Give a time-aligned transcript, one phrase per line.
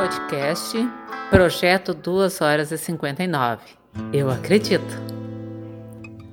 [0.00, 0.88] podcast
[1.28, 3.60] Projeto 2 horas e 59.
[4.14, 4.98] Eu acredito.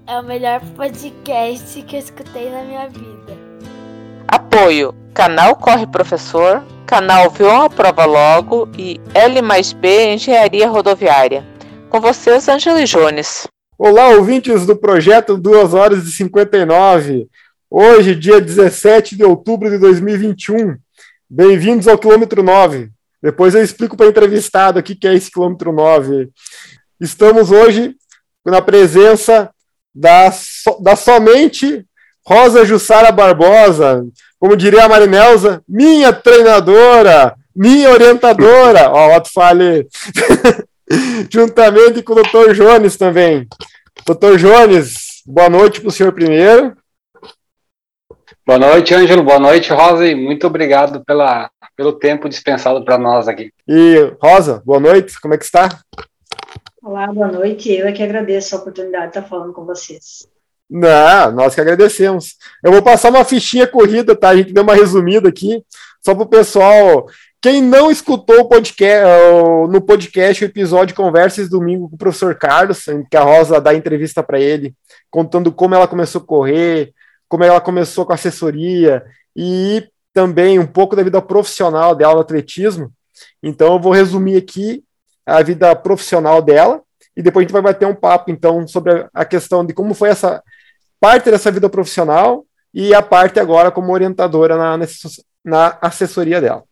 [0.07, 3.37] É o melhor podcast que eu escutei na minha vida.
[4.25, 11.45] Apoio: Canal Corre Professor, Canal Vion a Prova Logo e L mais B Engenharia Rodoviária.
[11.89, 13.49] Com vocês, Angela Jones.
[13.77, 17.27] Olá, ouvintes do projeto 2 horas e 59.
[17.69, 20.77] Hoje, dia 17 de outubro de 2021.
[21.29, 22.95] Bem-vindos ao quilômetro 9.
[23.21, 26.29] Depois eu explico para o entrevistado aqui que é esse quilômetro 9.
[26.99, 27.95] Estamos hoje
[28.45, 29.49] na presença
[29.93, 30.31] da,
[30.81, 31.85] da somente
[32.25, 34.05] Rosa Jussara Barbosa,
[34.39, 39.87] como diria a Marinelza, minha treinadora, minha orientadora, ó, Otto Fale,
[41.31, 42.53] juntamente com o Dr.
[42.53, 43.47] Jones também.
[44.05, 44.37] Dr.
[44.37, 46.77] Jones, boa noite para o senhor primeiro.
[48.45, 49.23] Boa noite, Ângelo.
[49.23, 50.07] Boa noite, Rosa.
[50.07, 53.53] E muito obrigado pela, pelo tempo dispensado para nós aqui.
[53.67, 55.21] E, Rosa, boa noite.
[55.21, 55.79] Como é que está?
[56.81, 57.71] Olá, boa noite.
[57.71, 60.27] Eu é que agradeço a oportunidade de estar falando com vocês.
[60.67, 62.35] Não, nós que agradecemos.
[62.63, 64.29] Eu vou passar uma fichinha corrida, tá?
[64.29, 65.63] A gente deu uma resumida aqui,
[66.03, 67.05] só para o pessoal.
[67.39, 69.05] Quem não escutou o podcast,
[69.69, 73.75] no podcast o episódio Conversas Domingo com o professor Carlos, em que a Rosa dá
[73.75, 74.73] entrevista para ele,
[75.11, 76.91] contando como ela começou a correr,
[77.29, 79.03] como ela começou com assessoria
[79.35, 79.87] e
[80.17, 82.91] também um pouco da vida profissional dela no atletismo.
[83.43, 84.83] Então eu vou resumir aqui
[85.23, 86.81] a vida profissional dela
[87.15, 90.09] e depois a gente vai bater um papo então sobre a questão de como foi
[90.09, 90.41] essa
[90.99, 94.87] parte dessa vida profissional e a parte agora como orientadora na,
[95.45, 96.63] na assessoria dela.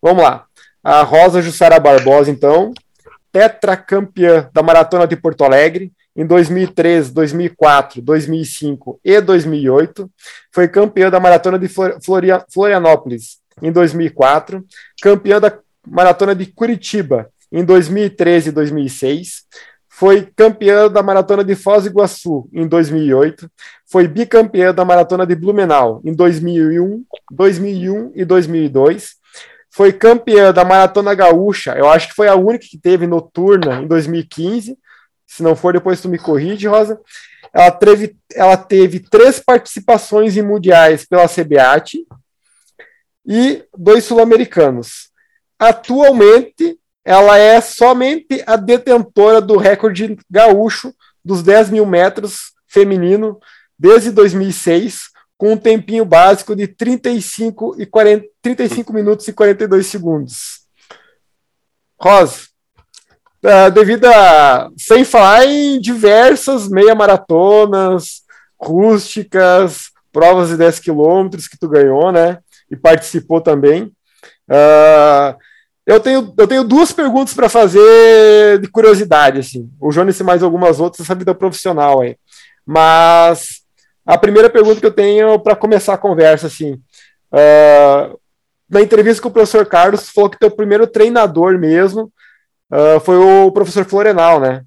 [0.00, 0.44] Vamos lá.
[0.84, 2.72] A Rosa Jussara Barbosa, então,
[3.32, 10.10] tetracampeã da Maratona de Porto Alegre, em 2003, 2004, 2005 e 2008.
[10.52, 11.68] Foi campeã da Maratona de
[12.52, 14.62] Florianópolis em 2004,
[15.00, 19.44] campeã da Maratona de Curitiba em 2013 e 2006.
[19.88, 23.50] Foi campeã da Maratona de Foz do Iguaçu em 2008.
[23.86, 29.21] Foi bicampeã da Maratona de Blumenau em 2001, 2001 e 2002
[29.72, 33.86] foi campeã da Maratona Gaúcha, eu acho que foi a única que teve noturna em
[33.86, 34.78] 2015,
[35.26, 37.00] se não for, depois tu me corrige, Rosa.
[37.54, 42.04] Ela teve, ela teve três participações em mundiais pela CBAT
[43.26, 45.10] e dois sul-americanos.
[45.58, 50.94] Atualmente, ela é somente a detentora do recorde gaúcho
[51.24, 53.38] dos 10 mil metros feminino
[53.78, 55.11] desde 2006,
[55.42, 60.60] com um tempinho básico de 35, e 40, 35 minutos e 42 segundos.
[62.00, 62.42] Rosa,
[63.44, 64.70] uh, devido a.
[64.78, 68.22] sem falar em diversas meia maratonas,
[68.56, 72.38] rústicas, provas de 10 quilômetros que tu ganhou, né?
[72.70, 73.92] E participou também.
[74.48, 75.36] Uh,
[75.84, 79.68] eu tenho, eu tenho duas perguntas para fazer de curiosidade, assim.
[79.80, 82.16] O Jonas e mais algumas outras, essa vida profissional aí.
[82.64, 83.61] Mas
[84.04, 86.74] a primeira pergunta que eu tenho para começar a conversa, assim.
[87.32, 88.18] Uh,
[88.68, 92.12] na entrevista com o professor Carlos, falou que teu primeiro treinador mesmo
[92.72, 94.64] uh, foi o professor Florenal, né?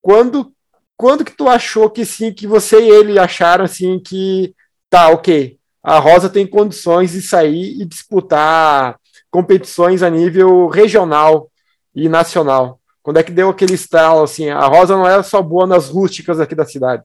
[0.00, 0.52] Quando,
[0.96, 4.54] quando que tu achou que sim, que você e ele acharam assim que
[4.90, 8.98] tá, ok, a Rosa tem condições de sair e disputar
[9.30, 11.50] competições a nível regional
[11.94, 12.80] e nacional?
[13.02, 14.48] Quando é que deu aquele estalo assim?
[14.48, 17.02] A Rosa não era só boa nas rústicas aqui da cidade.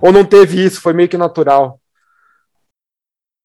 [0.00, 1.80] Ou não teve isso, foi meio que natural?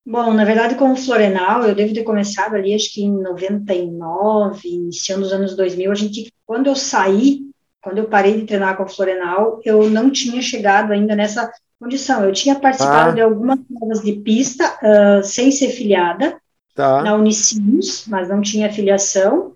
[0.05, 4.67] Bom, na verdade, com o Florenal, eu devo ter começado ali, acho que em 99,
[4.67, 7.41] iniciando os anos 2000, a gente, quando eu saí,
[7.81, 12.23] quando eu parei de treinar com o Florenal, eu não tinha chegado ainda nessa condição.
[12.23, 13.13] Eu tinha participado ah.
[13.13, 16.37] de algumas provas de pista, uh, sem ser filiada,
[16.75, 17.01] tá.
[17.03, 19.53] na Unicinos, mas não tinha filiação,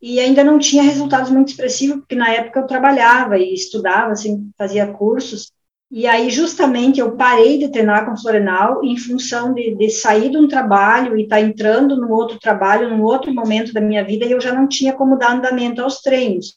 [0.00, 4.50] e ainda não tinha resultados muito expressivos, porque na época eu trabalhava e estudava, assim,
[4.56, 5.52] fazia cursos,
[5.90, 10.36] e aí, justamente, eu parei de treinar com Florenal em função de, de sair de
[10.36, 14.24] um trabalho e estar tá entrando no outro trabalho, num outro momento da minha vida,
[14.24, 16.56] e eu já não tinha como dar andamento aos treinos.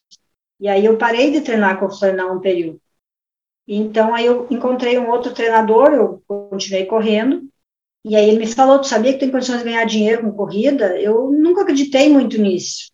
[0.60, 2.80] E aí, eu parei de treinar com Florenal um período.
[3.68, 7.42] Então, aí eu encontrei um outro treinador, eu continuei correndo,
[8.06, 11.00] e aí ele me falou, tu sabia que tem condições de ganhar dinheiro com corrida?
[11.00, 12.92] Eu nunca acreditei muito nisso.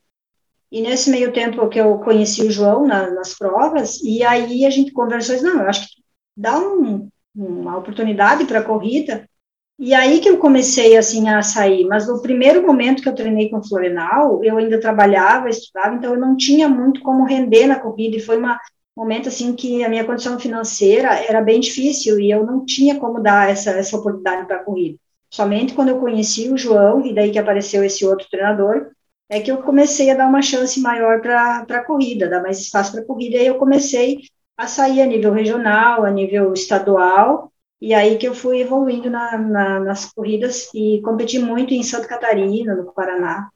[0.71, 4.69] E nesse meio tempo que eu conheci o João na, nas provas, e aí a
[4.69, 5.98] gente conversou, disse, não, eu acho que
[6.39, 9.27] dá um, uma oportunidade para a corrida.
[9.77, 13.50] E aí que eu comecei assim a sair, mas no primeiro momento que eu treinei
[13.50, 18.18] com Florenal, eu ainda trabalhava, estudava, então eu não tinha muito como render na corrida
[18.18, 18.47] e foi um
[18.95, 23.21] momento assim que a minha condição financeira era bem difícil e eu não tinha como
[23.21, 24.97] dar essa, essa oportunidade para a corrida.
[25.30, 28.92] Somente quando eu conheci o João e daí que apareceu esse outro treinador,
[29.30, 32.92] é que eu comecei a dar uma chance maior para a corrida, dar mais espaço
[32.92, 34.19] para a corrida, e eu comecei
[34.59, 39.38] a sair a nível regional, a nível estadual, e aí que eu fui evoluindo na,
[39.38, 43.50] na, nas corridas e competi muito em Santa Catarina, no Paraná.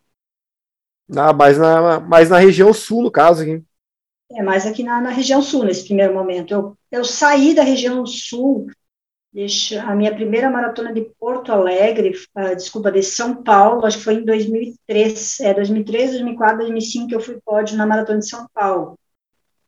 [1.13, 3.44] Ah, mais na, mais na região sul, no caso.
[3.44, 3.61] Aqui.
[4.31, 6.53] É, mais aqui na, na região sul, nesse primeiro momento.
[6.53, 8.67] Eu, eu saí da região sul,
[9.33, 14.05] deixa, a minha primeira maratona de Porto Alegre, uh, desculpa, de São Paulo, acho que
[14.05, 18.47] foi em 2003, é, 2003, 2004, 2005 que eu fui pódio na maratona de São
[18.53, 18.97] Paulo.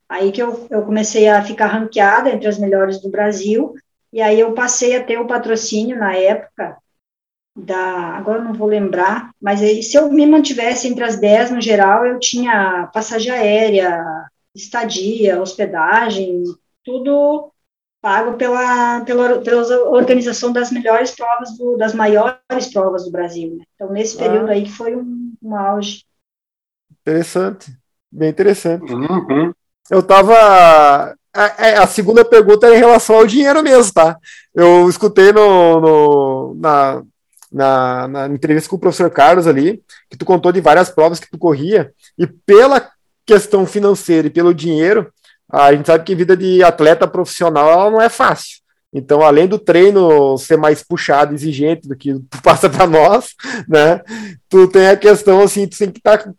[0.08, 3.74] Aí que eu, eu comecei a ficar ranqueada entre as melhores do Brasil,
[4.14, 6.78] e aí eu passei a ter o patrocínio na época
[7.56, 11.62] da, agora não vou lembrar, mas aí, se eu me mantivesse entre as 10 no
[11.62, 14.04] geral, eu tinha passagem aérea,
[14.54, 16.44] estadia, hospedagem,
[16.84, 17.52] tudo
[18.02, 23.56] pago pela, pela, pela organização das melhores provas, do, das maiores provas do Brasil.
[23.58, 23.64] Né?
[23.74, 24.52] Então, nesse período ah.
[24.52, 26.04] aí que foi um, um auge.
[27.02, 27.76] Interessante,
[28.12, 28.94] bem interessante.
[28.94, 29.54] Uhum.
[29.90, 34.18] Eu estava a, é, a, segunda pergunta é em relação ao dinheiro mesmo, tá?
[34.54, 37.04] Eu escutei no, no na,
[37.52, 41.30] na, na, entrevista com o professor Carlos ali, que tu contou de várias provas que
[41.30, 42.90] tu corria, e pela
[43.26, 45.12] questão financeira e pelo dinheiro,
[45.52, 48.60] a gente sabe que vida de atleta profissional não é fácil.
[48.94, 53.36] Então, além do treino ser mais puxado, exigente do que tu passa para nós,
[53.68, 54.02] né?
[54.48, 56.34] Tu tem a questão assim, tu tem que estar tá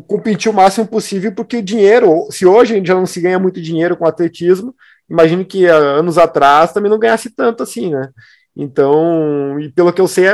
[0.00, 3.38] competir o máximo possível, porque o dinheiro, se hoje a gente já não se ganha
[3.38, 4.74] muito dinheiro com atletismo,
[5.08, 8.08] imagino que anos atrás também não ganhasse tanto assim, né?
[8.56, 10.26] Então, e pelo que eu sei,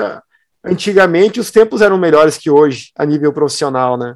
[0.65, 4.15] antigamente os tempos eram melhores que hoje, a nível profissional, né?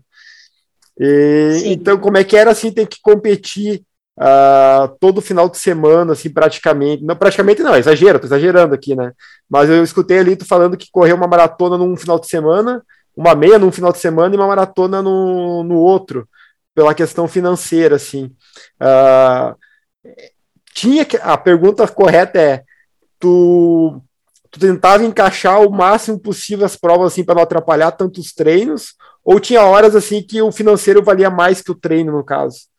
[0.99, 3.83] E, então, como é que era assim, ter que competir
[4.19, 7.05] uh, todo final de semana, assim, praticamente?
[7.05, 9.13] Não, praticamente não, exagero, tô exagerando aqui, né?
[9.49, 12.83] Mas eu escutei ali tu falando que correu uma maratona num final de semana,
[13.17, 16.29] uma meia num final de semana e uma maratona no, no outro,
[16.75, 18.35] pela questão financeira, assim.
[18.81, 19.55] Uh,
[20.75, 22.65] tinha que, a pergunta correta é,
[23.19, 24.01] tu,
[24.51, 28.95] tu tentava encaixar o máximo possível as provas assim para não atrapalhar tantos treinos,
[29.25, 32.73] ou tinha horas assim que o financeiro valia mais que o treino, no caso?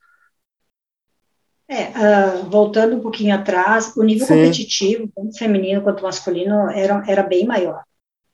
[1.67, 4.35] É, uh, voltando um pouquinho atrás, o nível Sim.
[4.35, 7.83] competitivo, tanto feminino quanto masculino, era, era bem maior.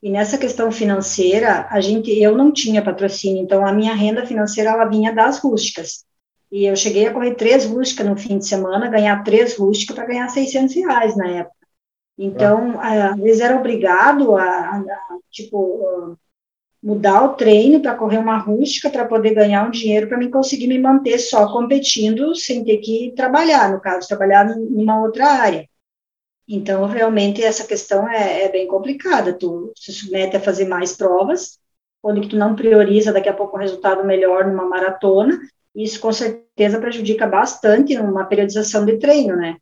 [0.01, 4.69] E nessa questão financeira, a gente, eu não tinha patrocínio, então a minha renda financeira
[4.71, 6.05] ela vinha das rústicas.
[6.51, 10.07] E eu cheguei a correr três rústicas no fim de semana, ganhar três rústicas para
[10.07, 11.55] ganhar 600 reais na época.
[12.17, 14.83] Então, às vezes era obrigado a, a
[15.29, 16.17] tipo,
[16.81, 20.67] mudar o treino para correr uma rústica para poder ganhar um dinheiro para mim conseguir
[20.67, 25.67] me manter só competindo sem ter que trabalhar, no caso, trabalhar numa outra área.
[26.51, 29.33] Então, realmente, essa questão é, é, bem complicada.
[29.33, 31.59] Tu se submete a fazer mais provas,
[32.01, 35.39] onde tu não prioriza daqui a pouco um resultado melhor numa maratona,
[35.75, 39.57] isso com certeza prejudica bastante numa periodização de treino, né?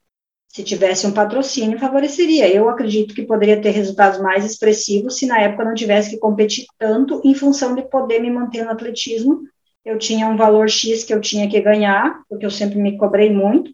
[0.48, 2.48] Se tivesse um patrocínio, favoreceria.
[2.48, 6.66] Eu acredito que poderia ter resultados mais expressivos se na época não tivesse que competir
[6.80, 9.42] tanto em função de poder me manter no atletismo.
[9.83, 13.30] Eu tinha um valor X que eu tinha que ganhar, porque eu sempre me cobrei
[13.30, 13.72] muito,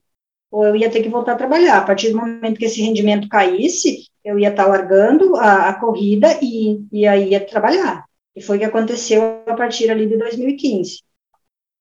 [0.53, 1.79] ou eu ia ter que voltar a trabalhar.
[1.79, 6.37] A partir do momento que esse rendimento caísse, eu ia estar largando a, a corrida
[6.43, 8.05] e, e aí ia trabalhar.
[8.35, 10.99] E foi o que aconteceu a partir ali de 2015.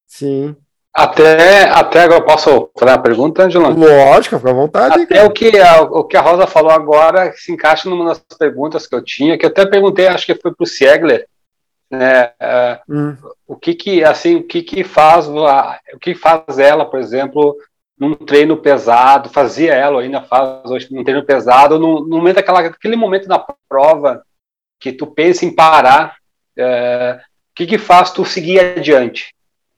[0.06, 0.56] Sim.
[0.94, 3.68] Até, até agora, posso fazer a pergunta, Angela?
[3.68, 5.02] Lógico, fica à vontade.
[5.02, 8.86] Até o que, a, o que a Rosa falou agora se encaixa numa das perguntas
[8.86, 11.26] que eu tinha, que eu até perguntei, acho que foi para o Siegler,
[11.90, 13.16] né, uh, hum.
[13.46, 17.54] o que que, assim, o que que faz, o que faz ela, por exemplo,
[18.02, 22.58] num treino pesado, fazia ela, ainda faz hoje num treino pesado, no, no momento daquela,
[22.58, 24.24] aquele momento da prova
[24.80, 26.16] que tu pensa em parar,
[26.58, 29.32] é, o que que faz tu seguir adiante?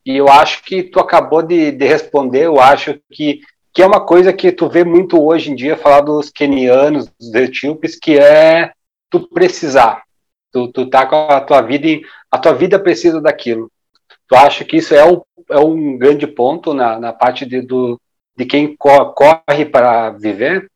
[0.07, 3.43] E eu acho que tu acabou de, de responder, eu acho que,
[3.75, 7.35] que é uma coisa que tu vê muito hoje em dia, falar dos kenianos, dos
[7.35, 8.73] etíopes, que é
[9.11, 10.02] tu precisar,
[10.50, 11.88] tu, tu tá com a tua vida,
[12.31, 13.71] a tua vida precisa daquilo.
[14.26, 18.00] Tu acha que isso é, o, é um grande ponto na, na parte de, do,
[18.37, 20.71] de quem corre para viver?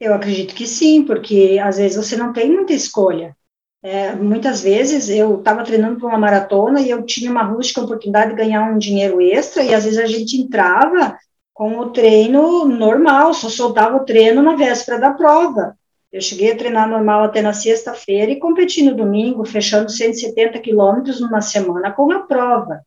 [0.00, 3.36] Eu acredito que sim, porque às vezes você não tem muita escolha.
[3.82, 8.30] É, muitas vezes eu estava treinando para uma maratona e eu tinha uma rústica oportunidade
[8.30, 11.18] de ganhar um dinheiro extra, e às vezes a gente entrava
[11.52, 15.76] com o treino normal, só soltava o treino na véspera da prova.
[16.12, 21.20] Eu cheguei a treinar normal até na sexta-feira e competi no domingo, fechando 170 quilômetros
[21.20, 22.82] numa semana com a prova.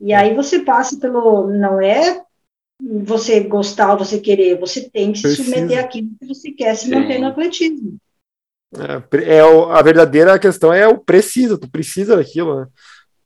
[0.00, 1.46] E aí você passa pelo.
[1.48, 2.22] Não é
[2.80, 5.44] você gostar ou você querer, você tem que se Precisa.
[5.44, 6.94] submeter àquilo que você quer se Sim.
[6.94, 7.96] manter no atletismo.
[8.74, 12.66] É, é, a verdadeira questão é o precisa, tu precisa daquilo, né?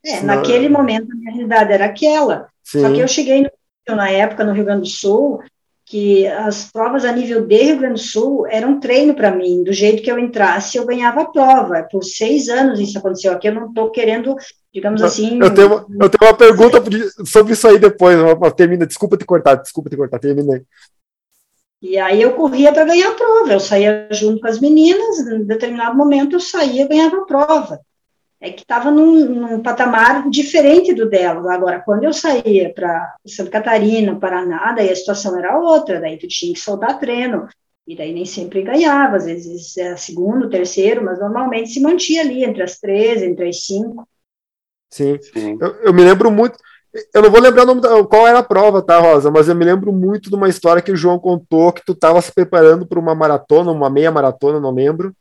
[0.04, 0.36] É, Senão...
[0.36, 2.48] naquele momento a minha realidade era aquela.
[2.62, 2.82] Sim.
[2.82, 5.42] Só que eu cheguei no, na época no Rio Grande do Sul,
[5.90, 9.64] que as provas a nível de Rio Grande do Sul eram um treino para mim,
[9.64, 11.82] do jeito que eu entrasse, eu ganhava a prova.
[11.90, 13.32] Por seis anos isso aconteceu.
[13.32, 14.36] Aqui eu não estou querendo,
[14.72, 15.40] digamos assim.
[15.42, 16.80] Eu tenho, uma, eu tenho uma pergunta
[17.26, 18.16] sobre isso aí depois.
[18.56, 20.62] Termina, desculpa te cortar, desculpa te cortar, terminei.
[21.82, 25.42] E aí eu corria para ganhar a prova, eu saía junto com as meninas, em
[25.42, 27.80] determinado momento eu saía e ganhava a prova
[28.40, 31.52] é que estava num, num, patamar diferente do dela.
[31.52, 36.26] Agora, quando eu saía para Santa Catarina, Paraná, daí a situação era outra, daí tu
[36.26, 37.46] tinha que soltar treino,
[37.86, 42.42] e daí nem sempre ganhava, às vezes era segundo, terceiro, mas normalmente se mantinha ali
[42.42, 44.08] entre as três, entre as cinco.
[44.88, 45.58] Sim, Sim.
[45.60, 46.58] Eu, eu, me lembro muito,
[47.12, 49.54] eu não vou lembrar o nome da, qual era a prova, tá, Rosa, mas eu
[49.54, 52.86] me lembro muito de uma história que o João contou, que tu estava se preparando
[52.86, 55.14] para uma maratona, uma meia maratona, não lembro,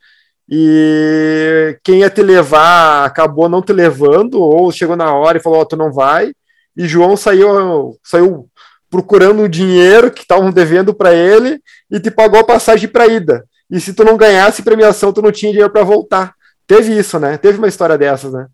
[0.50, 5.62] e quem ia te levar acabou não te levando, ou chegou na hora e falou:
[5.62, 6.34] oh, tu não vai.
[6.76, 8.50] E João saiu, saiu
[8.90, 13.46] procurando o dinheiro que estavam devendo para ele e te pagou a passagem para ida.
[13.70, 16.34] E se tu não ganhasse premiação, tu não tinha dinheiro para voltar.
[16.66, 17.38] Teve isso, né?
[17.38, 18.48] Teve uma história dessas, né?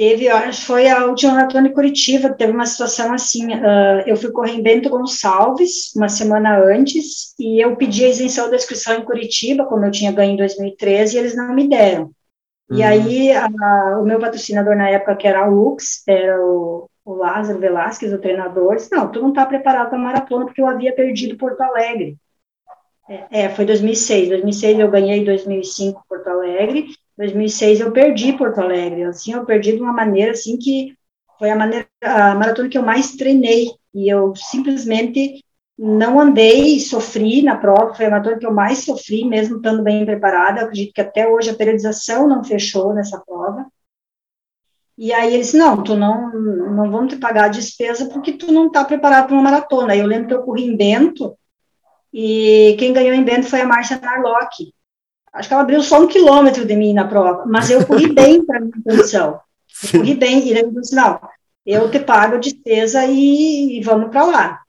[0.00, 4.30] Teve, acho foi a última maratona de Curitiba, teve uma situação assim, uh, eu fui
[4.30, 9.04] correr em Bento Gonçalves, uma semana antes, e eu pedi a isenção da inscrição em
[9.04, 12.04] Curitiba, como eu tinha ganho em 2013, e eles não me deram.
[12.70, 12.78] Uhum.
[12.78, 13.46] E aí, a,
[14.00, 18.18] o meu patrocinador na época, que era a Lux, era o, o Lázaro Velasquez, o
[18.18, 22.16] treinador, disse, não, tu não está preparado para maratona, porque eu havia perdido Porto Alegre.
[23.06, 24.30] É, é, foi 2006.
[24.30, 26.86] 2006 eu ganhei 2005 Porto Alegre
[27.20, 30.96] 2006 eu perdi Porto Alegre, assim, eu perdi de uma maneira, assim, que
[31.38, 35.44] foi a, maneira, a maratona que eu mais treinei, e eu simplesmente
[35.78, 40.04] não andei, sofri na prova, foi a maratona que eu mais sofri, mesmo estando bem
[40.06, 43.66] preparada, acredito que até hoje a periodização não fechou nessa prova,
[44.96, 48.66] e aí eles, não, tu não, não vamos te pagar a despesa porque tu não
[48.66, 49.96] está preparado para uma maratona.
[49.96, 51.34] Eu lembro que eu corri em Bento,
[52.12, 54.74] e quem ganhou em Bento foi a Márcia Narlock,
[55.32, 58.44] Acho que ela abriu só um quilômetro de mim na prova, mas eu corri bem
[58.44, 59.40] para a minha condição.
[59.84, 61.20] Eu corri bem, e ele disse, não,
[61.64, 64.60] eu te pago a despesa e, e vamos para lá.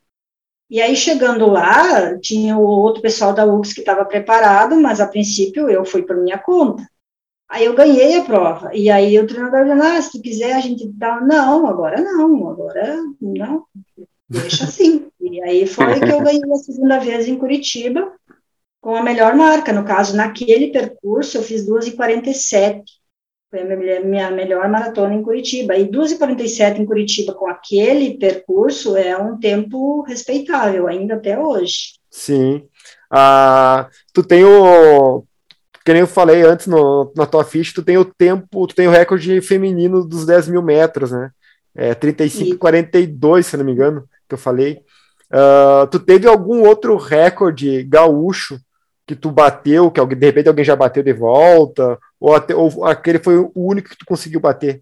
[0.70, 5.08] E aí, chegando lá, tinha o outro pessoal da UX que estava preparado, mas a
[5.08, 6.88] princípio eu fui por minha conta.
[7.50, 8.74] Aí eu ganhei a prova.
[8.74, 11.20] E aí o treinador disse, ah, se tu quiser, a gente dá.
[11.20, 13.66] Não, agora não, agora não,
[14.30, 15.08] deixa assim.
[15.20, 18.14] E aí foi que eu ganhei a segunda vez em Curitiba,
[18.82, 19.72] com a melhor marca.
[19.72, 22.82] No caso, naquele percurso, eu fiz 2h47.
[23.50, 25.76] Foi a minha, minha melhor maratona em Curitiba.
[25.78, 31.94] E 2h47 em Curitiba com aquele percurso é um tempo respeitável, ainda até hoje.
[32.10, 32.64] Sim.
[33.10, 35.24] Ah, tu tem o.
[35.84, 38.88] Que nem eu falei antes no, na tua ficha, tu tem o tempo, tu tem
[38.88, 41.32] o recorde feminino dos 10 mil metros, né?
[41.74, 44.84] É 35,42, se não me engano, que eu falei.
[45.34, 48.60] Uh, tu teve algum outro recorde gaúcho
[49.06, 52.86] que tu bateu, que alguém, de repente alguém já bateu de volta, ou, até, ou
[52.86, 54.82] aquele foi o único que tu conseguiu bater?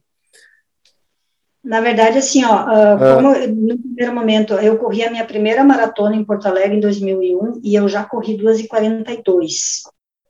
[1.64, 6.16] Na verdade, assim, ó, uh, como no primeiro momento eu corri a minha primeira maratona
[6.16, 9.84] em Porto Alegre em 2001 e eu já corri 2h42.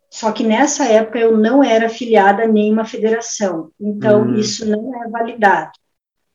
[0.09, 4.35] Só que nessa época eu não era afiliada a nenhuma federação, então hum.
[4.35, 5.71] isso não é validado.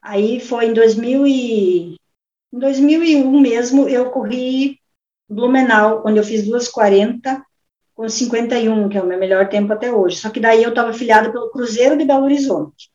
[0.00, 1.96] Aí foi em 2000 e,
[2.52, 4.78] em 2001 mesmo eu corri
[5.34, 7.42] Blumenau, onde eu fiz 2h40
[7.94, 10.16] com 51, que é o meu melhor tempo até hoje.
[10.16, 12.90] Só que daí eu estava afiliada pelo Cruzeiro de Belo Horizonte.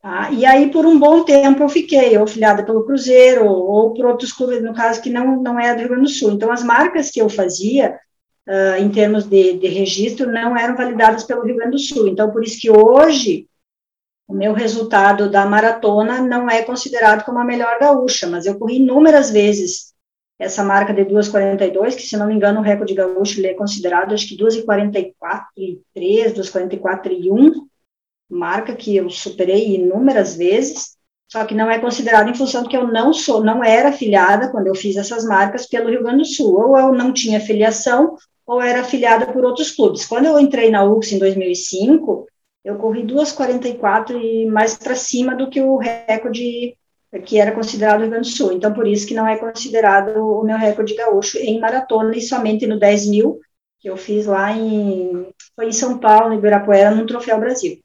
[0.00, 0.30] Tá?
[0.32, 4.32] E aí, por um bom tempo, eu fiquei ou afiliada pelo Cruzeiro ou por outros
[4.32, 6.32] clubes, no caso, que não, não é do Rio Grande do Sul.
[6.32, 7.98] Então, as marcas que eu fazia,
[8.48, 12.08] uh, em termos de, de registro, não eram validadas pelo Rio Grande do Sul.
[12.08, 13.46] Então, por isso que hoje,
[14.26, 18.76] o meu resultado da maratona não é considerado como a melhor gaúcha, mas eu corri
[18.76, 19.91] inúmeras vezes
[20.42, 24.12] essa marca de 2,42, que se não me engano o recorde gaúcho ele é considerado
[24.12, 27.66] acho que 2,44 e 3, 2,44 e 1,
[28.28, 30.96] marca que eu superei inúmeras vezes,
[31.30, 34.50] só que não é considerado em função de que eu não sou, não era afiliada
[34.50, 38.16] quando eu fiz essas marcas pelo Rio Grande do Sul, ou eu não tinha filiação,
[38.44, 40.04] ou era afiliada por outros clubes.
[40.04, 42.26] Quando eu entrei na UX em 2005,
[42.64, 46.76] eu corri 2,44 e mais para cima do que o recorde
[47.20, 48.52] que era considerado o Rio Grande do Sul.
[48.52, 52.66] Então, por isso que não é considerado o meu recorde gaúcho em maratona e somente
[52.66, 53.40] no 10 mil,
[53.78, 57.80] que eu fiz lá em, foi em São Paulo, em Ibirapuera, no Troféu Brasil.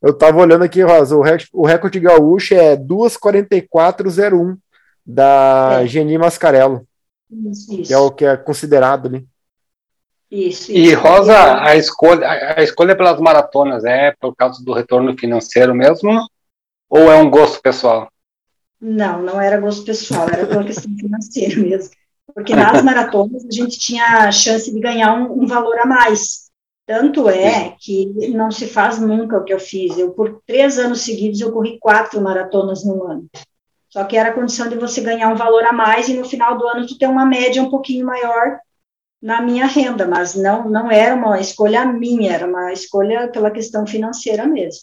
[0.00, 4.56] Eu estava olhando aqui, Rosa, o, rec o recorde gaúcho é 2,44,01
[5.04, 5.86] da é.
[5.86, 6.86] Geni Mascarello,
[7.30, 7.88] isso, isso.
[7.88, 9.26] que é o que é considerado ali.
[10.30, 15.74] Isso, E Rosa, a escolha, a escolha pelas maratonas é por causa do retorno financeiro
[15.74, 16.24] mesmo?
[16.88, 18.08] Ou é um gosto pessoal?
[18.80, 21.90] Não, não era gosto pessoal, era pela questão financeira mesmo.
[22.34, 26.50] Porque nas maratonas a gente tinha a chance de ganhar um, um valor a mais.
[26.86, 29.96] Tanto é que não se faz nunca o que eu fiz.
[29.96, 33.28] Eu, por três anos seguidos, eu corri quatro maratonas no ano.
[33.90, 36.56] Só que era a condição de você ganhar um valor a mais e no final
[36.56, 38.58] do ano tu ter uma média um pouquinho maior
[39.20, 43.86] na minha renda, mas não, não era uma escolha minha, era uma escolha pela questão
[43.86, 44.82] financeira mesmo.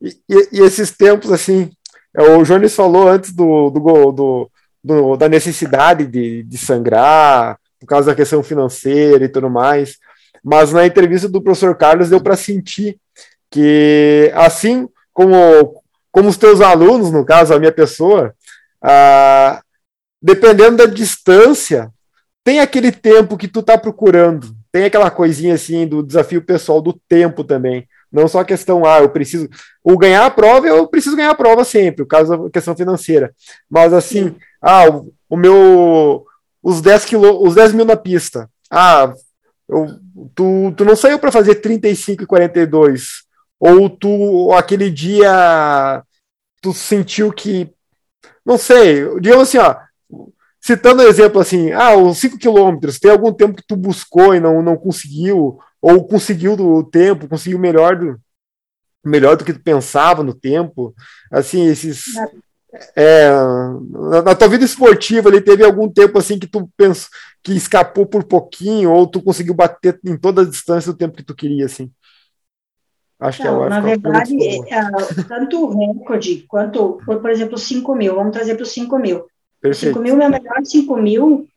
[0.00, 1.70] E, e, esses tempos, assim,
[2.16, 4.50] o Jones falou antes do, do, do,
[4.82, 9.98] do, da necessidade de, de sangrar, por causa da questão financeira e tudo mais,
[10.42, 12.98] mas na entrevista do professor Carlos deu para sentir
[13.50, 18.34] que, assim como, como os teus alunos, no caso, a minha pessoa,
[18.82, 19.60] ah,
[20.20, 21.90] dependendo da distância,
[22.44, 26.92] tem aquele tempo que tu tá procurando, tem aquela coisinha assim do desafio pessoal do
[27.08, 27.86] tempo também.
[28.10, 29.48] Não só a questão, ah, eu preciso.
[29.82, 33.34] O ganhar a prova, eu preciso ganhar a prova sempre, o caso da questão financeira.
[33.68, 36.24] Mas assim, ah, o, o meu.
[36.62, 38.50] Os 10, quilô, os 10 mil na pista.
[38.70, 39.12] Ah,
[39.68, 39.86] eu,
[40.34, 43.24] tu, tu não saiu para fazer 35 e 42.
[43.60, 46.02] Ou tu, aquele dia,
[46.62, 47.70] tu sentiu que.
[48.44, 49.76] Não sei, digamos assim, ó.
[50.60, 54.40] Citando um exemplo assim, ah, os 5 quilômetros, tem algum tempo que tu buscou e
[54.40, 58.20] não, não conseguiu, ou conseguiu do tempo, conseguiu melhor do,
[59.04, 60.94] melhor do que tu pensava no tempo.
[61.30, 62.04] Assim, esses.
[62.94, 67.08] É, na, na, tua vida esportiva, ele teve algum tempo assim que tu pensou
[67.42, 71.22] que escapou por pouquinho, ou tu conseguiu bater em toda a distância do tempo que
[71.22, 71.90] tu queria, assim?
[73.18, 74.36] Acho Não, que é Na verdade,
[74.70, 78.98] é, tanto o recorde quanto, por, por exemplo, 5 mil, vamos trazer para os 5
[78.98, 79.24] mil.
[79.60, 79.94] Perfeito.
[79.94, 81.48] 5 mil, meu melhor 5 mil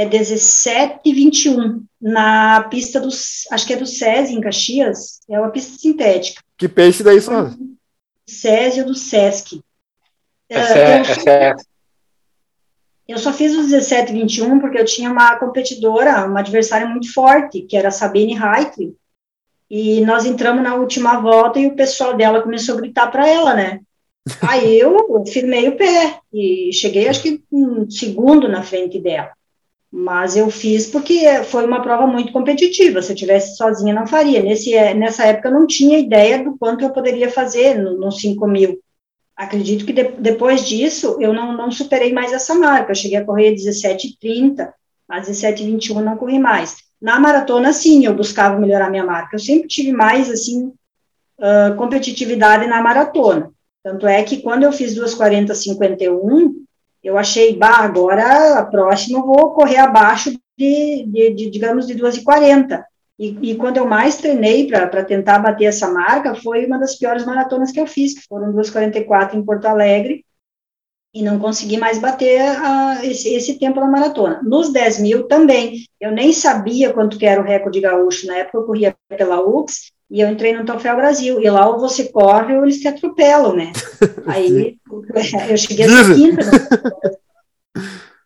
[0.00, 5.78] é 17,21 na pista dos, acho que é do SESI em Caxias, é uma pista
[5.78, 6.42] sintética.
[6.56, 7.50] Que peixe daí, só?
[8.26, 9.60] SESI ou do SESC.
[10.48, 11.54] É, é, eu, só, é
[13.08, 17.76] eu só fiz os 17,21 porque eu tinha uma competidora, uma adversária muito forte, que
[17.76, 18.94] era a Sabine Heitley,
[19.68, 23.54] e nós entramos na última volta e o pessoal dela começou a gritar para ela,
[23.54, 23.80] né?
[24.42, 29.30] Aí eu firmei o pé e cheguei, acho que um segundo na frente dela.
[29.92, 33.02] Mas eu fiz porque foi uma prova muito competitiva.
[33.02, 34.40] Se eu tivesse sozinha, não faria.
[34.40, 38.46] Nesse, nessa época, eu não tinha ideia do quanto eu poderia fazer nos no 5
[38.46, 38.80] mil.
[39.36, 42.92] Acredito que de, depois disso, eu não, não superei mais essa marca.
[42.92, 44.70] Eu cheguei a correr 17,30,
[45.08, 46.76] mas 17,21 não corri mais.
[47.00, 49.34] Na maratona, sim, eu buscava melhorar minha marca.
[49.34, 53.50] Eu sempre tive mais, assim, uh, competitividade na maratona.
[53.82, 56.52] Tanto é que quando eu fiz 2,40,51,
[57.02, 61.94] eu achei, bah, agora a próxima eu vou correr abaixo de, de, de digamos, de
[61.94, 62.82] 2,40.
[63.18, 67.24] E, e quando eu mais treinei para tentar bater essa marca, foi uma das piores
[67.24, 70.24] maratonas que eu fiz, que foram 2,44 em Porto Alegre,
[71.12, 72.40] e não consegui mais bater
[73.02, 74.40] esse, esse, tempo na maratona.
[74.42, 78.58] Nos 10 mil também, eu nem sabia quanto que era o recorde gaúcho, na época
[78.58, 82.56] eu corria pela UX, e eu entrei no Troféu Brasil, e lá ou você corre
[82.56, 83.72] ou eles te atropelam, né?
[84.26, 84.76] Aí
[85.48, 86.44] eu cheguei a quinta.
[86.44, 87.16] Né?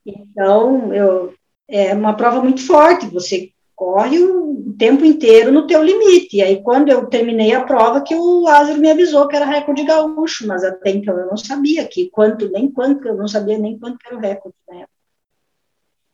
[0.07, 1.35] Então, eu,
[1.69, 6.37] é uma prova muito forte, você corre o tempo inteiro no teu limite.
[6.37, 9.85] E aí, quando eu terminei a prova, que o Lázaro me avisou que era recorde
[9.85, 13.79] gaúcho, mas até então eu não sabia que quanto, nem quanto, eu não sabia nem
[13.79, 14.95] quanto era o recorde na época.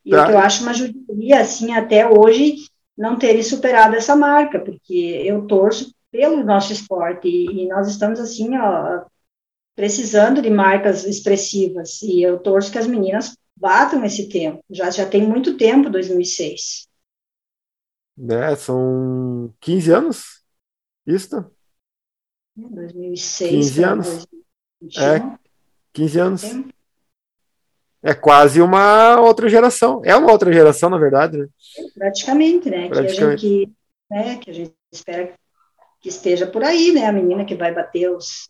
[0.04, 0.22] E tá.
[0.22, 2.56] o que eu acho uma judiaria, assim, até hoje,
[2.96, 8.18] não terem superado essa marca, porque eu torço pelo nosso esporte e, e nós estamos
[8.18, 9.04] assim, ó,
[9.74, 14.62] precisando de marcas expressivas e eu torço que as meninas batam esse tempo.
[14.70, 16.88] Já já tem muito tempo, 2006.
[18.16, 20.42] Né, são 15 anos?
[21.06, 21.50] Isso?
[22.56, 23.50] 2006.
[23.50, 24.26] 15 anos.
[24.80, 25.02] 2021.
[25.02, 25.38] É,
[25.92, 26.40] 15 anos.
[26.42, 26.79] Tempo
[28.02, 30.00] é quase uma outra geração.
[30.04, 31.46] É uma outra geração, na verdade, né?
[31.94, 32.88] Praticamente, né?
[32.88, 33.40] Praticamente.
[33.40, 34.36] Que, a gente, né?
[34.36, 35.32] que a gente espera
[36.00, 37.06] que esteja por aí, né?
[37.06, 38.48] A menina que vai bater os,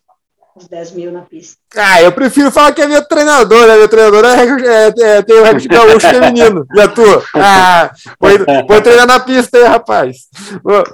[0.57, 1.61] os 10 mil na pista.
[1.77, 3.77] Ah, eu prefiro falar que é meu treinador, né?
[3.77, 6.67] Meu treinador é, é, é tem o recorde gaúcho feminino.
[6.75, 7.23] E a tua?
[7.35, 10.29] Ah, foi, foi treinar na pista aí, rapaz.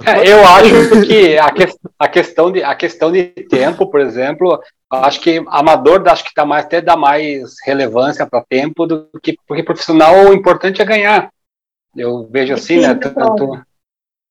[0.05, 1.67] É, eu acho que a, que
[1.99, 4.59] a, questão de, a questão de tempo, por exemplo,
[4.91, 9.35] acho que amador acho que dá mais, até dá mais relevância para tempo do que
[9.47, 11.29] porque profissional o importante é ganhar.
[11.95, 12.93] Eu vejo assim, né?
[12.93, 13.59] Tanto,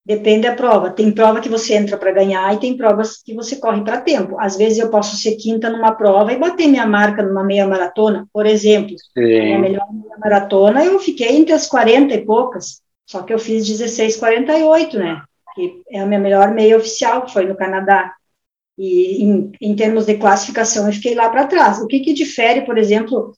[0.07, 0.91] Depende da prova.
[0.91, 4.39] Tem prova que você entra para ganhar e tem provas que você corre para tempo.
[4.39, 8.25] Às vezes eu posso ser quinta numa prova e bater minha marca numa meia maratona,
[8.33, 8.95] por exemplo.
[9.19, 9.53] Sim.
[9.55, 12.81] Na melhor meia maratona eu fiquei entre as 40 e poucas.
[13.05, 15.23] Só que eu fiz 16,48, né?
[15.57, 18.15] Que é a minha melhor meia oficial, que foi no Canadá.
[18.79, 21.81] E em, em termos de classificação, eu fiquei lá para trás.
[21.81, 23.33] O que, que difere, por exemplo,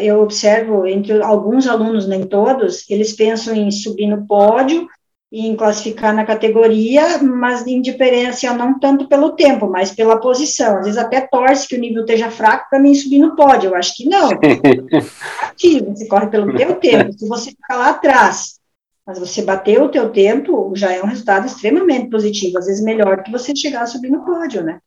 [0.00, 4.88] eu observo entre alguns alunos, nem todos, eles pensam em subir no pódio
[5.32, 10.78] em classificar na categoria, mas em diferença não tanto pelo tempo, mas pela posição.
[10.78, 13.70] Às vezes até torce que o nível esteja fraco para mim subir no pódio.
[13.70, 14.28] Eu acho que não.
[15.42, 17.12] Ativo, você corre pelo teu tempo.
[17.12, 18.58] Se você ficar lá atrás,
[19.06, 22.58] mas você bater o teu tempo, já é um resultado extremamente positivo.
[22.58, 24.80] Às vezes melhor do que você chegar a subir no pódio, né?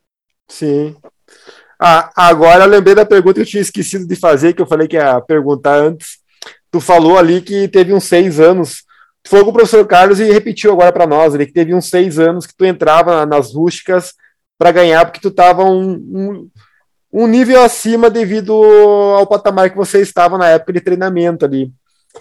[0.49, 0.93] Sim.
[1.79, 4.89] Ah, agora eu lembrei da pergunta que eu tinha esquecido de fazer, que eu falei
[4.89, 6.17] que ia perguntar antes.
[6.69, 8.83] Tu falou ali que teve uns seis anos.
[9.23, 11.89] Tu falou com o professor Carlos e repetiu agora para nós ali que teve uns
[11.89, 14.13] seis anos que tu entrava nas rústicas
[14.57, 16.49] para ganhar, porque tu estava um, um,
[17.11, 21.71] um, nível acima devido ao patamar que você estava na época de treinamento ali.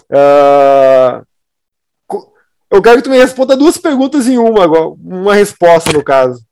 [0.09, 1.25] Uh,
[2.71, 6.43] eu quero que tu me responda duas perguntas em uma, uma resposta no caso.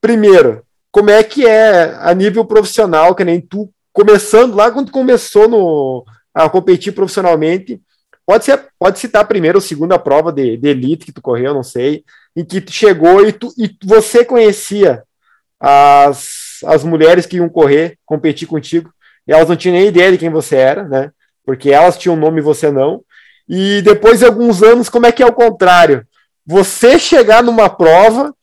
[0.00, 5.46] Primeiro, como é que é a nível profissional, que nem tu, começando lá quando começou
[5.46, 7.80] no, a competir profissionalmente,
[8.26, 11.62] pode, ser, pode citar primeiro ou segunda prova de, de elite que tu correu, não
[11.62, 12.04] sei,
[12.36, 15.02] em que tu chegou e, tu, e você conhecia
[15.58, 18.92] as, as mulheres que iam correr, competir contigo,
[19.26, 21.10] e elas não tinham nem ideia de quem você era, né?
[21.44, 23.02] Porque elas tinham nome e você não.
[23.48, 26.06] E depois de alguns anos, como é que é o contrário?
[26.46, 28.34] Você chegar numa prova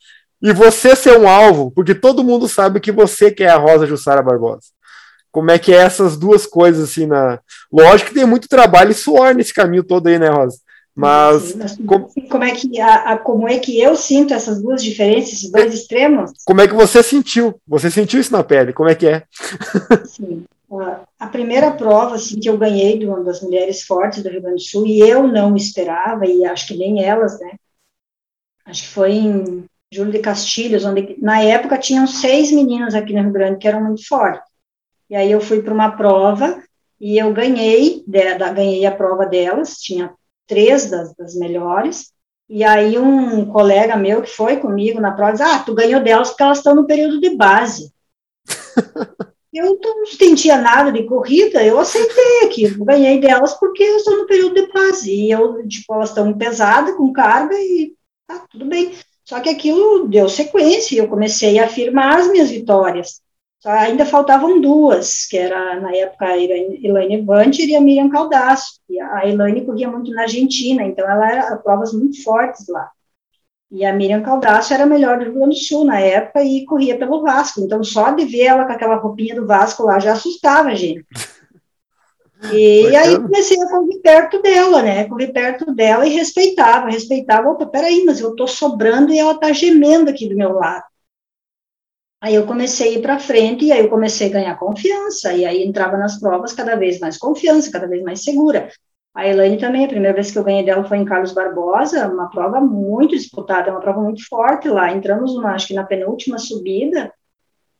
[0.41, 4.21] e você ser um alvo, porque todo mundo sabe que você quer a Rosa Jussara
[4.21, 4.76] Barbosa.
[5.31, 7.39] Como é que é essas duas coisas assim na.
[7.71, 10.57] Lógico que tem muito trabalho e suor nesse caminho todo aí, né, Rosa?
[10.95, 12.09] Mas, Sim, como...
[12.27, 12.43] como...
[12.43, 16.31] é que a, a, como é que eu sinto essas duas diferenças, esses dois extremos?
[16.43, 17.53] Como é que você sentiu?
[17.67, 18.73] Você sentiu isso na pele?
[18.73, 19.23] Como é que é?
[20.05, 20.45] Sim.
[21.19, 24.63] A primeira prova assim, que eu ganhei de uma das mulheres fortes do Rio Grande
[24.63, 27.51] do Sul, e eu não esperava, e acho que nem elas, né?
[28.65, 33.21] Acho que foi em Júlio de Castilhos, onde na época tinham seis meninas aqui no
[33.21, 34.46] Rio Grande que eram muito fortes.
[35.09, 36.61] E aí eu fui para uma prova
[36.99, 40.13] e eu ganhei, de, da, ganhei a prova delas, tinha
[40.45, 42.11] três das, das, melhores,
[42.49, 46.29] e aí um colega meu que foi comigo na prova disse, ah, tu ganhou delas
[46.29, 47.91] porque elas estão no período de base.
[49.53, 54.27] eu não sentia nada de corrida, eu aceitei aquilo, ganhei delas porque eu estou no
[54.27, 57.93] período de base, e eu, tipo, elas estão pesadas, com carga, e
[58.25, 58.93] tá, tudo bem.
[59.25, 63.21] Só que aquilo deu sequência, eu comecei a afirmar as minhas vitórias.
[63.67, 68.79] Ainda faltavam duas, que era, na época, a Elaine Vanter e a Miriam Caldaço.
[68.89, 72.89] E a Elaine corria muito na Argentina, então ela era provas muito fortes lá.
[73.69, 76.63] E a Miriam Caldaço era a melhor do Rio Grande do Sul na época e
[76.65, 77.59] corria pelo Vasco.
[77.59, 81.05] Então, só de ver ela com aquela roupinha do Vasco lá já assustava a gente.
[82.53, 85.05] E aí comecei a correr perto dela, né?
[85.05, 87.49] Correr perto dela e respeitava, respeitava.
[87.49, 90.83] Opa, peraí, mas eu tô sobrando e ela tá gemendo aqui do meu lado.
[92.19, 95.33] Aí eu comecei a ir para frente e aí eu comecei a ganhar confiança.
[95.33, 98.69] E aí entrava nas provas cada vez mais confiança, cada vez mais segura.
[99.13, 102.29] A Elaine também, a primeira vez que eu ganhei dela foi em Carlos Barbosa, uma
[102.29, 104.91] prova muito disputada, uma prova muito forte lá.
[104.91, 107.11] Entramos, acho que na penúltima subida,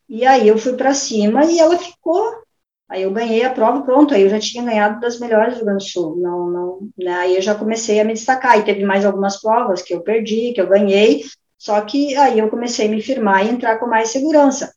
[0.10, 2.47] e aí eu fui para cima e ela ficou
[2.89, 5.80] Aí eu ganhei a prova, pronto, aí eu já tinha ganhado das melhores do Rio
[5.80, 6.15] Sul.
[6.15, 7.13] Não, não, né?
[7.15, 10.54] Aí eu já comecei a me destacar, e teve mais algumas provas que eu perdi,
[10.54, 11.23] que eu ganhei,
[11.58, 14.74] só que aí eu comecei a me firmar e entrar com mais segurança.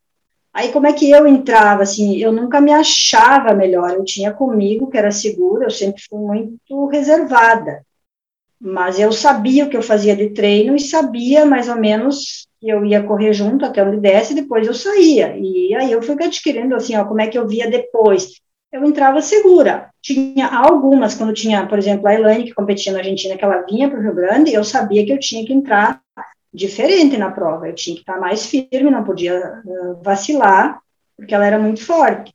[0.53, 4.91] Aí como é que eu entrava, assim, eu nunca me achava melhor, eu tinha comigo
[4.91, 7.85] que era seguro, eu sempre fui muito reservada,
[8.61, 12.69] mas eu sabia o que eu fazia de treino e sabia mais ou menos que
[12.69, 15.35] eu ia correr junto até onde desce, e depois eu saía.
[15.37, 18.41] E aí eu fui adquirindo, assim, ó, como é que eu via depois.
[18.71, 19.89] Eu entrava segura.
[20.03, 23.89] Tinha algumas, quando tinha, por exemplo, a Elaine, que competia na Argentina, que ela vinha
[23.89, 26.03] para o Rio Grande, eu sabia que eu tinha que entrar
[26.53, 27.69] diferente na prova.
[27.69, 30.81] Eu tinha que estar mais firme, não podia uh, vacilar,
[31.17, 32.33] porque ela era muito forte.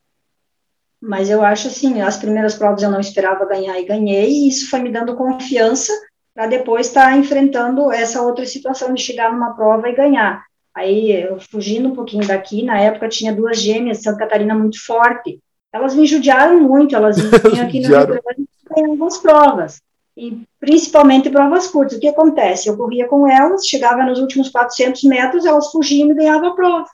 [1.01, 4.69] Mas eu acho assim, as primeiras provas eu não esperava ganhar e ganhei, e isso
[4.69, 5.91] foi me dando confiança
[6.33, 10.43] para depois estar tá enfrentando essa outra situação de chegar numa prova e ganhar.
[10.73, 14.83] Aí, eu, fugindo um pouquinho daqui, na época tinha duas gêmeas de Santa Catarina muito
[14.83, 15.39] forte.
[15.71, 19.81] Elas me judiaram muito, elas vinham aqui no Rio Grande ganhar algumas provas,
[20.17, 21.97] e principalmente provas curtas.
[21.97, 22.69] O que acontece?
[22.69, 26.89] Eu corria com elas, chegava nos últimos 400 metros, elas fugiam e ganhavam a prova.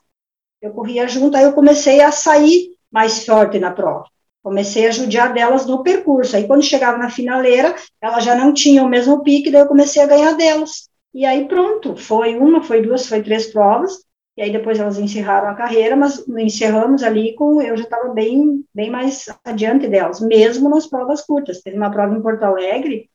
[0.62, 4.06] Eu corria junto, aí eu comecei a sair mais forte na prova.
[4.44, 6.36] Comecei a judiar delas no percurso.
[6.36, 10.02] Aí, quando chegava na finaleira, elas já não tinham o mesmo pique, daí eu comecei
[10.02, 10.90] a ganhar delas.
[11.14, 14.04] E aí, pronto, foi uma, foi duas, foi três provas.
[14.36, 17.62] E aí, depois elas encerraram a carreira, mas encerramos ali com.
[17.62, 21.62] Eu já estava bem, bem mais adiante delas, mesmo nas provas curtas.
[21.62, 23.11] Teve uma prova em Porto Alegre,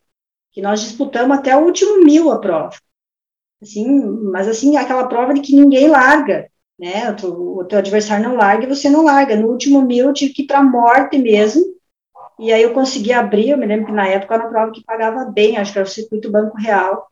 [0.56, 2.74] que nós disputamos até o último mil a prova.
[3.62, 3.86] Assim,
[4.32, 7.10] mas assim, aquela prova de que ninguém larga, né?
[7.10, 9.36] O teu, o teu adversário não larga e você não larga.
[9.36, 11.62] No último mil eu tive que ir para a morte mesmo,
[12.38, 14.82] e aí eu consegui abrir, eu me lembro que na época era uma prova que
[14.82, 17.06] pagava bem, acho que era o Circuito Banco Real,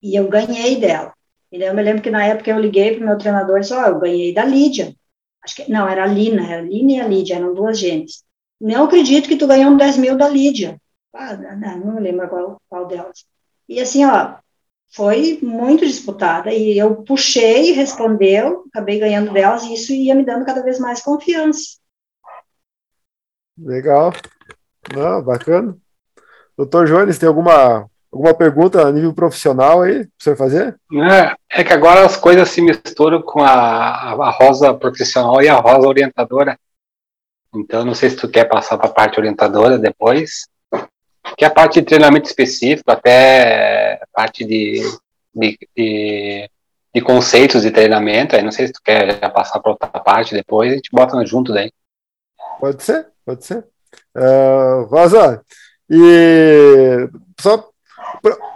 [0.00, 1.12] e eu ganhei dela.
[1.50, 3.74] E eu me lembro que na época eu liguei para o meu treinador e disse,
[3.74, 4.94] ó, oh, eu ganhei da Lídia.
[5.42, 8.22] Acho que, não, era a Lina, era a Lina e a Lídia, eram duas gêmeas.
[8.60, 10.80] Não acredito que tu ganhou um 10 mil da Lídia.
[11.14, 13.24] Ah, não, não lembro qual, qual delas.
[13.68, 14.36] E assim, ó,
[14.94, 20.44] foi muito disputada, e eu puxei, respondeu, acabei ganhando delas, e isso ia me dando
[20.44, 21.78] cada vez mais confiança.
[23.58, 24.12] Legal.
[24.94, 25.76] Não, bacana.
[26.56, 30.76] Doutor Jones, tem alguma, alguma pergunta a nível profissional aí para você fazer?
[30.92, 35.56] É, é que agora as coisas se misturam com a, a rosa profissional e a
[35.56, 36.58] rosa orientadora.
[37.54, 40.46] Então, não sei se tu quer passar para a parte orientadora depois,
[41.36, 44.82] que é a parte de treinamento específico, até parte de,
[45.34, 46.50] de, de,
[46.94, 48.36] de conceitos de treinamento.
[48.36, 51.24] Aí não sei se tu quer já passar para outra parte depois, a gente bota
[51.24, 51.72] junto daí.
[52.60, 53.64] Pode ser, pode ser.
[54.16, 55.42] Uh, Rosa,
[55.90, 57.08] e
[57.40, 57.68] só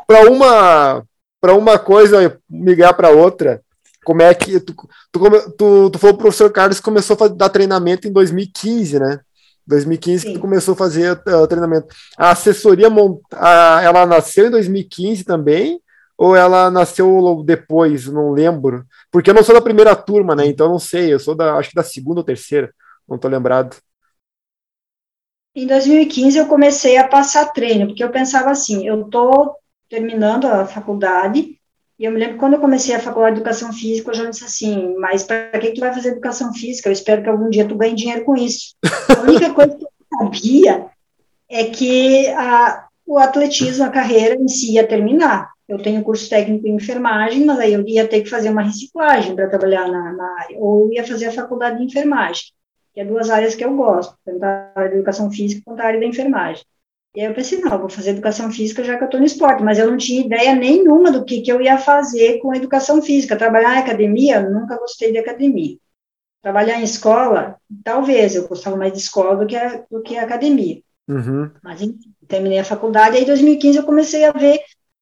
[0.07, 1.05] para uma
[1.41, 3.63] para uma coisa migrar para outra,
[4.05, 4.75] como é que tu,
[5.13, 9.21] tu, tu, tu foi o professor Carlos começou a dar treinamento em 2015, né?
[9.67, 10.29] 2015 Sim.
[10.29, 11.89] que tu começou a fazer uh, treinamento.
[12.17, 12.89] A assessoria
[13.33, 15.81] a, ela nasceu em 2015 também
[16.17, 18.07] ou ela nasceu depois?
[18.07, 20.47] Não lembro, porque eu não sou da primeira turma, né?
[20.47, 21.13] Então não sei.
[21.13, 22.73] Eu sou da acho que da segunda ou terceira,
[23.09, 23.77] não tô lembrado.
[25.55, 29.57] Em 2015 eu comecei a passar treino, porque eu pensava assim, eu tô
[29.89, 31.59] terminando a faculdade
[31.99, 34.45] e eu me lembro quando eu comecei a faculdade de educação física, eu já disse
[34.45, 36.89] assim, mas para que tu vai fazer educação física?
[36.89, 38.75] Eu espero que algum dia tu ganhe dinheiro com isso.
[39.17, 40.87] A única coisa que eu sabia
[41.49, 45.51] é que a, o atletismo, a carreira em si ia terminar.
[45.67, 49.35] Eu tenho curso técnico em enfermagem, mas aí eu ia ter que fazer uma reciclagem
[49.35, 52.45] para trabalhar na, na, área, ou ia fazer a faculdade de enfermagem,
[52.93, 55.87] que é duas áreas que eu gosto, tanto a área da educação física quanto a
[55.87, 56.65] área da enfermagem.
[57.17, 59.63] E aí eu pensei, não, vou fazer educação física já que eu estou no esporte,
[59.63, 63.39] mas eu não tinha ideia nenhuma do que, que eu ia fazer com educação física.
[63.39, 65.79] Trabalhar em academia, nunca gostei de academia.
[66.43, 70.83] Trabalhar em escola, talvez, eu gostava mais de escola do que, a, do que academia.
[71.09, 71.51] Uhum.
[71.63, 74.61] Mas, enfim, terminei a faculdade, aí em 2015 eu comecei a ver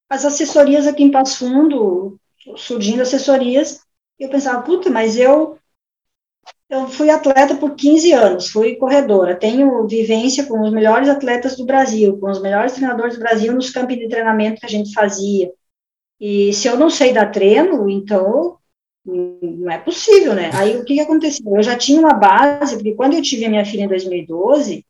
[0.09, 2.17] as assessorias aqui em Passo Fundo,
[2.55, 3.81] surgindo assessorias,
[4.17, 5.57] e eu pensava, puta, mas eu
[6.69, 11.65] eu fui atleta por 15 anos, fui corredora, tenho vivência com os melhores atletas do
[11.65, 15.51] Brasil, com os melhores treinadores do Brasil nos campos de treinamento que a gente fazia.
[16.19, 18.57] E se eu não sei dar treino, então
[19.05, 20.49] não é possível, né?
[20.53, 21.55] Aí o que, que aconteceu?
[21.55, 24.83] Eu já tinha uma base, porque quando eu tive a minha filha em 2012,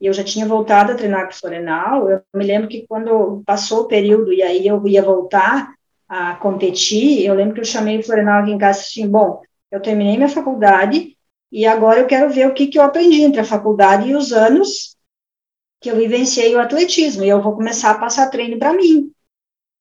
[0.00, 3.42] e eu já tinha voltado a treinar com o Florenal, eu me lembro que quando
[3.44, 5.74] passou o período e aí eu ia voltar
[6.08, 9.42] a competir, eu lembro que eu chamei o Florenal aqui em casa e assim, bom,
[9.70, 11.16] eu terminei minha faculdade,
[11.52, 14.32] e agora eu quero ver o que, que eu aprendi entre a faculdade e os
[14.32, 14.96] anos
[15.80, 17.24] que eu vivenciei o atletismo.
[17.24, 19.10] E eu vou começar a passar treino para mim.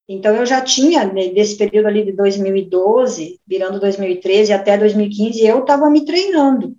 [0.08, 5.60] Então, eu já tinha, né, desse período ali de 2012, virando 2013 até 2015, eu
[5.60, 6.75] estava me treinando.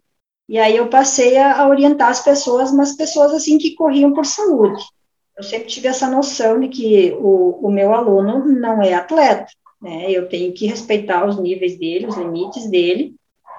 [0.49, 4.27] E aí eu passei a, a, orientar as pessoas, mas pessoas assim que corriam por
[4.27, 4.83] saúde.
[5.37, 9.47] Eu sempre tive essa noção de que o, o meu aluno não é atleta,
[9.81, 10.11] né?
[10.11, 13.15] Eu tenho que respeitar os níveis dele, os limites dele.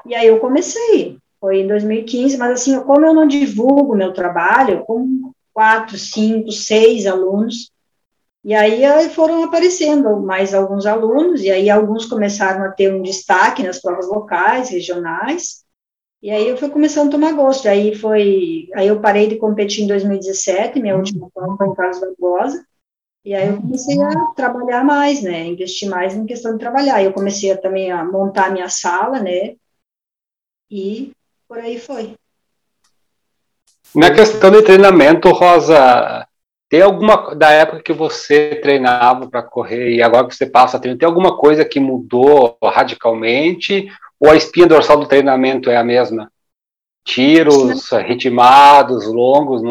[0.06, 4.86] E aí eu comecei foi em 2015, mas assim, como eu não divulgo meu trabalho,
[4.86, 7.72] com quatro, cinco, seis alunos,
[8.44, 13.64] e aí foram aparecendo mais alguns alunos, e aí alguns começaram a ter um destaque
[13.64, 15.64] nas provas locais, regionais,
[16.22, 19.84] e aí eu fui começando a tomar gosto, aí foi, aí eu parei de competir
[19.84, 22.66] em 2017, minha última prova foi em Carlos Barbosa,
[23.26, 27.14] e aí eu comecei a trabalhar mais, né, investir mais em questão de trabalhar, eu
[27.14, 29.56] comecei a, também a montar minha sala, né,
[30.70, 31.12] e
[31.52, 32.16] por aí foi.
[33.94, 36.26] Na questão de treinamento, Rosa,
[36.70, 40.80] tem alguma da época que você treinava para correr e agora que você passa a
[40.80, 45.84] treinar, tem alguma coisa que mudou radicalmente ou a espinha dorsal do treinamento é a
[45.84, 46.32] mesma?
[47.04, 49.62] Tiros ritmados, longos,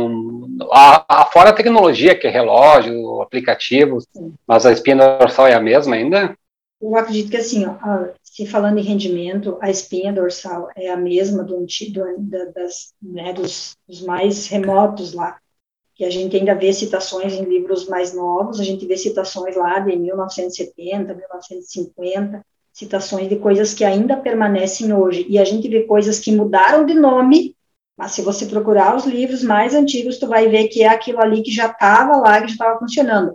[0.71, 4.05] a, a, fora a tecnologia que é relógio, aplicativos,
[4.47, 6.37] mas a espinha dorsal é a mesma ainda?
[6.79, 7.75] Eu acredito que assim, ó,
[8.41, 11.67] se falando em rendimento, a espinha dorsal é a mesma do,
[12.55, 15.39] das, né, dos, dos, mais remotos lá,
[15.95, 19.79] que a gente ainda vê citações em livros mais novos, a gente vê citações lá
[19.81, 26.19] de 1970, 1950, citações de coisas que ainda permanecem hoje, e a gente vê coisas
[26.19, 27.55] que mudaram de nome,
[27.95, 31.43] mas se você procurar os livros mais antigos, tu vai ver que é aquilo ali
[31.43, 33.35] que já estava lá, que já estava funcionando.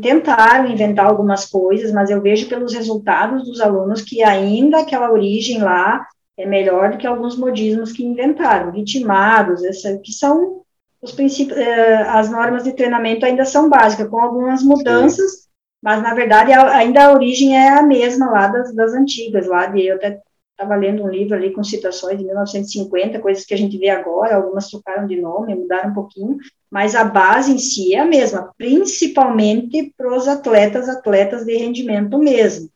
[0.00, 5.60] Tentaram inventar algumas coisas, mas eu vejo pelos resultados dos alunos que ainda aquela origem
[5.60, 10.62] lá é melhor do que alguns modismos que inventaram, vitimados, essa, que são
[11.00, 15.48] os princípios, eh, as normas de treinamento ainda são básicas, com algumas mudanças, Sim.
[15.82, 19.86] mas na verdade ainda a origem é a mesma lá das, das antigas, lá de,
[19.86, 23.76] eu até estava lendo um livro ali com citações de 1950, coisas que a gente
[23.78, 26.38] vê agora, algumas trocaram de nome, mudaram um pouquinho,
[26.76, 32.18] mas a base em si é a mesma, principalmente para os atletas, atletas de rendimento
[32.18, 32.68] mesmo.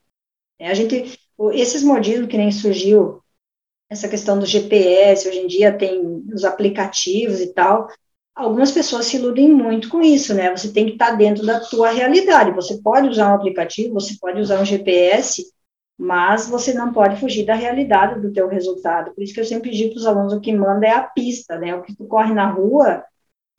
[0.58, 1.20] É, a gente,
[1.52, 3.20] esses modismos que nem surgiu,
[3.90, 7.88] essa questão do GPS, hoje em dia tem os aplicativos e tal,
[8.34, 10.50] algumas pessoas se iludem muito com isso, né?
[10.56, 12.52] Você tem que estar dentro da tua realidade.
[12.52, 15.44] Você pode usar um aplicativo, você pode usar um GPS,
[15.98, 19.12] mas você não pode fugir da realidade do teu resultado.
[19.12, 21.58] Por isso que eu sempre digo para os alunos, o que manda é a pista,
[21.58, 21.74] né?
[21.74, 23.04] O que tu corre na rua,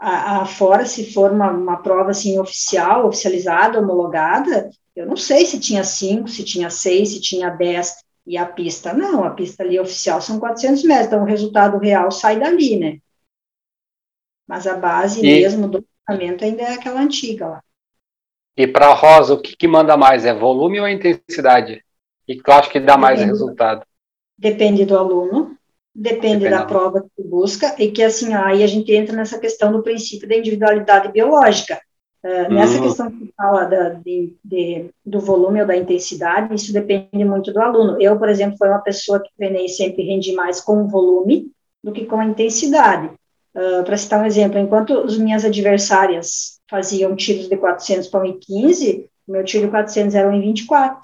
[0.02, 5.46] a, a fora, se for uma, uma prova assim oficial, oficializada, homologada, eu não sei
[5.46, 9.62] se tinha cinco, se tinha seis, se tinha dez, e a pista não, a pista
[9.62, 12.98] ali oficial são 400 metros, então o resultado real sai dali, né?
[14.48, 15.24] Mas a base e...
[15.24, 17.64] mesmo do treinamento ainda é aquela antiga lá.
[18.58, 20.26] E para a Rosa, o que, que manda mais?
[20.26, 21.84] É volume ou intensidade?
[22.28, 23.86] E que tu acha que dá mais depende, resultado?
[24.38, 25.51] Depende do aluno,
[25.94, 29.40] depende, depende da prova que tu busca, e que assim, aí a gente entra nessa
[29.40, 31.80] questão do princípio da individualidade biológica.
[32.24, 32.84] Uh, nessa hum.
[32.84, 37.60] questão que fala da, de, de, do volume ou da intensidade, isso depende muito do
[37.60, 38.00] aluno.
[38.00, 41.52] Eu, por exemplo, fui uma pessoa que treinei sempre rendi mais com o volume
[41.84, 43.10] do que com a intensidade.
[43.56, 49.10] Uh, Para citar um exemplo, enquanto as minhas adversárias faziam tiros de 400 para 1,15,
[49.28, 50.98] meu tiro de 400 era 1,24.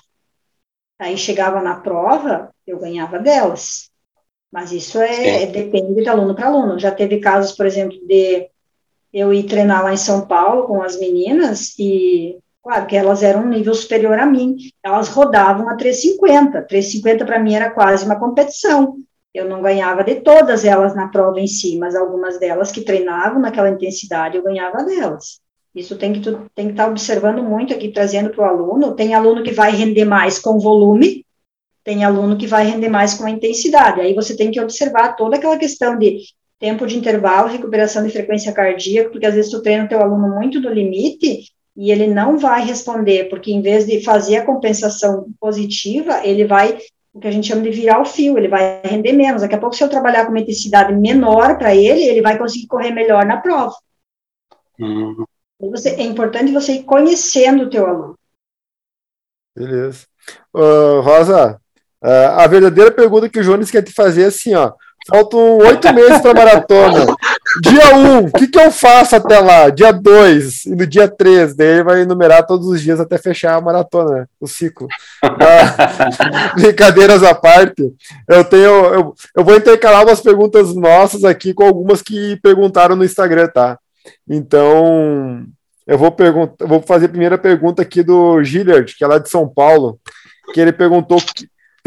[1.00, 3.90] Aí chegava na prova, eu ganhava delas.
[4.52, 6.80] Mas isso é, é depende de aluno para aluno.
[6.80, 8.50] Já teve casos, por exemplo, de
[9.14, 13.42] eu ir treinar lá em São Paulo com as meninas e, claro, que elas eram
[13.42, 14.56] um nível superior a mim.
[14.84, 16.62] Elas rodavam a 350.
[16.64, 18.98] 350 para mim era quase uma competição.
[19.34, 23.40] Eu não ganhava de todas elas na prova em si, mas algumas delas que treinavam
[23.40, 25.40] naquela intensidade, eu ganhava delas.
[25.76, 28.96] Isso tem que tu tem que estar tá observando muito aqui, trazendo para o aluno.
[28.96, 31.24] Tem aluno que vai render mais com volume,
[31.88, 34.02] tem aluno que vai render mais com a intensidade.
[34.02, 36.20] Aí você tem que observar toda aquela questão de
[36.60, 40.36] tempo de intervalo, recuperação de frequência cardíaca, porque às vezes tu treina o teu aluno
[40.36, 41.46] muito do limite
[41.78, 46.78] e ele não vai responder, porque em vez de fazer a compensação positiva, ele vai,
[47.14, 49.42] o que a gente chama de virar o fio, ele vai render menos.
[49.42, 52.68] Daqui a pouco, se eu trabalhar com uma intensidade menor para ele, ele vai conseguir
[52.68, 53.74] correr melhor na prova.
[54.78, 55.24] Uhum.
[55.72, 58.20] Você, é importante você ir conhecendo o teu aluno.
[59.56, 60.06] Beleza.
[60.54, 61.62] Uh, Rosa,
[62.04, 64.74] uh, a verdadeira pergunta que o Jones quer te fazer é assim, ó.
[65.08, 67.06] Faltam oito meses para maratona.
[67.62, 69.70] Dia 1, um, o que, que eu faço até lá?
[69.70, 73.56] Dia 2 e no dia 3, daí ele vai enumerar todos os dias até fechar
[73.56, 74.88] a maratona, o ciclo.
[75.24, 77.90] Ah, brincadeiras à parte,
[78.28, 78.64] eu tenho.
[78.64, 83.80] Eu, eu vou intercalar umas perguntas nossas aqui com algumas que perguntaram no Instagram, tá?
[84.30, 85.46] Então,
[85.86, 89.30] eu vou, perguntar, vou fazer a primeira pergunta aqui do Gillard, que é lá de
[89.30, 90.00] São Paulo,
[90.54, 91.18] que ele perguntou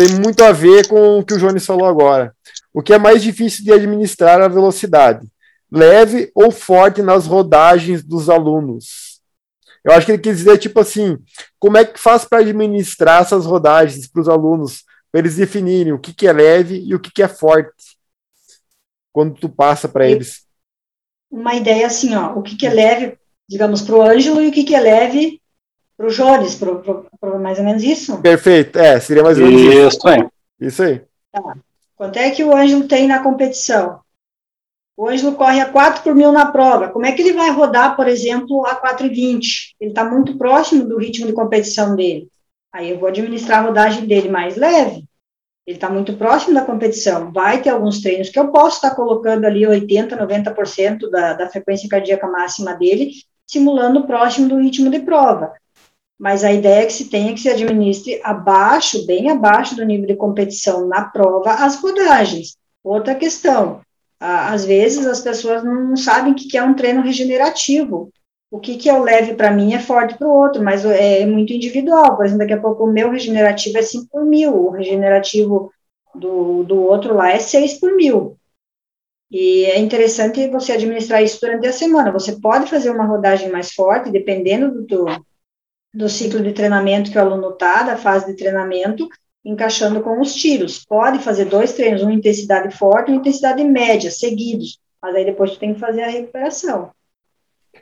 [0.01, 2.35] tem muito a ver com o que o Jones falou agora.
[2.73, 5.29] O que é mais difícil de administrar a velocidade?
[5.71, 9.21] Leve ou forte nas rodagens dos alunos?
[9.85, 11.19] Eu acho que ele quis dizer, tipo assim,
[11.59, 15.99] como é que faz para administrar essas rodagens para os alunos, para eles definirem o
[15.99, 17.71] que, que é leve e o que, que é forte,
[19.13, 20.47] quando tu passa para eles?
[21.31, 24.53] uma ideia assim, ó, o que, que é leve, digamos, para o Ângelo e o
[24.53, 25.40] que, que é leve
[26.01, 28.23] para o Jones, para mais ou menos isso?
[28.23, 29.99] Perfeito, é, seria mais ou menos isso.
[29.99, 30.29] Isso aí.
[30.59, 31.03] Isso aí.
[31.31, 31.57] Tá.
[31.95, 34.01] Quanto é que o Ângelo tem na competição?
[34.97, 36.89] O Ângelo corre a 4 por mil na prova.
[36.89, 39.75] Como é que ele vai rodar, por exemplo, a 4,20?
[39.79, 42.29] Ele está muito próximo do ritmo de competição dele.
[42.73, 45.05] Aí eu vou administrar a rodagem dele mais leve
[45.67, 47.31] ele está muito próximo da competição.
[47.31, 51.49] Vai ter alguns treinos que eu posso estar tá colocando ali 80%, 90% da, da
[51.49, 53.13] frequência cardíaca máxima dele,
[53.47, 55.53] simulando próximo do ritmo de prova.
[56.21, 60.07] Mas a ideia é que se tenha que se administre abaixo, bem abaixo do nível
[60.07, 62.59] de competição na prova, as rodagens.
[62.85, 63.81] Outra questão,
[64.21, 68.13] às vezes as pessoas não sabem o que é um treino regenerativo
[68.51, 71.53] o que, que eu leve para mim é forte para o outro, mas é muito
[71.53, 72.17] individual.
[72.17, 75.73] Por exemplo, daqui a pouco o meu regenerativo é 5 por mil, o regenerativo
[76.15, 78.37] do, do outro lá é 6 por mil.
[79.31, 82.11] E é interessante você administrar isso durante a semana.
[82.11, 85.05] Você pode fazer uma rodagem mais forte, dependendo do,
[85.93, 89.09] do ciclo de treinamento que o aluno está, da fase de treinamento,
[89.45, 90.85] encaixando com os tiros.
[90.85, 94.79] Pode fazer dois treinos, uma intensidade forte e uma intensidade média, seguidos.
[95.03, 96.91] Mas aí depois tu tem que fazer a recuperação.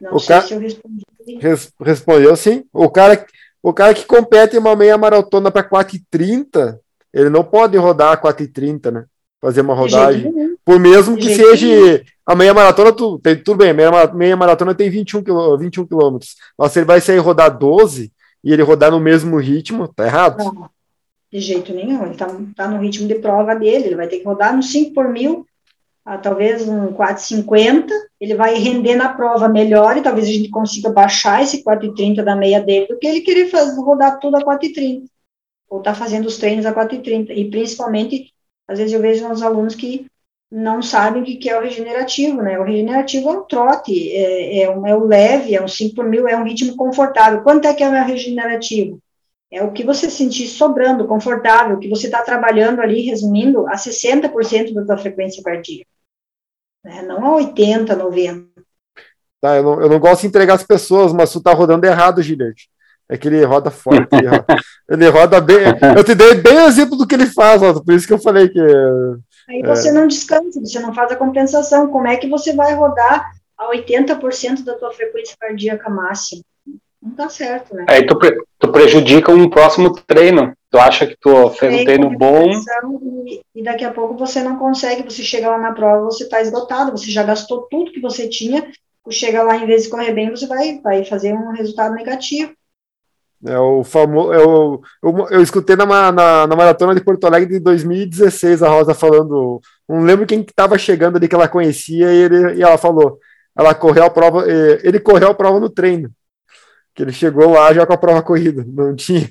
[0.00, 0.46] Não o sei cara...
[0.46, 1.02] se eu respondi.
[1.40, 1.72] Res...
[1.80, 2.64] Respondeu sim.
[2.72, 3.26] O cara,
[3.62, 6.78] o cara que compete em uma meia maratona para 4,30,
[7.12, 9.04] ele não pode rodar 4,30, né?
[9.40, 10.47] Fazer uma rodagem.
[10.68, 14.90] Por mesmo que seja a meia maratona, tu, tem, tudo bem, meia, meia maratona tem
[14.90, 16.36] 21, quilô, 21 quilômetros.
[16.58, 18.12] Mas se ele vai sair rodar 12
[18.44, 20.44] e ele rodar no mesmo ritmo, tá errado.
[20.44, 20.68] Não,
[21.32, 22.04] de jeito nenhum.
[22.04, 24.92] Ele tá, tá no ritmo de prova dele, ele vai ter que rodar no 5
[24.92, 25.46] por mil,
[26.04, 27.88] a, talvez um 4,50.
[28.20, 32.36] Ele vai render na prova melhor e talvez a gente consiga baixar esse 4,30 da
[32.36, 35.04] meia dele do que ele querer fazer, rodar tudo a 4,30.
[35.70, 37.30] Ou tá fazendo os treinos a 4,30.
[37.30, 38.34] E principalmente,
[38.68, 40.06] às vezes eu vejo uns alunos que
[40.50, 42.58] não sabem o que é o regenerativo, né?
[42.58, 46.06] O regenerativo é um trote, é, é, um, é o leve, é um 5 por
[46.06, 47.42] mil, é um ritmo confortável.
[47.42, 48.98] Quanto é que é o regenerativo?
[49.50, 54.74] É o que você sentir sobrando, confortável, que você está trabalhando ali, resumindo, a 60%
[54.74, 55.88] da tua frequência cardíaca.
[56.84, 57.02] Né?
[57.02, 58.46] Não a 80%, 90%.
[59.40, 62.22] Tá, eu não, eu não gosto de entregar as pessoas, mas tu tá rodando errado,
[62.22, 62.62] Gilberto.
[63.08, 64.08] É que ele roda forte.
[64.12, 64.46] ele, roda,
[64.90, 65.58] ele roda bem.
[65.96, 68.18] Eu te dei bem o exemplo do que ele faz, ó, por isso que eu
[68.18, 68.60] falei que
[69.48, 69.92] Aí você é.
[69.92, 71.88] não descansa, você não faz a compensação.
[71.88, 76.42] Como é que você vai rodar a 80% da tua frequência cardíaca máxima?
[77.02, 77.86] Não tá certo, né?
[77.88, 78.18] Aí tu,
[78.58, 80.52] tu prejudica um próximo treino.
[80.70, 82.50] Tu acha que tu fez um treino bom.
[83.26, 86.42] E, e, daqui a pouco você não consegue, você chega lá na prova, você está
[86.42, 88.70] esgotado, você já gastou tudo que você tinha,
[89.10, 92.52] chega lá, em vez de correr bem, você vai, vai fazer um resultado negativo.
[93.46, 94.32] É o famoso.
[94.32, 98.94] Eu, eu, eu, escutei na, na, na, maratona de Porto Alegre de 2016 a Rosa
[98.94, 99.60] falando.
[99.88, 103.18] Não lembro quem estava chegando ali que ela conhecia, e, ele, e ela falou.
[103.56, 104.44] Ela correu a prova.
[104.82, 106.10] Ele correu a prova no treino.
[106.94, 108.64] Que ele chegou lá já com a prova corrida.
[108.66, 109.30] Não tinha.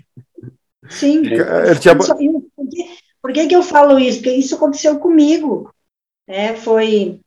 [0.90, 1.26] Sim.
[1.26, 1.96] Ele tinha...
[1.96, 2.86] Por, que,
[3.22, 4.20] por que, que eu falo isso?
[4.20, 5.70] Porque isso aconteceu comigo.
[6.26, 7.20] É, foi,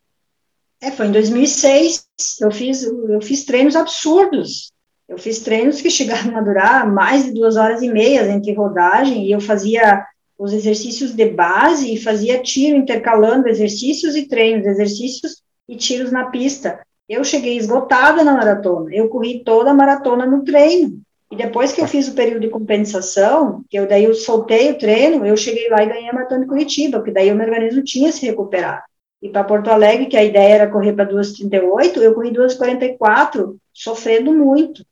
[0.81, 2.07] é, foi em 2006.
[2.41, 4.73] Eu fiz, eu fiz treinos absurdos
[5.11, 9.27] eu fiz treinos que chegaram a durar mais de duas horas e meia entre rodagem,
[9.27, 10.07] e eu fazia
[10.39, 16.31] os exercícios de base e fazia tiro intercalando exercícios e treinos, exercícios e tiros na
[16.31, 16.81] pista.
[17.09, 21.01] Eu cheguei esgotada na maratona, eu corri toda a maratona no treino.
[21.29, 24.79] E depois que eu fiz o período de compensação, que eu daí eu soltei o
[24.79, 27.83] treino, eu cheguei lá e ganhei a maratona de Curitiba, porque daí o meu organismo
[27.83, 28.83] tinha se recuperado.
[29.21, 34.33] E para Porto Alegre, que a ideia era correr para 2,38, eu corri 2,44, sofrendo
[34.33, 34.85] muito.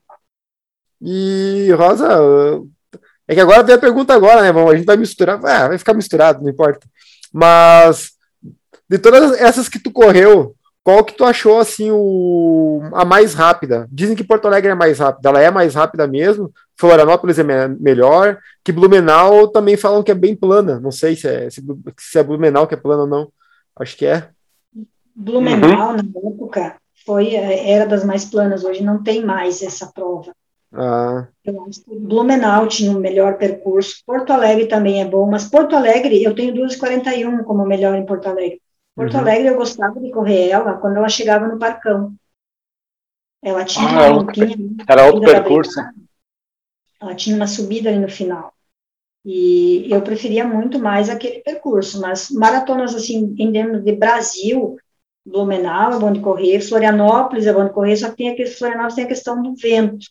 [1.01, 2.09] E, Rosa,
[3.27, 4.51] é que agora vem a pergunta agora, né?
[4.51, 6.87] A gente vai misturar, ah, vai ficar misturado, não importa.
[7.33, 8.13] Mas
[8.89, 13.87] de todas essas que tu correu, qual que tu achou assim o, a mais rápida?
[13.93, 16.51] Dizem que Porto Alegre é mais rápida, ela é mais rápida mesmo.
[16.77, 20.81] Florianópolis é me melhor, que Blumenau também falam que é bem plana.
[20.81, 21.63] Não sei se é, se,
[21.99, 23.31] se é Blumenau que é plana ou não.
[23.79, 24.31] Acho que é.
[25.15, 25.97] Blumenau, uhum.
[25.97, 30.33] na época, foi, era das mais planas, hoje não tem mais essa prova.
[30.73, 31.29] Ah.
[31.45, 34.03] Eu acho que Blumenau tinha um melhor percurso.
[34.05, 38.27] Porto Alegre também é bom, mas Porto Alegre, eu tenho 2,41 como melhor em Porto
[38.27, 38.61] Alegre.
[38.95, 39.21] Porto uhum.
[39.21, 42.15] Alegre, eu gostava de correr ela quando ela chegava no Parcão.
[43.43, 44.57] Ela tinha ah, uma tinha
[44.89, 45.81] Era outro percurso.
[47.01, 48.53] Ela tinha uma subida ali no final.
[49.25, 54.77] E eu preferia muito mais aquele percurso, mas maratonas assim, em termos de Brasil,
[55.25, 58.95] Blumenau é bom de correr, Florianópolis é bom de correr, só que tem aquele, Florianópolis
[58.95, 60.07] tem a questão do vento.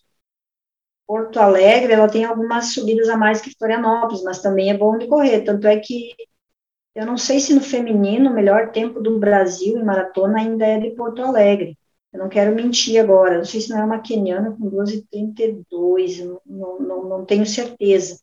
[1.07, 5.07] Porto Alegre, ela tem algumas subidas a mais que Florianópolis, mas também é bom de
[5.07, 5.41] correr.
[5.43, 6.13] Tanto é que
[6.95, 10.79] eu não sei se no feminino o melhor tempo do Brasil em maratona ainda é
[10.79, 11.77] de Porto Alegre.
[12.11, 13.37] Eu não quero mentir agora.
[13.37, 18.19] Não sei se não é uma keniana com 12,32, não, não, não tenho certeza.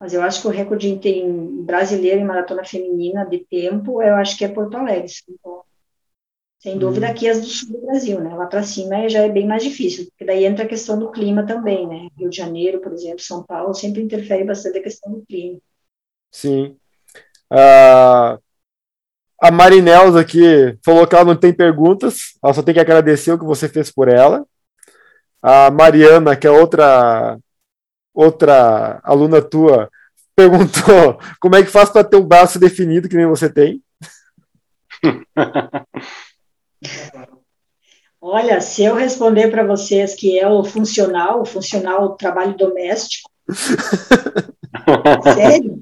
[0.00, 4.36] Mas eu acho que o recorde em brasileiro em maratona feminina de tempo, eu acho
[4.36, 5.12] que é Porto Alegre.
[5.28, 5.62] Então,
[6.60, 7.12] sem dúvida uhum.
[7.12, 8.34] aqui as do sul do Brasil, né?
[8.34, 11.46] Lá para cima já é bem mais difícil, porque daí entra a questão do clima
[11.46, 12.08] também, né?
[12.18, 15.58] Rio de Janeiro, por exemplo, São Paulo, sempre interfere bastante a questão do clima.
[16.30, 16.76] Sim.
[17.50, 18.38] Uh,
[19.40, 23.38] a Marinelza aqui falou que ela não tem perguntas, ela só tem que agradecer o
[23.38, 24.44] que você fez por ela.
[25.42, 27.38] A Mariana, que é outra
[28.12, 29.88] outra aluna tua,
[30.36, 33.82] perguntou como é que faz para ter o braço definido que nem você tem.
[38.20, 43.30] Olha, se eu responder para vocês que é o funcional, o funcional o trabalho doméstico.
[45.34, 45.80] sério?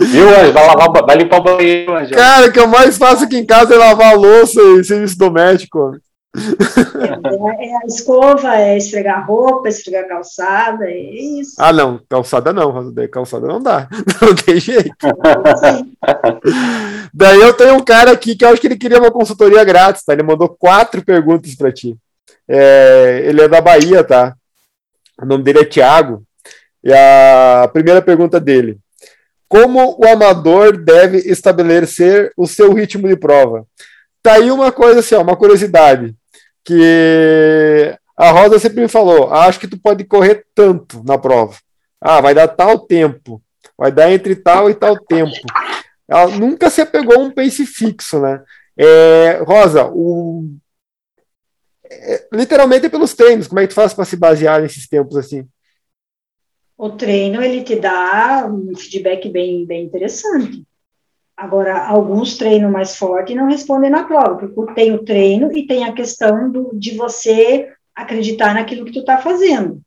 [0.00, 0.52] Viu, Anjo?
[0.52, 2.14] Vai, lavar, vai limpar o banheiro, Anjo.
[2.14, 5.18] Cara, o que eu mais faço aqui em casa é lavar a louça e serviço
[5.18, 5.98] doméstico.
[6.36, 11.54] É, é, a escova, é esfregar roupa, esfregar calçada, é isso.
[11.58, 13.88] Ah, não, calçada não, calçada não dá,
[14.20, 14.92] não tem jeito.
[17.12, 20.04] Daí eu tenho um cara aqui que eu acho que ele queria uma consultoria grátis,
[20.04, 20.12] tá?
[20.12, 21.96] Ele mandou quatro perguntas para ti.
[22.46, 24.34] É, ele é da Bahia, tá?
[25.20, 26.22] O nome dele é Tiago.
[26.84, 28.78] E a primeira pergunta dele:
[29.48, 33.66] Como o amador deve estabelecer o seu ritmo de prova?
[34.22, 36.14] Tá aí uma coisa assim, ó, uma curiosidade,
[36.68, 41.56] que a Rosa sempre me falou, acho que tu pode correr tanto na prova.
[41.98, 43.42] Ah, vai dar tal tempo,
[43.76, 45.32] vai dar entre tal e tal tempo.
[46.06, 48.42] Ela nunca se apegou a um pace fixo, né?
[48.76, 50.46] É, Rosa, o...
[51.90, 55.16] É, literalmente é pelos treinos, como é que tu faz para se basear nesses tempos
[55.16, 55.48] assim?
[56.76, 60.67] O treino, ele te dá um feedback bem, bem interessante.
[61.38, 65.68] Agora, alguns treinam mais forte e não respondem na prova, porque tem o treino e
[65.68, 69.80] tem a questão do, de você acreditar naquilo que tu está fazendo.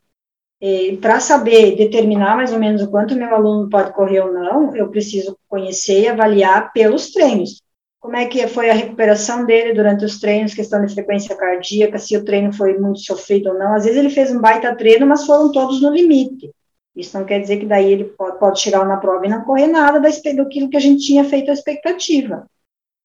[1.02, 4.90] Para saber determinar mais ou menos o quanto meu aluno pode correr ou não, eu
[4.90, 7.62] preciso conhecer e avaliar pelos treinos.
[8.00, 12.16] Como é que foi a recuperação dele durante os treinos, questão de frequência cardíaca, se
[12.16, 13.74] o treino foi muito sofrido ou não.
[13.74, 16.50] Às vezes ele fez um baita treino, mas foram todos no limite.
[16.96, 19.68] Isso não quer dizer que daí ele pode, pode chegar na prova e não correr
[19.68, 22.46] nada daquilo que a gente tinha feito a expectativa.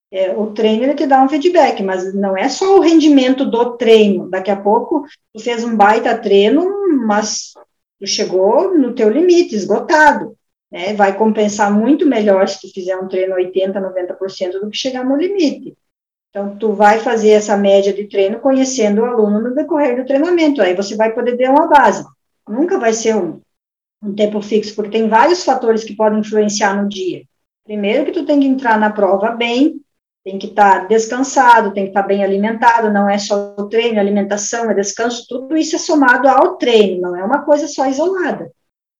[0.09, 3.77] É, o treino ele te dá um feedback, mas não é só o rendimento do
[3.77, 4.29] treino.
[4.29, 6.65] Daqui a pouco tu fez um baita treino,
[7.05, 7.53] mas
[7.99, 10.35] tu chegou no teu limite, esgotado.
[10.71, 10.93] Né?
[10.93, 15.15] Vai compensar muito melhor se tu fizer um treino 80, 90% do que chegar no
[15.15, 15.77] limite.
[16.29, 20.61] Então, tu vai fazer essa média de treino conhecendo o aluno no decorrer do treinamento.
[20.61, 22.05] Aí você vai poder ter uma base.
[22.47, 23.41] Nunca vai ser um,
[24.01, 27.23] um tempo fixo, porque tem vários fatores que podem influenciar no dia.
[27.65, 29.81] Primeiro que tu tem que entrar na prova bem,
[30.23, 33.69] tem que estar tá descansado, tem que estar tá bem alimentado, não é só o
[33.69, 37.85] treino, alimentação, é descanso, tudo isso é somado ao treino, não é uma coisa só
[37.87, 38.51] isolada.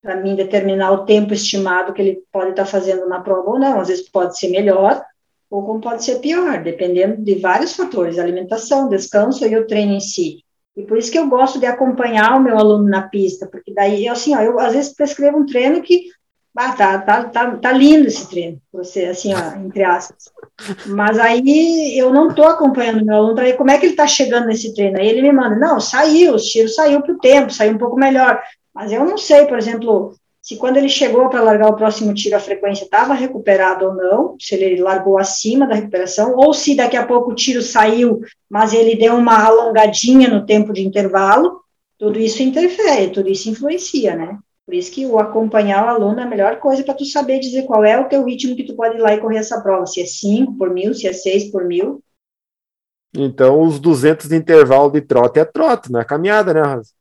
[0.01, 3.59] Para mim, determinar o tempo estimado que ele pode estar tá fazendo na prova ou
[3.59, 5.03] não, às vezes pode ser melhor,
[5.49, 9.99] ou como pode ser pior, dependendo de vários fatores, alimentação, descanso e o treino em
[9.99, 10.43] si.
[10.77, 14.05] E por isso que eu gosto de acompanhar o meu aluno na pista, porque daí,
[14.05, 16.03] eu, assim, ó, eu às vezes prescrevo um treino que,
[16.55, 20.31] ah, tá, tá, tá, tá lindo esse treino, você, assim, ó, entre aspas.
[20.85, 24.05] Mas aí eu não estou acompanhando o meu aluno ver como é que ele está
[24.05, 24.99] chegando nesse treino.
[24.99, 27.97] Aí ele me manda, não, saiu, os tiros saiu para o tempo, saiu um pouco
[27.97, 28.39] melhor.
[28.73, 30.13] Mas eu não sei, por exemplo,
[30.47, 34.37] se quando ele chegou para largar o próximo tiro a frequência estava recuperada ou não,
[34.39, 38.71] se ele largou acima da recuperação, ou se daqui a pouco o tiro saiu, mas
[38.71, 41.59] ele deu uma alongadinha no tempo de intervalo,
[41.97, 44.39] tudo isso interfere, tudo isso influencia, né?
[44.65, 47.63] Por isso que o acompanhar o aluno é a melhor coisa para tu saber dizer
[47.63, 49.99] qual é o teu ritmo que tu pode ir lá e correr essa prova, se
[49.99, 52.01] é 5 por mil, se é 6 por mil.
[53.13, 56.96] Então, os 200 de intervalo de trote é trote, não é caminhada, né, Rosa?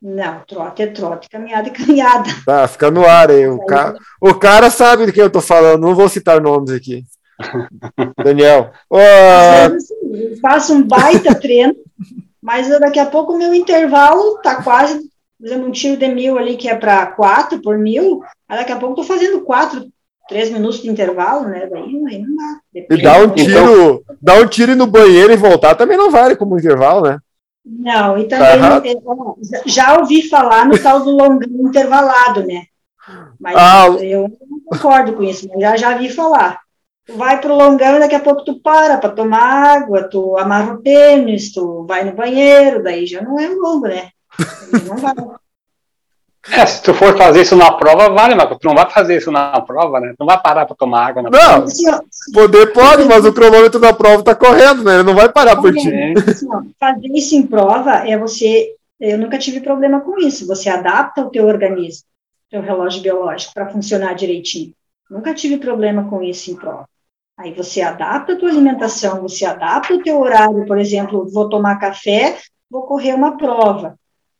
[0.00, 2.30] Não, trote é trote, caminhada é caminhada.
[2.46, 3.48] Tá, fica no ar aí.
[3.48, 3.96] O, ca...
[4.20, 7.04] o cara sabe do que eu tô falando, não vou citar nomes aqui.
[8.24, 8.70] Daniel.
[8.90, 9.74] Uh...
[9.74, 11.74] Assim, faço um baita treino,
[12.40, 15.00] mas daqui a pouco o meu intervalo tá quase,
[15.42, 18.76] exemplo, um tiro de mil ali que é para quatro por mil, aí daqui a
[18.76, 19.84] pouco tô fazendo quatro,
[20.28, 21.68] três minutos de intervalo, né?
[21.68, 22.60] Daí, aí não dá.
[22.72, 26.36] Depende e dá um tiro, dá um tiro no banheiro e voltar também não vale
[26.36, 27.18] como intervalo, né?
[27.68, 29.36] Não, e também uhum.
[29.66, 32.64] já ouvi falar no tal do longão intervalado, né?
[33.38, 36.60] Mas ah, eu não concordo com isso, mas já, já vi falar.
[37.04, 39.40] Tu vai pro longão e daqui a pouco tu para para tomar
[39.76, 44.10] água, tu amarra o tênis, tu vai no banheiro, daí já não é longo, né?
[44.86, 45.14] Não vai.
[46.50, 49.30] É, se tu for fazer isso na prova, vale, mas tu não vai fazer isso
[49.30, 50.10] na prova, né?
[50.10, 51.64] Tu não vai parar para tomar água na não, prova.
[51.64, 51.84] Assim,
[52.32, 54.94] poder pode, mas o cronômetro da prova tá correndo, né?
[54.94, 55.92] Ele não vai parar por ti.
[56.16, 58.74] Assim, fazer isso em prova é você.
[58.98, 60.46] Eu nunca tive problema com isso.
[60.46, 62.04] Você adapta o teu organismo,
[62.50, 64.72] teu relógio biológico, para funcionar direitinho.
[65.10, 66.86] Nunca tive problema com isso em prova.
[67.38, 71.78] Aí você adapta a tua alimentação, você adapta o teu horário, por exemplo, vou tomar
[71.78, 72.36] café,
[72.68, 73.96] vou correr uma prova.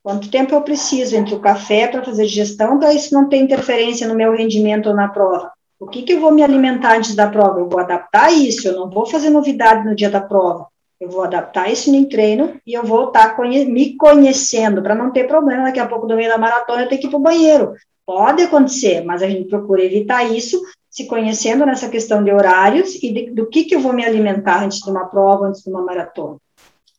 [0.09, 4.07] Quanto tempo eu preciso entre o café para fazer digestão para isso não ter interferência
[4.07, 5.51] no meu rendimento ou na prova?
[5.79, 7.59] O que, que eu vou me alimentar antes da prova?
[7.59, 10.65] Eu vou adaptar isso, eu não vou fazer novidade no dia da prova.
[10.99, 14.95] Eu vou adaptar isso no treino e eu vou estar tá conhe me conhecendo para
[14.95, 15.65] não ter problema.
[15.65, 17.73] Daqui a pouco, no meio da maratona, eu tenho que ir para o banheiro.
[18.03, 23.13] Pode acontecer, mas a gente procura evitar isso, se conhecendo nessa questão de horários e
[23.13, 25.83] de, do que, que eu vou me alimentar antes de uma prova, antes de uma
[25.83, 26.37] maratona.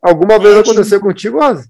[0.01, 1.69] Alguma vez aconteceu contigo, Rosa?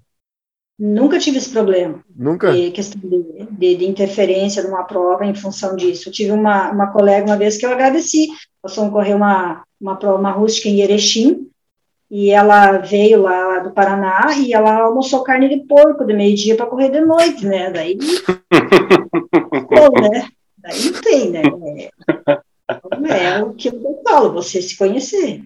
[0.83, 2.03] Nunca tive esse problema.
[2.15, 2.51] Nunca?
[2.51, 6.09] De questão de, de, de, interferência numa prova em função disso.
[6.09, 8.29] Eu tive uma, uma colega uma vez que eu agradeci.
[8.59, 11.47] Passou a correr uma, uma prova, uma rústica em Erechim,
[12.09, 16.65] e ela veio lá do Paraná e ela almoçou carne de porco de meio-dia para
[16.65, 17.69] correr de noite, né?
[17.69, 17.99] Daí.
[19.69, 20.27] Bom, né?
[20.57, 21.43] Daí não tem, né?
[23.07, 25.43] É, é o que eu falo, você se conhecer.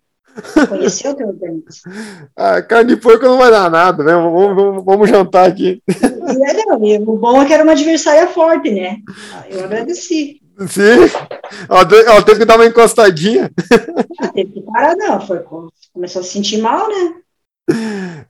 [0.68, 1.92] Conhecer o teu organismo.
[2.36, 4.14] Ah, carne de porco não vai dar nada, né?
[4.14, 5.82] Vamos, vamos, vamos jantar aqui.
[5.88, 8.98] É, não, o bom é que era uma adversária forte, né?
[9.50, 10.42] Eu agradeci.
[10.68, 11.10] Sim,
[11.70, 13.52] ela, teve que dar uma encostadinha.
[14.20, 15.20] Ah, teve que parar, não.
[15.20, 15.44] Foi,
[15.94, 17.16] começou a se sentir mal, né?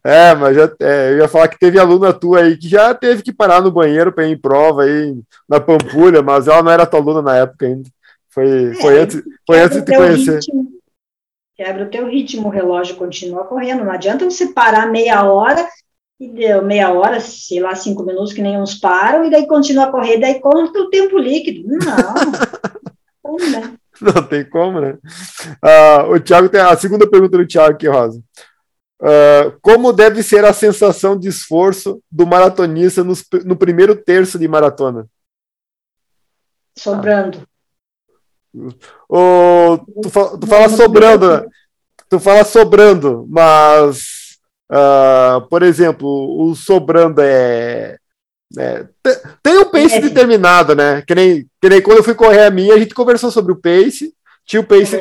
[0.04, 3.22] É, mas já, é, eu ia falar que teve aluna tua aí que já teve
[3.22, 5.16] que parar no banheiro para ir em prova aí
[5.48, 7.90] na Pampulha, mas ela não era tua aluna na época ainda.
[8.30, 10.36] Foi, é, foi antes, foi antes de te conhecer.
[10.36, 10.75] Ritmo,
[11.56, 13.84] quebra o teu ritmo, o relógio continua correndo.
[13.84, 15.68] Não adianta você parar meia hora
[16.20, 19.86] e deu meia hora, sei lá, cinco minutos, que nem uns param, e daí continua
[19.86, 21.68] a correr, daí conta o tempo líquido.
[21.68, 22.32] Não,
[23.22, 23.74] como, né?
[24.02, 24.98] Não tem como, né?
[25.64, 28.22] Uh, o Thiago tem a segunda pergunta do Thiago aqui, Rosa.
[29.02, 34.48] Uh, como deve ser a sensação de esforço do maratonista no, no primeiro terço de
[34.48, 35.06] maratona?
[36.78, 37.46] Sobrando.
[39.10, 41.46] Oh, tu, tu fala sobrando, né?
[42.10, 44.26] tu fala sobrando, mas
[44.72, 46.08] Uh, por exemplo,
[46.42, 47.98] o sobrando é.
[48.58, 48.86] é
[49.44, 50.02] tem um pace é.
[50.02, 51.04] determinado, né?
[51.04, 53.56] Que nem, que nem quando eu fui correr a minha, a gente conversou sobre o
[53.56, 54.14] pace.
[54.46, 55.00] Tinha o pace,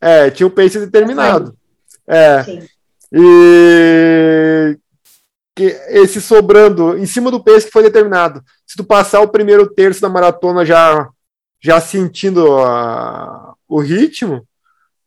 [0.00, 1.56] é, tinha o pace determinado.
[2.06, 2.42] É.
[2.44, 2.66] Sim.
[3.12, 4.78] E
[5.54, 8.42] que esse sobrando em cima do pace que foi determinado.
[8.66, 11.08] Se tu passar o primeiro terço da maratona já
[11.62, 14.46] já sentindo a, o ritmo,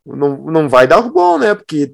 [0.05, 1.53] não, não vai dar bom, né?
[1.53, 1.93] Porque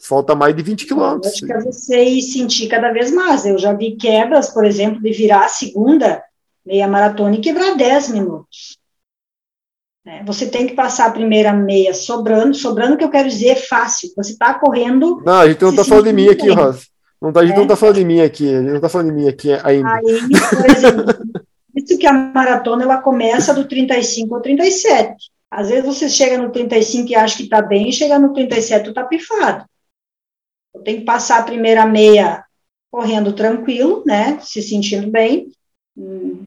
[0.00, 1.32] falta mais de 20 quilômetros.
[1.32, 3.44] Acho que é você ir sentir cada vez mais.
[3.44, 6.22] Eu já vi quebras, por exemplo, de virar a segunda
[6.64, 8.78] meia maratona e quebrar 10 minutos.
[10.04, 13.56] É, você tem que passar a primeira meia sobrando, sobrando que eu quero dizer é
[13.56, 14.10] fácil.
[14.16, 15.22] Você está correndo.
[15.24, 16.82] Não, a gente não está falando de mim aqui, Rosa.
[17.20, 17.56] Não tá, a gente é.
[17.56, 19.94] não está falando de mim aqui, a gente não está falando de mim aqui ainda.
[19.94, 20.02] Aí,
[20.50, 21.04] por exemplo,
[21.74, 25.30] isso que a maratona ela começa do 35 ao 37.
[25.50, 28.84] Às vezes você chega no 35 e acha que está bem, e chega no 37
[28.84, 29.64] tu está pifado.
[30.84, 32.44] Tenho que passar a primeira meia
[32.90, 35.50] correndo tranquilo, né, se sentindo bem.
[35.96, 36.44] Hum,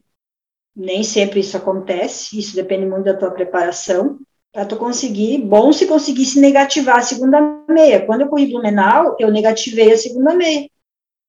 [0.74, 4.18] nem sempre isso acontece, isso depende muito da tua preparação.
[4.52, 8.04] Para tu conseguir, bom se conseguisse negativar a segunda meia.
[8.04, 10.68] Quando eu corri Blumenau, eu negativei a segunda meia.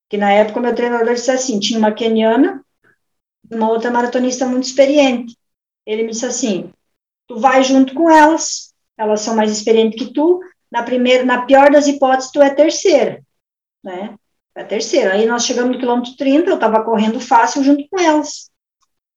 [0.09, 2.63] Que na época meu treinador disse assim: tinha uma keniana,
[3.51, 5.35] uma outra maratonista muito experiente.
[5.85, 6.71] Ele me disse assim:
[7.27, 10.39] tu vai junto com elas, elas são mais experientes que tu,
[10.71, 13.21] na primeira, na pior das hipóteses, tu é terceira,
[13.83, 14.15] né?
[14.55, 15.13] É terceira.
[15.13, 18.49] Aí nós chegamos no quilômetro 30, eu estava correndo fácil junto com elas.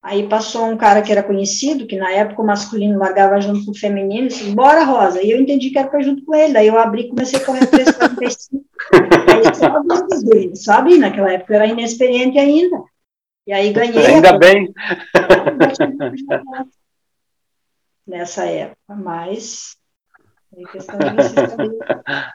[0.02, 3.70] Aí passou um cara que era conhecido, que na época o masculino largava junto com
[3.70, 5.22] o feminino, e disse, bora, Rosa.
[5.22, 6.54] E eu entendi que era para junto com ele.
[6.54, 8.62] Daí eu abri e comecei a correr 3,45.
[9.28, 10.96] aí só sabe?
[10.96, 12.82] Naquela época eu era inexperiente ainda.
[13.50, 14.06] E aí ganhei.
[14.06, 14.72] Ainda bem.
[18.06, 19.76] Nessa época, mas
[20.56, 21.78] é questão de você saber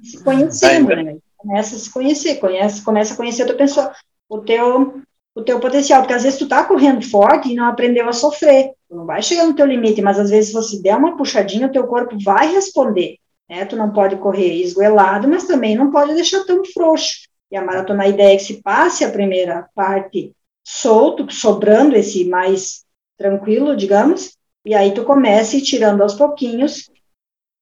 [0.04, 1.18] se conhecendo, né?
[1.38, 3.94] Começa a se conhecer, conhece, começa a conhecer a tua pessoa,
[4.28, 5.02] o teu,
[5.34, 8.74] o teu potencial, porque às vezes tu tá correndo forte e não aprendeu a sofrer,
[8.90, 11.68] tu não vai chegar no teu limite, mas às vezes se você der uma puxadinha,
[11.68, 13.16] o teu corpo vai responder,
[13.50, 13.64] né?
[13.64, 17.30] Tu não pode correr esgoelado, mas também não pode deixar tão frouxo.
[17.50, 20.36] E a maratona, a ideia é que se passe a primeira parte
[20.66, 22.84] solto, sobrando esse mais
[23.16, 24.36] tranquilo, digamos,
[24.66, 26.90] e aí tu comece tirando aos pouquinhos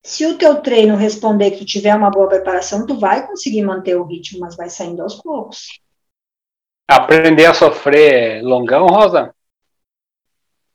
[0.01, 3.95] se o teu treino responder que tu tiver uma boa preparação, tu vai conseguir manter
[3.95, 5.80] o ritmo, mas vai saindo aos poucos.
[6.89, 9.34] Aprender a sofrer longão, Rosa?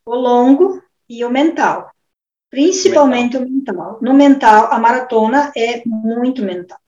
[0.07, 1.91] O longo e o mental.
[2.51, 3.43] Principalmente mental.
[3.43, 3.99] o mental.
[4.01, 6.79] No mental, a maratona é muito mental.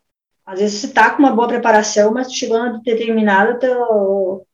[0.47, 4.47] Às vezes você está com uma boa preparação, mas chegou na determinada, teu,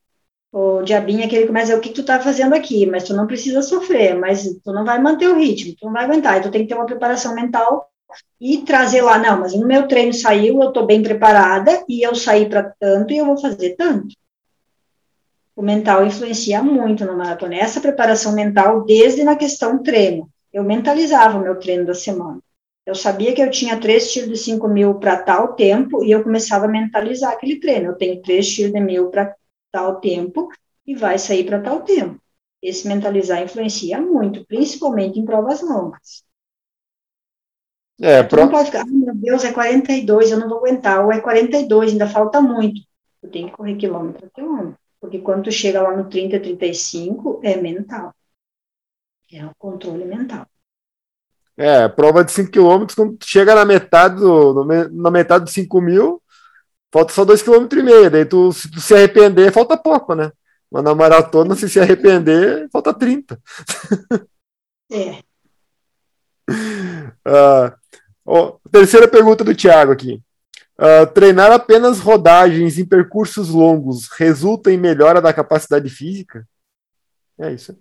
[0.58, 3.26] o diabinho aquele começa a dizer o que tu tá fazendo aqui, mas tu não
[3.26, 6.62] precisa sofrer, mas tu não vai manter o ritmo, tu não vai aguentar, tu tem
[6.62, 7.90] que ter uma preparação mental
[8.40, 12.14] e trazer lá, não, mas no meu treino saiu, eu tô bem preparada e eu
[12.14, 14.14] saí para tanto e eu vou fazer tanto.
[15.54, 17.56] O mental influencia muito na maratona.
[17.56, 20.28] Essa preparação mental, desde na questão treino.
[20.52, 22.40] Eu mentalizava o meu treino da semana.
[22.86, 26.22] Eu sabia que eu tinha três tiros de 5 mil para tal tempo e eu
[26.22, 27.88] começava a mentalizar aquele treino.
[27.88, 29.34] Eu tenho três tiros de mil para
[29.76, 30.48] tal tempo
[30.86, 32.18] e vai sair para tal tempo.
[32.62, 36.24] Esse mentalizar influencia muito, principalmente em provas longas.
[38.00, 38.40] É, tu pro...
[38.40, 41.92] não pode ficar, ah, meu Deus, é 42, eu não vou aguentar, ou é 42,
[41.92, 42.80] ainda falta muito.
[43.20, 47.40] Tu tem que correr quilômetro a quilômetro, porque quando tu chega lá no 30, 35,
[47.42, 48.14] é mental.
[49.30, 50.46] É o controle mental.
[51.58, 56.22] É, prova de 5 km, quando chega na metade do, na metade dos 5 mil,
[56.92, 58.10] falta só 2,5 km.
[58.10, 60.32] Daí tu, se tu se arrepender, falta pouco, né?
[60.70, 63.40] Mas na maratona, se se arrepender, falta 30.
[64.90, 65.22] É.
[68.26, 70.20] uh, terceira pergunta do Thiago aqui.
[70.78, 76.46] Uh, treinar apenas rodagens em percursos longos resulta em melhora da capacidade física?
[77.38, 77.78] É isso.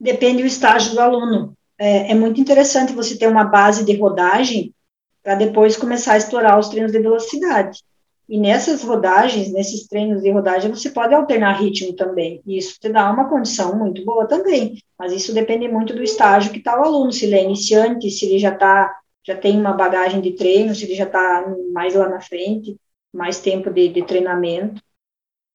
[0.00, 1.54] Depende do estágio do aluno.
[1.78, 4.74] É, é muito interessante você ter uma base de rodagem
[5.22, 7.82] para depois começar a explorar os treinos de velocidade.
[8.28, 12.42] E nessas rodagens, nesses treinos de rodagem, você pode alternar ritmo também.
[12.46, 14.78] E isso te dá uma condição muito boa também.
[14.98, 18.26] Mas isso depende muito do estágio que está o aluno, se ele é iniciante, se
[18.26, 18.94] ele já tá,
[19.26, 22.76] já tem uma bagagem de treino, se ele já está mais lá na frente,
[23.14, 24.82] mais tempo de, de treinamento.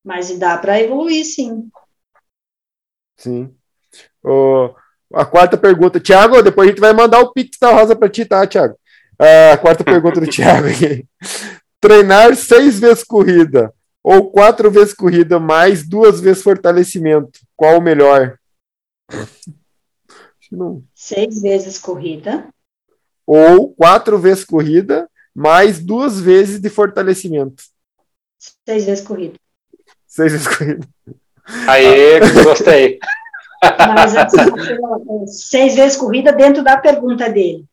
[0.03, 1.69] Mas dá para evoluir, sim.
[3.15, 3.53] Sim.
[4.23, 4.73] Oh,
[5.13, 8.25] a quarta pergunta, Tiago, depois a gente vai mandar o Pix da Rosa para ti,
[8.25, 8.75] tá, Tiago?
[9.53, 11.05] A quarta pergunta do Tiago aqui.
[11.83, 17.41] Treinar seis vezes corrida ou quatro vezes corrida mais duas vezes fortalecimento.
[17.57, 18.39] Qual o melhor?
[20.49, 20.81] Não.
[20.95, 22.47] Seis vezes corrida.
[23.27, 27.63] Ou quatro vezes corrida mais duas vezes de fortalecimento.
[28.65, 29.35] Seis vezes corrida.
[30.07, 30.87] Seis vezes corrida.
[31.67, 32.99] Aí, gostei.
[33.61, 37.65] Mas assim, seis vezes corrida dentro da pergunta dele.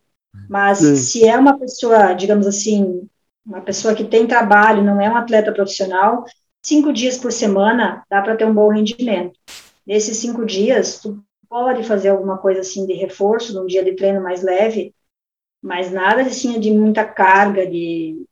[0.48, 0.96] Mas Sim.
[0.96, 3.08] se é uma pessoa, digamos assim,
[3.50, 6.24] uma pessoa que tem trabalho, não é um atleta profissional,
[6.62, 9.36] cinco dias por semana dá para ter um bom rendimento.
[9.84, 14.22] Nesses cinco dias, tu pode fazer alguma coisa assim de reforço, num dia de treino
[14.22, 14.94] mais leve,
[15.60, 18.24] mas nada assim de muita carga, de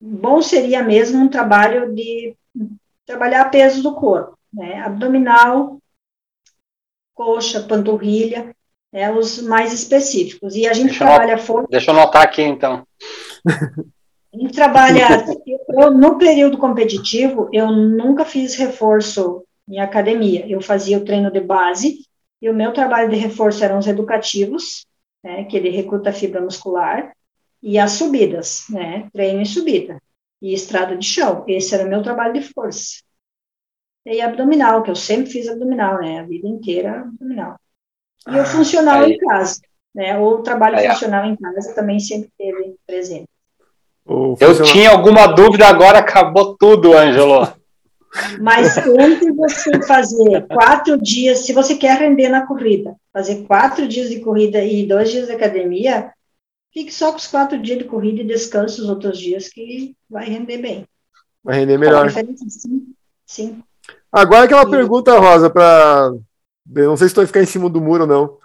[0.00, 2.36] bom seria mesmo um trabalho de
[3.06, 4.80] trabalhar pesos do corpo, né?
[4.80, 5.78] Abdominal,
[7.14, 8.52] coxa, panturrilha,
[8.92, 10.56] é os mais específicos.
[10.56, 11.68] E a gente deixa trabalha força.
[11.70, 12.84] Deixa eu anotar aqui então.
[14.32, 15.06] Gente trabalha.
[15.68, 20.46] eu, no período competitivo, eu nunca fiz reforço em academia.
[20.48, 21.98] Eu fazia o treino de base
[22.40, 24.86] e o meu trabalho de reforço eram os educativos,
[25.22, 27.12] né, que ele recruta fibra muscular,
[27.60, 30.00] e as subidas, né, treino e subida,
[30.40, 31.44] e estrada de chão.
[31.48, 33.02] Esse era o meu trabalho de força.
[34.06, 37.58] E abdominal, que eu sempre fiz abdominal, né, a vida inteira abdominal.
[38.26, 39.12] E o ah, funcional aí.
[39.12, 39.60] em casa,
[39.94, 43.28] né, o trabalho aí, funcional em casa também sempre teve presente.
[44.08, 47.52] Eu tinha alguma dúvida, agora acabou tudo, Ângelo.
[48.40, 54.08] Mas entre você fazer quatro dias, se você quer render na corrida, fazer quatro dias
[54.08, 56.10] de corrida e dois dias de academia,
[56.72, 60.24] fique só com os quatro dias de corrida e descanse os outros dias que vai
[60.24, 60.86] render bem.
[61.44, 62.10] Vai render melhor.
[62.10, 62.94] Sim.
[63.26, 63.62] sim.
[64.10, 64.70] Agora aquela e...
[64.70, 66.12] pergunta, Rosa, para
[66.66, 68.38] não sei se estou ficar em cima do muro ou não.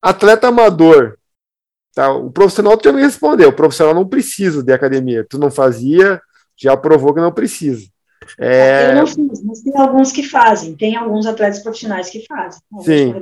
[0.00, 1.18] Atleta amador,
[1.94, 2.12] Tá?
[2.12, 5.26] O profissional já me respondeu, o profissional não precisa de academia.
[5.28, 6.20] Tu não fazia,
[6.56, 7.86] já provou que não precisa.
[8.38, 8.90] É...
[8.90, 13.14] Eu não fiz, mas tem alguns que fazem, tem alguns atletas profissionais que fazem, Sim.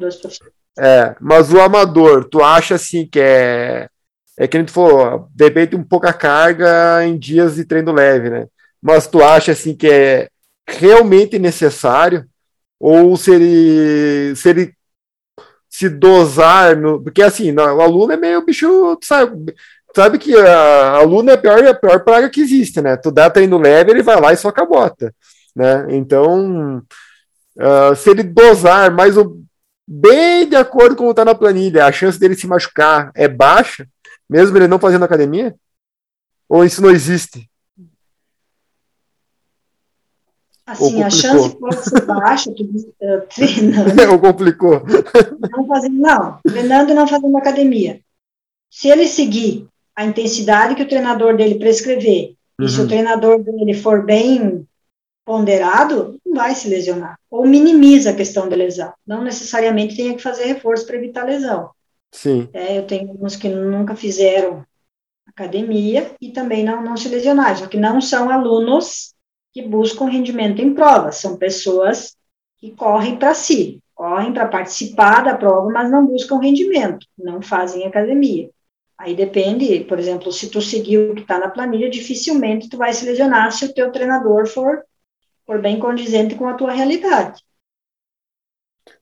[0.78, 3.88] É, mas o amador, tu acha assim que é.
[4.40, 8.30] É que a gente falou, de repente um pouca carga em dias de treino leve,
[8.30, 8.46] né?
[8.80, 10.28] Mas tu acha assim que é
[10.68, 12.24] realmente necessário?
[12.78, 14.72] Ou se ele, se ele
[15.78, 19.54] se dosar, no, porque assim, o aluno é meio bicho, sabe,
[19.94, 22.96] sabe que a, aluno é a pior, a pior praga que existe, né?
[22.96, 25.14] Tu dá treino leve, ele vai lá e soca a bota,
[25.54, 25.86] né?
[25.90, 26.82] Então,
[27.56, 29.40] uh, se ele dosar mais o,
[29.86, 33.86] bem de acordo com o está na planilha, a chance dele se machucar é baixa,
[34.28, 35.54] mesmo ele não fazendo academia?
[36.48, 37.48] Ou isso não existe?
[40.68, 43.90] Assim, a chance pode ser baixa, tu, uh, treinando.
[44.12, 44.82] Ou complicou.
[45.50, 48.00] Não, fazendo, não, treinando não fazendo academia.
[48.70, 49.66] Se ele seguir
[49.96, 52.66] a intensidade que o treinador dele prescrever, uhum.
[52.66, 52.88] e se o uhum.
[52.88, 54.66] treinador dele for bem
[55.24, 57.18] ponderado, não vai se lesionar.
[57.30, 58.92] Ou minimiza a questão da lesão.
[59.06, 61.70] Não necessariamente tenha que fazer reforço para evitar lesão.
[62.12, 62.46] Sim.
[62.52, 64.66] É, eu tenho uns que nunca fizeram
[65.26, 69.14] academia e também não, não se lesionaram, só que não são alunos
[69.52, 72.16] que buscam rendimento em provas, são pessoas
[72.58, 77.86] que correm para si, correm para participar da prova, mas não buscam rendimento, não fazem
[77.86, 78.50] academia.
[78.96, 82.92] Aí depende, por exemplo, se tu seguir o que está na planilha, dificilmente tu vai
[82.92, 84.82] se lesionar se o teu treinador for,
[85.46, 87.40] for bem condizente com a tua realidade.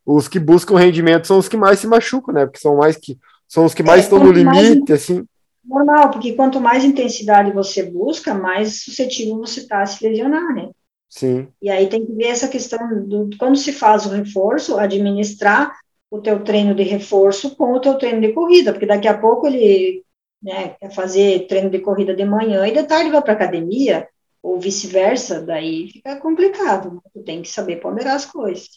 [0.05, 2.45] Os que buscam rendimento são os que mais se machucam, né?
[2.45, 3.19] Porque são mais que
[3.49, 5.03] são os que mais é, estão no limite, mais...
[5.03, 5.27] assim.
[5.67, 10.71] Normal, porque quanto mais intensidade você busca, mais suscetível você está a se lesionar, né?
[11.09, 11.49] Sim.
[11.61, 15.77] E aí tem que ver essa questão do quando se faz o reforço, administrar
[16.11, 19.47] o teu treino de reforço com o teu treino de corrida, porque daqui a pouco
[19.47, 20.05] ele
[20.43, 24.09] né, quer fazer treino de corrida de manhã e de tarde vai para academia,
[24.43, 27.03] ou vice-versa, daí fica complicado.
[27.13, 28.69] Tu tem que saber ponderar as coisas.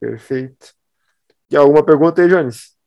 [0.00, 0.74] Perfeito.
[1.50, 2.77] E alguma pergunta aí, Jones?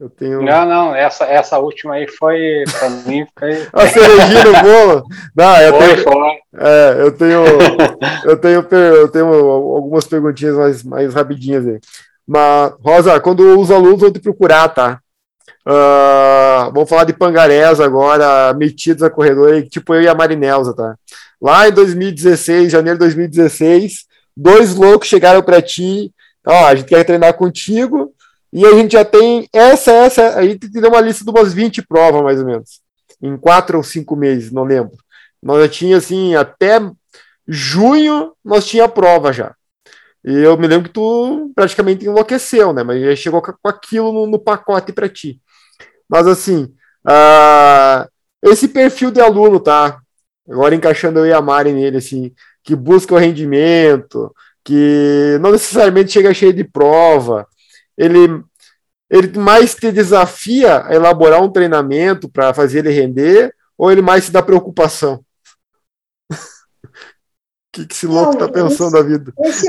[0.00, 0.42] Eu tenho...
[0.42, 3.66] Não, não, essa, essa última aí foi, para mim, foi...
[3.72, 5.04] A cerejinha no bolo?
[5.34, 6.02] Não, eu foi, tenho...
[6.04, 6.38] Foi.
[6.56, 7.44] É, eu tenho,
[8.24, 11.80] eu tenho, eu tenho algumas perguntinhas mais, mais rapidinhas aí.
[12.24, 15.00] Mas, Rosa, quando os alunos vão te procurar, tá?
[15.66, 20.94] Uh, vamos falar de pangarés agora, metidos a corredor, tipo eu e a Marinelza, tá?
[21.42, 26.12] Lá em 2016, janeiro de 2016, dois loucos chegaram para ti,
[26.46, 28.12] ó, a gente quer treinar contigo,
[28.52, 31.82] e a gente já tem essa, essa, a gente tem uma lista de umas 20
[31.86, 32.80] provas, mais ou menos,
[33.22, 34.96] em quatro ou cinco meses, não lembro.
[35.42, 36.80] Nós já tinha, assim, até
[37.46, 39.54] junho, nós tinha prova já.
[40.24, 42.82] E eu me lembro que tu praticamente enlouqueceu, né?
[42.82, 45.40] Mas já chegou com aquilo no, no pacote para ti.
[46.08, 46.74] Mas assim,
[47.06, 48.08] uh,
[48.42, 50.00] esse perfil de aluno, tá?
[50.48, 52.32] Agora encaixando eu e a Mari nele, assim,
[52.64, 54.34] que busca o rendimento,
[54.64, 57.46] que não necessariamente chega cheio de prova,
[57.98, 58.42] ele,
[59.10, 64.24] ele mais te desafia a elaborar um treinamento para fazer ele render, ou ele mais
[64.24, 65.24] se dá preocupação?
[66.30, 66.34] O
[67.74, 69.32] que, que esse louco está pensando da vida?
[69.44, 69.66] Esse,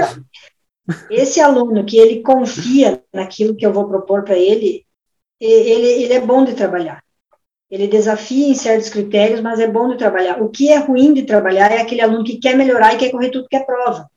[1.10, 4.86] esse aluno que ele confia naquilo que eu vou propor para ele,
[5.42, 7.04] ele, ele é bom de trabalhar.
[7.70, 10.42] Ele desafia em certos critérios, mas é bom de trabalhar.
[10.42, 13.30] O que é ruim de trabalhar é aquele aluno que quer melhorar e quer correr
[13.30, 14.10] tudo que é prova.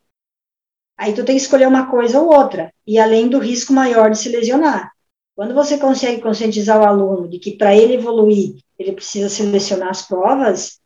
[1.03, 4.19] Aí tu tem que escolher uma coisa ou outra, e além do risco maior de
[4.19, 4.93] se lesionar.
[5.35, 10.07] Quando você consegue conscientizar o aluno de que para ele evoluir, ele precisa selecionar as
[10.07, 10.79] provas,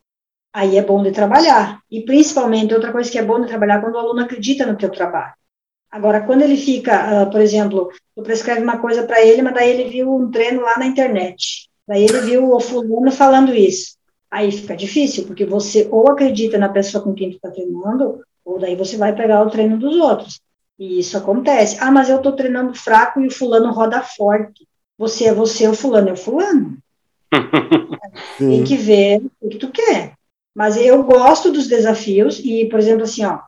[0.55, 1.81] aí é bom de trabalhar.
[1.91, 4.79] E principalmente, outra coisa que é bom de trabalhar é quando o aluno acredita no
[4.79, 5.35] teu trabalho.
[5.91, 9.69] Agora, quando ele fica, uh, por exemplo, tu prescreve uma coisa para ele, mas daí
[9.69, 11.69] ele viu um treino lá na internet.
[11.87, 13.99] Daí ele viu o fulano falando isso.
[14.31, 18.61] Aí fica difícil, porque você ou acredita na pessoa com quem tu está treinando, ou
[18.61, 20.41] daí você vai pegar o treino dos outros.
[20.79, 21.77] E isso acontece.
[21.81, 24.67] Ah, mas eu estou treinando fraco e o fulano roda forte.
[24.97, 26.79] Você é você, o fulano é o fulano.
[28.39, 30.15] Tem que ver o que tu quer.
[30.55, 33.41] Mas eu gosto dos desafios e, por exemplo, assim, ó,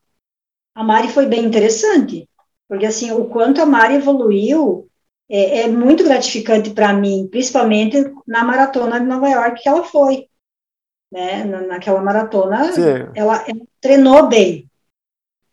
[0.74, 2.28] a Mari foi bem interessante,
[2.68, 4.88] porque assim, o quanto a Mari evoluiu
[5.30, 10.26] é, é muito gratificante para mim, principalmente na maratona de Nova York que ela foi.
[11.10, 11.44] Né?
[11.44, 12.70] Naquela maratona,
[13.14, 14.67] ela, ela treinou bem.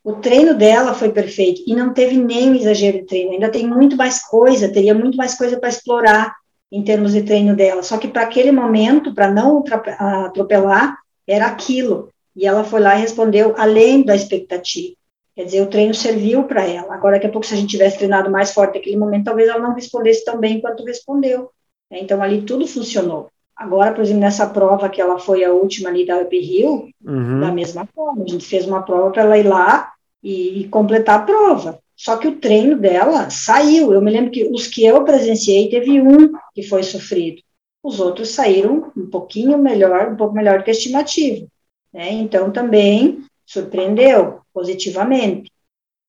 [0.05, 3.31] O treino dela foi perfeito e não teve nem exagero de treino.
[3.31, 6.35] Ainda tem muito mais coisa, teria muito mais coisa para explorar
[6.71, 7.81] em termos de treino dela.
[7.81, 9.63] Só que para aquele momento, para não
[9.97, 10.95] atropelar,
[11.27, 12.09] era aquilo.
[12.35, 14.93] E ela foi lá e respondeu além da expectativa.
[15.35, 16.93] Quer dizer, o treino serviu para ela.
[16.93, 19.59] Agora, daqui a pouco, se a gente tivesse treinado mais forte naquele momento, talvez ela
[19.59, 21.49] não respondesse tão bem quanto respondeu.
[21.89, 23.31] Então, ali tudo funcionou.
[23.55, 27.39] Agora, por exemplo, nessa prova que ela foi a última ali da Up Hill, uhum.
[27.39, 29.94] da mesma forma, a gente fez uma prova para ela ir lá
[30.25, 31.79] e, e, completar a prova.
[31.95, 33.93] Só que o treino dela saiu.
[33.93, 37.43] Eu me lembro que os que eu presenciei, teve um que foi sofrido.
[37.83, 41.45] Os outros saíram um pouquinho melhor, um pouco melhor que a estimativa.
[41.93, 42.11] Né?
[42.13, 45.51] Então, também surpreendeu positivamente.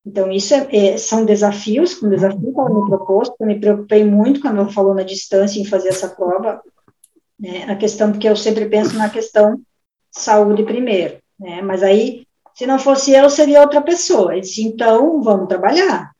[0.03, 4.03] Então, isso é, é, são desafios, um desafio que ela me propôs, eu me preocupei
[4.03, 6.59] muito quando ela falou na distância em fazer essa prova,
[7.39, 9.61] né, a questão, porque eu sempre penso na questão
[10.09, 12.25] saúde primeiro, né, mas aí
[12.57, 14.31] se não fosse eu, seria outra pessoa.
[14.31, 16.11] Ele disse, então, vamos trabalhar.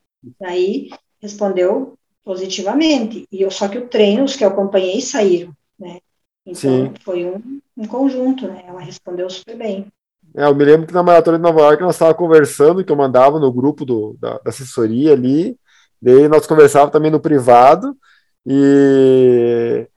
[0.43, 3.25] Aí, respondeu positivamente.
[3.31, 5.97] E eu, só que o treino, os que eu acompanhei, saíram, né?
[6.45, 6.93] Então, Sim.
[7.03, 8.65] foi um, um conjunto, né?
[8.67, 9.87] Ela respondeu super bem.
[10.35, 12.95] É, eu me lembro que na Maratona de Nova York nós estávamos conversando, que eu
[12.95, 15.57] mandava no grupo do, da, da assessoria ali,
[15.99, 17.97] daí nós conversávamos também no privado,
[18.45, 19.87] e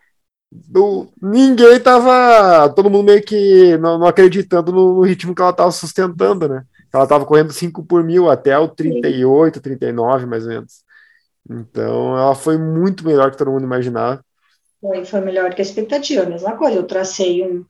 [0.50, 2.68] do, ninguém tava.
[2.70, 6.64] Todo mundo meio que não, não acreditando no, no, ritmo que ela tava sustentando, né?
[6.92, 10.84] Ela tava correndo 5 por mil até o 38, 39, mais ou menos.
[11.48, 14.24] Então ela foi muito melhor que todo mundo imaginava.
[14.80, 16.76] Foi, foi melhor que a expectativa, a mesma coisa.
[16.76, 17.64] Eu tracei um,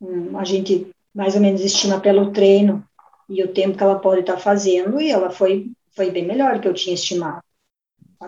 [0.00, 0.38] um.
[0.38, 2.82] A gente mais ou menos estima pelo treino
[3.28, 6.60] e o tempo que ela pode estar tá fazendo, e ela foi, foi bem melhor
[6.60, 7.42] que eu tinha estimado.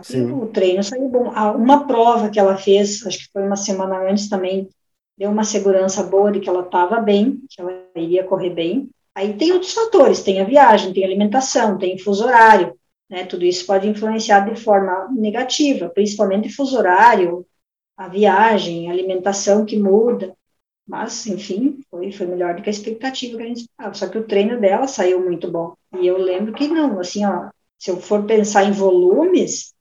[0.03, 0.33] Sim.
[0.33, 1.31] O treino saiu bom.
[1.57, 4.69] Uma prova que ela fez, acho que foi uma semana antes também,
[5.17, 8.91] deu uma segurança boa de que ela estava bem, que ela iria correr bem.
[9.15, 12.75] Aí tem outros fatores, tem a viagem, tem a alimentação, tem fuso horário,
[13.09, 13.25] né?
[13.25, 17.47] Tudo isso pode influenciar de forma negativa, principalmente fuso horário,
[17.97, 20.35] a viagem, a alimentação que muda.
[20.87, 23.95] Mas, enfim, foi, foi melhor do que a expectativa que a gente esperava.
[23.95, 25.75] Só que o treino dela saiu muito bom.
[25.99, 29.74] E eu lembro que não, assim, ó, se eu for pensar em volumes,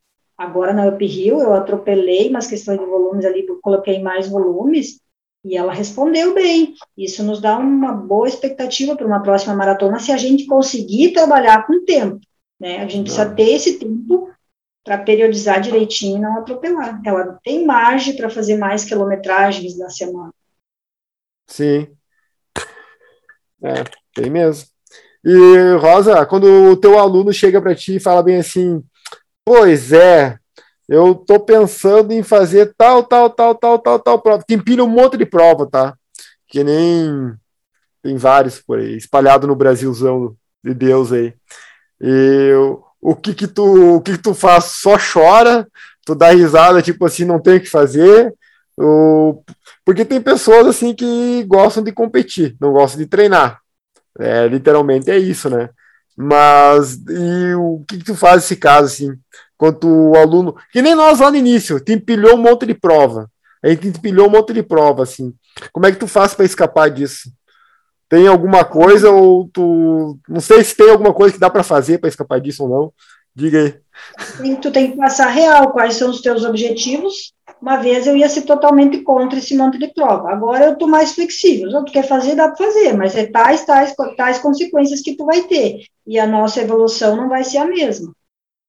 [0.43, 4.99] Agora na uphill eu atropelei umas questões de volumes ali, coloquei mais volumes
[5.45, 6.73] e ela respondeu bem.
[6.97, 11.65] Isso nos dá uma boa expectativa para uma próxima maratona se a gente conseguir trabalhar
[11.65, 12.19] com tempo.
[12.59, 12.79] Né?
[12.79, 14.29] A gente precisa ter esse tempo
[14.83, 17.01] para periodizar direitinho e não atropelar.
[17.05, 20.33] Ela tem margem para fazer mais quilometragens na semana.
[21.47, 21.87] Sim.
[23.63, 23.83] É,
[24.13, 24.67] tem mesmo.
[25.23, 28.83] E, Rosa, quando o teu aluno chega para ti e fala bem assim,
[29.45, 30.37] pois é,
[30.87, 34.43] eu tô pensando em fazer tal, tal, tal, tal, tal, tal prova.
[34.47, 35.95] Te empilha um monte de prova, tá?
[36.47, 37.33] Que nem
[38.01, 41.33] tem vários por aí, espalhado no Brasilzão de Deus aí.
[42.01, 42.51] E
[43.01, 44.65] o que que tu, o que, que tu faz?
[44.65, 45.67] Só chora,
[46.05, 48.33] tu dá risada, tipo assim, não tem o que fazer.
[48.77, 49.43] O...
[49.85, 53.61] Porque tem pessoas assim que gostam de competir, não gostam de treinar.
[54.19, 55.69] É, literalmente é isso, né?
[56.15, 59.17] Mas e o que, que tu faz nesse caso, assim?
[59.57, 60.55] Quanto o aluno.
[60.71, 63.29] Que nem nós lá no início, te empilhou um monte de prova.
[63.63, 65.33] A gente empilhou um monte de prova, assim.
[65.71, 67.31] Como é que tu faz para escapar disso?
[68.09, 70.19] Tem alguma coisa ou tu.
[70.27, 72.93] Não sei se tem alguma coisa que dá para fazer para escapar disso ou não.
[73.35, 74.55] Diga aí.
[74.57, 77.33] Tu tem que passar real quais são os teus objetivos.
[77.63, 80.29] Uma vez eu ia ser totalmente contra esse monte de prova.
[80.33, 81.71] Agora eu estou mais flexível.
[81.71, 85.23] Se tu quer fazer, dá para fazer, mas é tais, tais, tais consequências que tu
[85.23, 85.85] vai ter.
[86.05, 88.13] E a nossa evolução não vai ser a mesma.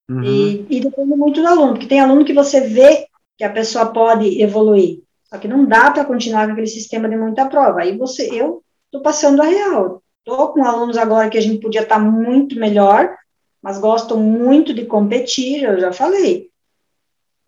[0.09, 0.23] Uhum.
[0.23, 3.87] E, e depende muito do aluno, porque tem aluno que você vê que a pessoa
[3.87, 5.01] pode evoluir.
[5.25, 7.81] Só que não dá para continuar com aquele sistema de muita prova.
[7.81, 10.05] Aí você, eu estou passando a real.
[10.25, 13.13] Estou com alunos agora que a gente podia estar tá muito melhor,
[13.61, 16.49] mas gostam muito de competir, eu já falei.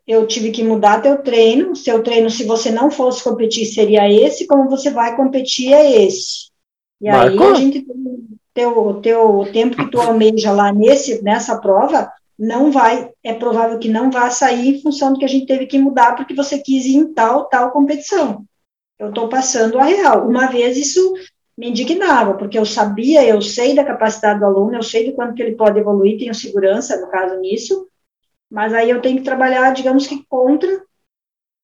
[0.06, 4.46] Eu tive que mudar teu treino, seu treino, se você não fosse competir, seria esse,
[4.46, 6.50] como você vai competir é esse.
[7.00, 7.42] E Marco.
[7.42, 12.10] aí a gente tem teu, teu, o tempo que tu almeja lá nesse, nessa prova,
[12.38, 15.66] não vai, é provável que não vá sair em função do que a gente teve
[15.66, 18.44] que mudar, porque você quis ir em tal, tal competição.
[18.98, 20.26] Eu estou passando a real.
[20.26, 21.14] Uma vez isso
[21.56, 25.34] me indignava, porque eu sabia, eu sei da capacidade do aluno, eu sei do quanto
[25.34, 27.88] que ele pode evoluir, tenho segurança, no caso, nisso,
[28.50, 30.82] mas aí eu tenho que trabalhar, digamos que contra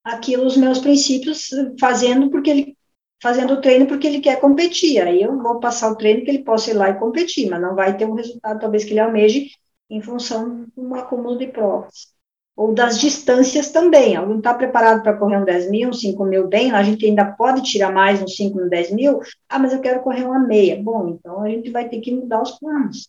[0.05, 2.77] aquilo, os meus princípios, fazendo porque ele
[3.23, 5.01] fazendo o treino porque ele quer competir.
[5.01, 7.75] Aí eu vou passar o treino que ele possa ir lá e competir, mas não
[7.77, 9.51] vai ter um resultado talvez que ele almeje
[9.89, 12.13] em função de um acúmulo de provas
[12.57, 14.17] ou das distâncias também.
[14.17, 17.25] Alguém está preparado para correr um 10 mil, um 5 mil bem, a gente ainda
[17.25, 20.81] pode tirar mais um 5 no 10 mil, ah, mas eu quero correr uma meia.
[20.83, 23.09] Bom, então a gente vai ter que mudar os planos.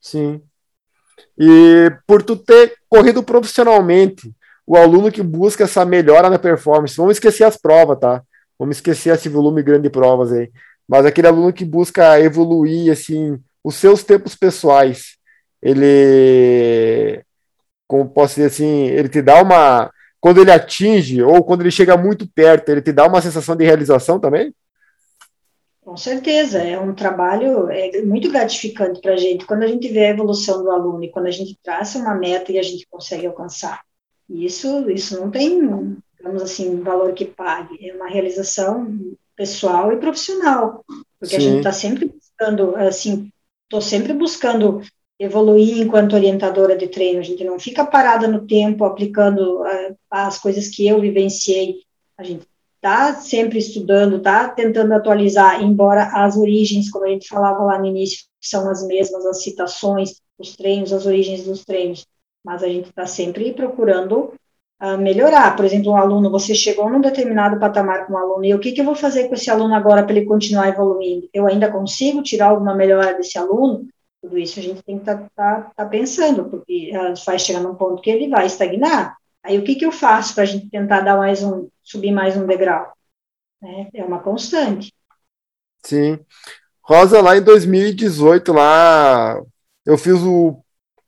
[0.00, 0.42] Sim.
[1.38, 4.30] E por tu ter corrido profissionalmente,
[4.66, 8.22] o aluno que busca essa melhora na performance, vamos esquecer as provas, tá?
[8.58, 10.50] Vamos esquecer esse volume grande de provas aí.
[10.86, 15.16] Mas aquele aluno que busca evoluir, assim, os seus tempos pessoais,
[15.62, 17.24] ele
[17.90, 19.90] como posso dizer assim, ele te dá uma.
[20.20, 23.64] Quando ele atinge, ou quando ele chega muito perto, ele te dá uma sensação de
[23.64, 24.54] realização também?
[25.90, 29.44] Com certeza, é um trabalho é muito gratificante para a gente.
[29.44, 32.52] Quando a gente vê a evolução do aluno e quando a gente traça uma meta
[32.52, 33.82] e a gente consegue alcançar.
[34.28, 35.58] Isso, isso não tem,
[36.16, 40.84] digamos assim, valor que pague, é uma realização pessoal e profissional,
[41.18, 41.36] porque Sim.
[41.36, 43.28] a gente está sempre buscando, assim,
[43.64, 44.82] estou sempre buscando
[45.18, 50.38] evoluir enquanto orientadora de treino, a gente não fica parada no tempo aplicando uh, as
[50.38, 51.80] coisas que eu vivenciei,
[52.16, 52.46] a gente
[52.80, 57.84] está sempre estudando, está tentando atualizar, embora as origens, como a gente falava lá no
[57.84, 62.06] início, são as mesmas, as citações, os treinos, as origens dos treinos,
[62.42, 64.32] mas a gente está sempre procurando
[64.82, 65.54] uh, melhorar.
[65.54, 68.72] Por exemplo, um aluno, você chegou num determinado patamar com um aluno, e o que,
[68.72, 71.28] que eu vou fazer com esse aluno agora para ele continuar evoluindo?
[71.34, 73.86] Eu ainda consigo tirar alguma melhora desse aluno?
[74.22, 76.92] Tudo isso a gente tem que estar tá, tá, tá pensando, porque
[77.26, 79.16] vai chegar num ponto que ele vai estagnar.
[79.42, 82.36] Aí o que, que eu faço para a gente tentar dar mais um, subir mais
[82.36, 82.92] um degrau?
[83.60, 83.88] Né?
[83.94, 84.92] É uma constante.
[85.82, 86.18] Sim.
[86.82, 89.40] Rosa, lá em 2018, lá
[89.84, 90.62] eu fiz o,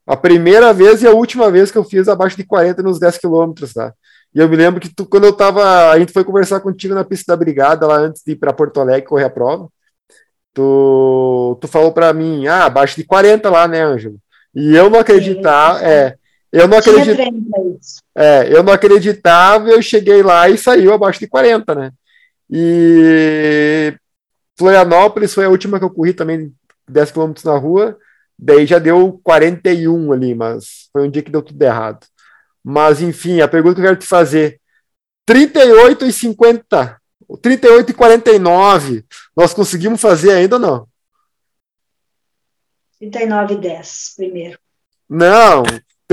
[0.05, 3.17] a primeira vez e a última vez que eu fiz abaixo de 40 nos 10
[3.17, 3.93] quilômetros, tá?
[4.35, 7.03] E eu me lembro que tu, quando eu tava, a gente foi conversar contigo na
[7.03, 9.69] pista da brigada lá antes de ir para Porto Alegre correr a prova.
[10.53, 14.17] Tu, tu falou para mim, ah, abaixo de 40 lá, né, Ângelo?
[14.55, 16.17] E eu não acreditava, é,
[16.53, 17.31] eu não acreditava.
[18.15, 21.91] É, eu não acreditava, eu cheguei lá e saiu abaixo de 40, né?
[22.49, 23.93] E
[24.57, 26.53] Florianópolis foi a última que eu corri também
[26.87, 27.97] 10 km na rua,
[28.37, 32.05] daí já deu 41 ali, mas foi um dia que deu tudo errado.
[32.63, 34.61] Mas enfim, a pergunta que eu quero te fazer:
[35.25, 40.87] 38 e 50 o 38 e 49, nós conseguimos fazer ainda ou não?
[42.99, 44.59] 39 e 10, primeiro.
[45.09, 45.63] Não,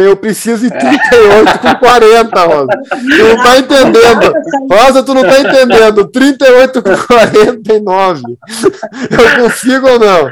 [0.01, 2.69] Eu preciso de 38 com 40, Rosa.
[2.89, 4.33] Tu não tá entendendo.
[4.71, 6.09] Rosa, tu não tá entendendo.
[6.09, 8.23] 38 com 49.
[9.11, 10.31] Eu consigo ou não?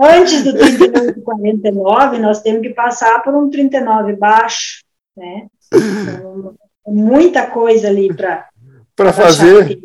[0.00, 4.84] Antes do 38 com 49, nós temos que passar por um 39 baixo,
[5.16, 5.46] né?
[5.74, 6.54] Então,
[6.86, 8.46] muita coisa ali para
[8.94, 9.78] para fazer.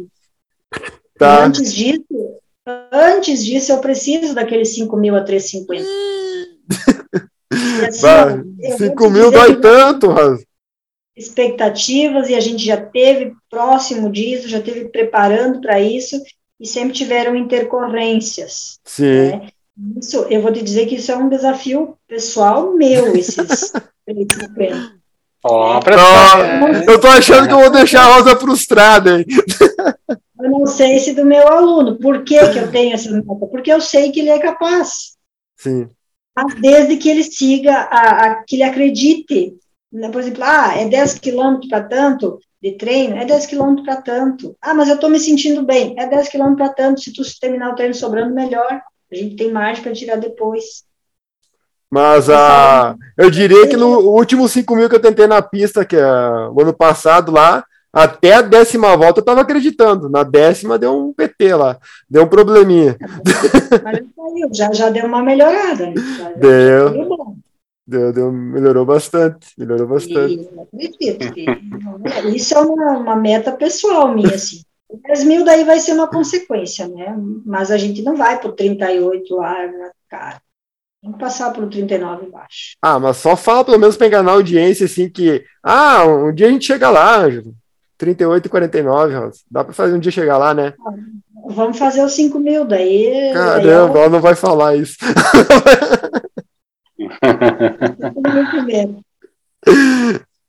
[1.18, 1.45] Tá.
[1.45, 2.04] Antes disso,
[2.91, 5.88] antes disso eu preciso daqueles 5 mil a 350.
[7.88, 10.14] assim, 5 mil dói tanto.
[11.16, 16.22] Expectativas e a gente já teve próximo disso, já teve preparando para isso
[16.60, 18.80] e sempre tiveram intercorrências.
[18.84, 19.30] Sim.
[19.30, 19.49] Né?
[19.97, 23.36] Isso, eu vou te dizer que isso é um desafio pessoal meu, esses
[24.06, 25.04] 350.
[25.45, 26.89] Oh, é.
[26.89, 29.26] eu tô achando que eu vou deixar a Rosa frustrada, hein?
[30.43, 31.97] Eu não sei se do meu aluno.
[31.97, 33.45] Por que, que eu tenho essa nota?
[33.47, 35.14] Porque eu sei que ele é capaz.
[35.56, 35.89] Sim.
[36.36, 39.56] Mas desde que ele siga, a, a que ele acredite.
[39.92, 40.10] Né?
[40.10, 44.56] Por exemplo, ah, é 10 quilômetros para tanto de treino, é 10 quilômetros para tanto.
[44.62, 47.02] Ah, mas eu estou me sentindo bem, é 10 quilômetros para tanto.
[47.02, 48.82] Se tu terminar o treino sobrando, melhor.
[49.12, 50.84] A gente tem margem para tirar depois.
[51.92, 55.96] Mas a, eu diria que no último 5 mil que eu tentei na pista, que
[55.96, 57.64] é o ano passado lá,
[57.94, 60.10] até a décima volta eu tava acreditando.
[60.10, 61.78] Na décima deu um PT lá,
[62.10, 62.98] deu um probleminha.
[64.52, 65.88] já, já deu uma melhorada.
[65.88, 65.94] Né?
[66.38, 67.38] deu.
[67.86, 70.50] Deu, deu, melhorou bastante, melhorou bastante.
[70.74, 74.62] E, isso é uma, uma, meta pessoal minha, assim.
[74.89, 77.14] 10 mil daí vai ser uma consequência, né?
[77.46, 79.56] Mas a gente não vai por 38 lá,
[80.08, 80.41] cara.
[81.04, 82.78] Vamos passar para o 39 embaixo.
[82.82, 85.44] Ah, mas só fala pelo menos para enganar a audiência, assim, que.
[85.62, 87.54] Ah, um dia a gente chega lá, Ângelo.
[88.04, 89.39] 38 e 49, Rosa.
[89.49, 90.74] Dá para fazer um dia chegar lá, né?
[91.47, 93.32] Vamos fazer os 5 mil, daí.
[93.34, 94.97] Caramba, daí ela não vai falar isso.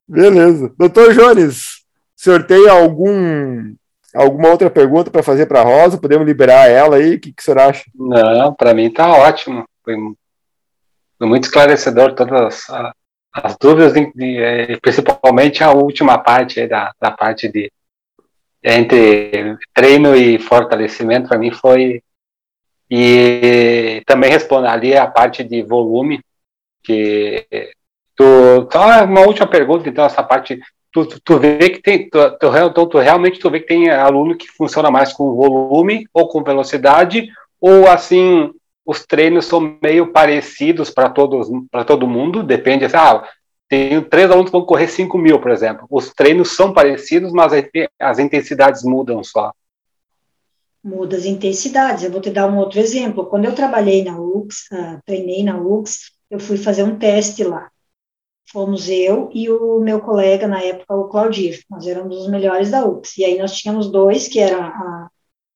[0.07, 0.71] Beleza.
[0.77, 1.85] Doutor Jones,
[2.17, 3.73] o senhor tem algum,
[4.15, 5.97] alguma outra pergunta para fazer para a Rosa?
[5.97, 7.15] Podemos liberar ela aí?
[7.15, 7.85] O que, que o senhor acha?
[7.95, 9.65] Não, para mim está ótimo.
[9.85, 9.95] Foi
[11.19, 12.93] foi muito esclarecedor todas as,
[13.35, 17.71] as dúvidas, é, principalmente a última parte da, da parte de
[18.63, 22.01] entre treino e fortalecimento para mim foi
[22.89, 26.21] e também responder ali a parte de volume
[26.83, 27.45] que
[28.17, 30.61] tu só uma última pergunta então essa parte
[30.93, 34.37] tu, tu vê que tem tu, tu, então tu realmente tu vê que tem aluno
[34.37, 37.29] que funciona mais com volume ou com velocidade
[37.61, 38.51] ou assim
[38.85, 43.27] os treinos são meio parecidos para todos para todo mundo, depende, assim, ah,
[43.69, 45.87] tenho três alunos que vão correr 5 mil, por exemplo.
[45.91, 47.53] Os treinos são parecidos, mas
[47.99, 49.53] as intensidades mudam só.
[50.83, 52.05] Muda as intensidades.
[52.05, 53.27] Eu vou te dar um outro exemplo.
[53.27, 57.71] Quando eu trabalhei na UX, uh, treinei na UX, eu fui fazer um teste lá.
[58.53, 61.63] Fomos eu e o meu colega, na época, o Claudir.
[61.71, 63.17] Nós éramos os melhores da UX.
[63.17, 65.09] E aí nós tínhamos dois, que era a,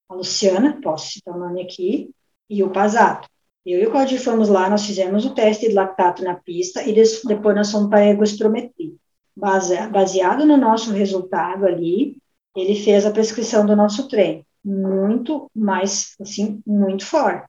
[0.08, 2.10] a Luciana, posso citar o nome aqui,
[2.48, 3.28] e o Pasato.
[3.64, 6.94] Eu e o Claudio fomos lá, nós fizemos o teste de lactato na pista e
[6.94, 8.94] depois nós fomos para a ergospirometria.
[9.36, 12.16] Baseado no nosso resultado ali,
[12.56, 17.46] ele fez a prescrição do nosso treino, muito mais, assim, muito forte.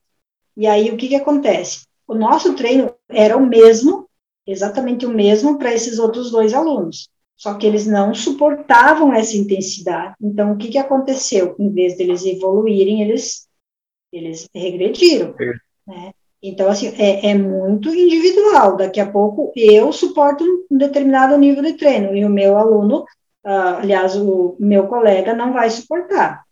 [0.56, 1.86] E aí, o que que acontece?
[2.06, 4.06] O nosso treino era o mesmo,
[4.46, 10.14] exatamente o mesmo para esses outros dois alunos, só que eles não suportavam essa intensidade.
[10.20, 11.56] Então, o que que aconteceu?
[11.58, 13.48] Em vez deles evoluírem, eles
[14.12, 15.34] eles regrediram.
[15.86, 16.12] Né?
[16.42, 18.76] Então, assim, é, é, muito individual.
[18.76, 23.04] Daqui a pouco eu suporto um determinado nível de treino e o meu aluno,
[23.44, 26.42] uh, aliás, o meu colega não vai suportar.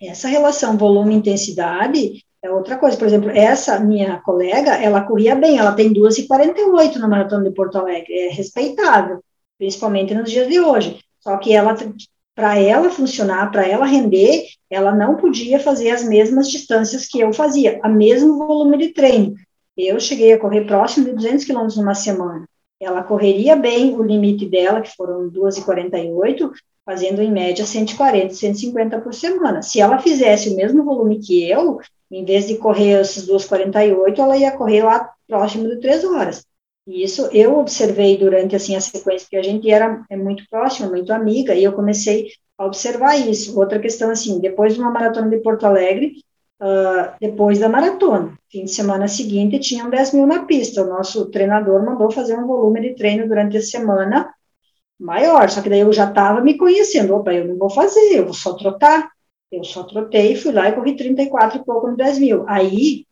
[0.00, 2.96] Essa relação volume-intensidade é outra coisa.
[2.96, 7.78] Por exemplo, essa minha colega, ela corria bem, ela tem 2,48 na Maratona de Porto
[7.78, 9.20] Alegre, é respeitável,
[9.58, 11.00] principalmente nos dias de hoje.
[11.18, 11.74] Só que ela
[12.36, 17.32] para ela funcionar, para ela render, ela não podia fazer as mesmas distâncias que eu
[17.32, 19.34] fazia, a mesmo volume de treino.
[19.74, 22.46] Eu cheguei a correr próximo de 200 quilômetros numa semana.
[22.78, 26.50] Ela correria bem o limite dela, que foram 2,48,
[26.84, 29.62] fazendo em média 140, 150 por semana.
[29.62, 31.80] Se ela fizesse o mesmo volume que eu,
[32.10, 36.44] em vez de correr esses 2,48, ela ia correr lá próximo de 3 horas.
[36.86, 40.88] E isso eu observei durante assim a sequência, porque a gente era é muito próxima,
[40.88, 43.58] muito amiga, e eu comecei a observar isso.
[43.58, 46.14] Outra questão assim, depois de uma maratona de Porto Alegre,
[46.60, 50.82] uh, depois da maratona, fim de semana seguinte, tinham 10 mil na pista.
[50.82, 54.32] O nosso treinador mandou fazer um volume de treino durante a semana
[54.98, 57.14] maior, só que daí eu já estava me conhecendo.
[57.16, 59.10] Opa, eu não vou fazer, eu vou só trotar.
[59.50, 62.44] Eu só trotei, fui lá e corri 34 e pouco no 10 mil.
[62.48, 63.06] Aí,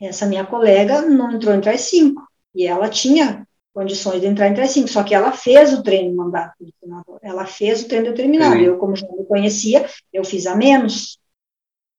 [0.00, 2.27] essa minha colega não entrou entre as cinco.
[2.58, 4.88] E ela tinha condições de entrar entre as cinco.
[4.88, 7.18] Só que ela fez o treino mandado pelo treinador.
[7.22, 8.56] Ela fez o treino determinado.
[8.56, 8.64] Sim.
[8.64, 11.20] Eu, como já me conhecia, eu fiz a menos.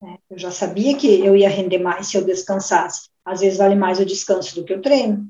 [0.02, 0.18] Né?
[0.30, 3.08] Eu já sabia que eu ia render mais se eu descansasse.
[3.24, 5.30] Às vezes vale mais o descanso do que o treino.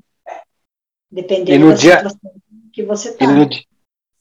[1.08, 2.32] Dependendo da dia, situação
[2.72, 3.24] que você está.
[3.24, 3.66] E,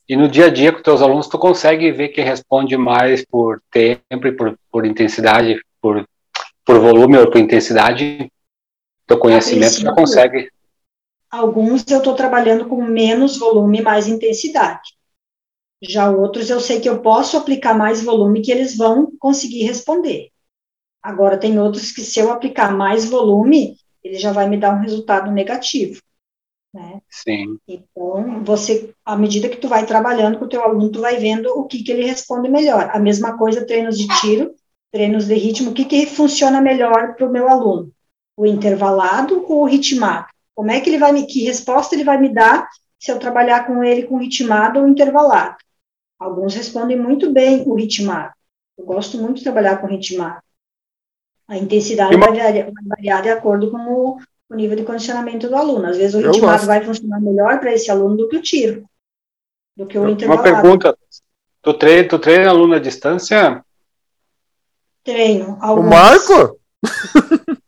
[0.09, 3.63] e no dia a dia com teus alunos, tu consegue ver quem responde mais por
[3.71, 6.07] tempo e por, por intensidade, por,
[6.63, 8.31] por volume ou por intensidade?
[9.07, 10.51] Teu conhecimento já consegue.
[11.31, 14.97] Alguns eu estou trabalhando com menos volume e mais intensidade.
[15.81, 20.29] Já outros eu sei que eu posso aplicar mais volume que eles vão conseguir responder.
[21.01, 24.81] Agora tem outros que se eu aplicar mais volume, ele já vai me dar um
[24.81, 26.01] resultado negativo.
[26.73, 27.01] Né?
[27.09, 27.57] Sim.
[27.67, 31.47] Então, você, à medida que tu vai trabalhando com o teu aluno, tu vai vendo
[31.47, 32.89] o que, que ele responde melhor.
[32.93, 34.53] A mesma coisa, treinos de tiro,
[34.91, 37.91] treinos de ritmo, o que, que funciona melhor para o meu aluno?
[38.35, 40.27] O intervalado ou o ritmado?
[40.59, 42.67] Como é que ele vai me, que resposta ele vai me dar
[42.99, 45.55] se eu trabalhar com ele com ritmado ou intervalado?
[46.19, 48.33] Alguns respondem muito bem o ritmado.
[48.77, 50.41] Eu gosto muito de trabalhar com ritmado.
[51.47, 52.25] A intensidade uma...
[52.25, 54.17] vai, variar, vai variar de acordo com o,
[54.49, 55.87] o nível de condicionamento do aluno.
[55.87, 58.83] Às vezes o ritmado vai funcionar melhor para esse aluno do que o tiro,
[59.77, 60.45] do que o intervalado.
[60.45, 60.97] Uma pergunta,
[61.61, 63.63] tu treina, tu treina aluno à distância?
[65.05, 65.57] Treino.
[65.61, 65.85] Alguns.
[65.85, 66.59] O Marco?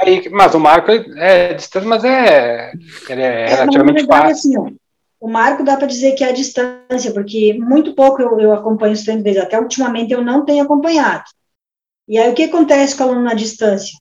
[0.00, 2.72] Aí, mas o Marco é distante, mas é,
[3.08, 4.64] ele é, é relativamente fácil.
[4.64, 4.76] Assim,
[5.20, 8.92] o Marco dá para dizer que é a distância, porque muito pouco eu, eu acompanho
[8.92, 11.24] os treinos deles, até ultimamente eu não tenho acompanhado.
[12.06, 13.98] E aí o que acontece com o aluno na distância?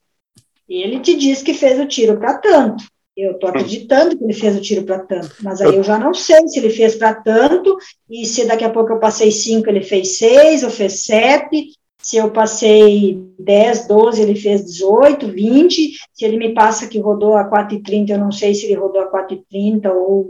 [0.69, 2.83] Ele te diz que fez o tiro para tanto.
[3.15, 6.13] Eu estou acreditando que ele fez o tiro para tanto, mas aí eu já não
[6.13, 7.75] sei se ele fez para tanto,
[8.07, 11.71] e se daqui a pouco eu passei cinco, ele fez seis, ou fez sete,
[12.07, 17.35] se eu passei 10, 12, ele fez 18, 20, se ele me passa que rodou
[17.35, 20.29] a 4,30, eu não sei se ele rodou a 4,30 ou,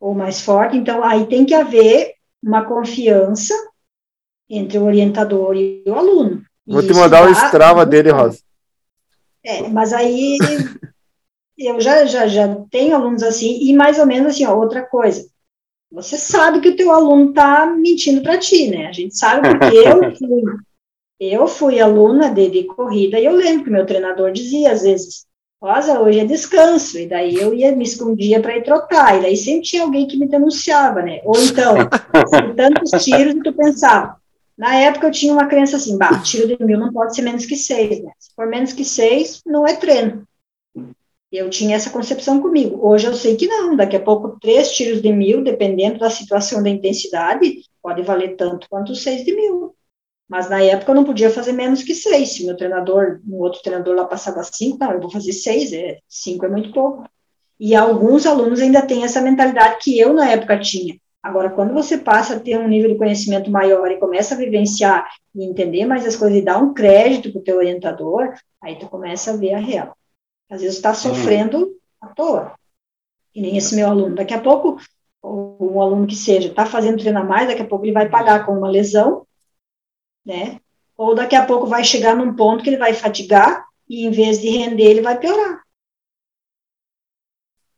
[0.00, 3.52] ou mais forte, então aí tem que haver uma confiança
[4.48, 6.42] entre o orientador e o aluno.
[6.66, 8.40] Vou te mandar o Strava dele, Rosa.
[9.44, 10.38] É, mas aí
[11.58, 15.28] eu já, já, já tenho alunos assim, e mais ou menos assim, ó, outra coisa.
[15.90, 18.86] Você sabe que o teu aluno está mentindo para ti, né?
[18.86, 20.42] A gente sabe porque eu fui,
[21.30, 25.26] eu fui aluna de, de corrida e eu lembro que meu treinador dizia às vezes,
[25.62, 29.36] Rosa, hoje é descanso, e daí eu ia, me escondia para ir trocar, e daí
[29.36, 31.20] sempre tinha alguém que me denunciava, né?
[31.24, 31.76] Ou então,
[32.56, 34.16] tantos tiros que tu pensava,
[34.58, 37.46] na época eu tinha uma crença assim, bah, tiro de mil não pode ser menos
[37.46, 38.10] que seis, né?
[38.18, 40.26] Se for menos que seis, não é treino.
[41.30, 42.86] Eu tinha essa concepção comigo.
[42.86, 46.62] Hoje eu sei que não, daqui a pouco três tiros de mil, dependendo da situação
[46.62, 49.74] da intensidade, pode valer tanto quanto seis de mil.
[50.28, 52.32] Mas na época eu não podia fazer menos que seis.
[52.32, 55.98] Se meu treinador, um outro treinador lá passava cinco, não, eu vou fazer seis, é,
[56.08, 57.04] cinco é muito pouco.
[57.60, 60.96] E alguns alunos ainda têm essa mentalidade que eu na época tinha.
[61.22, 65.08] Agora, quando você passa a ter um nível de conhecimento maior e começa a vivenciar
[65.32, 68.88] e entender mais as coisas e dar um crédito para o teu orientador, aí tu
[68.88, 69.96] começa a ver a real.
[70.50, 71.70] Às vezes está sofrendo
[72.00, 72.54] à toa.
[73.32, 74.16] E nem esse meu aluno.
[74.16, 74.78] Daqui a pouco,
[75.22, 78.58] um aluno que seja, está fazendo treinar mais, daqui a pouco ele vai pagar com
[78.58, 79.24] uma lesão,
[80.24, 80.60] né?
[80.96, 84.40] Ou daqui a pouco vai chegar num ponto que ele vai fatigar e em vez
[84.40, 85.62] de render, ele vai piorar.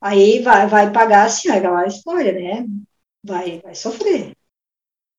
[0.00, 2.66] Aí vai, vai pagar assim, é aquela história, né?
[3.24, 4.32] vai, vai sofrer.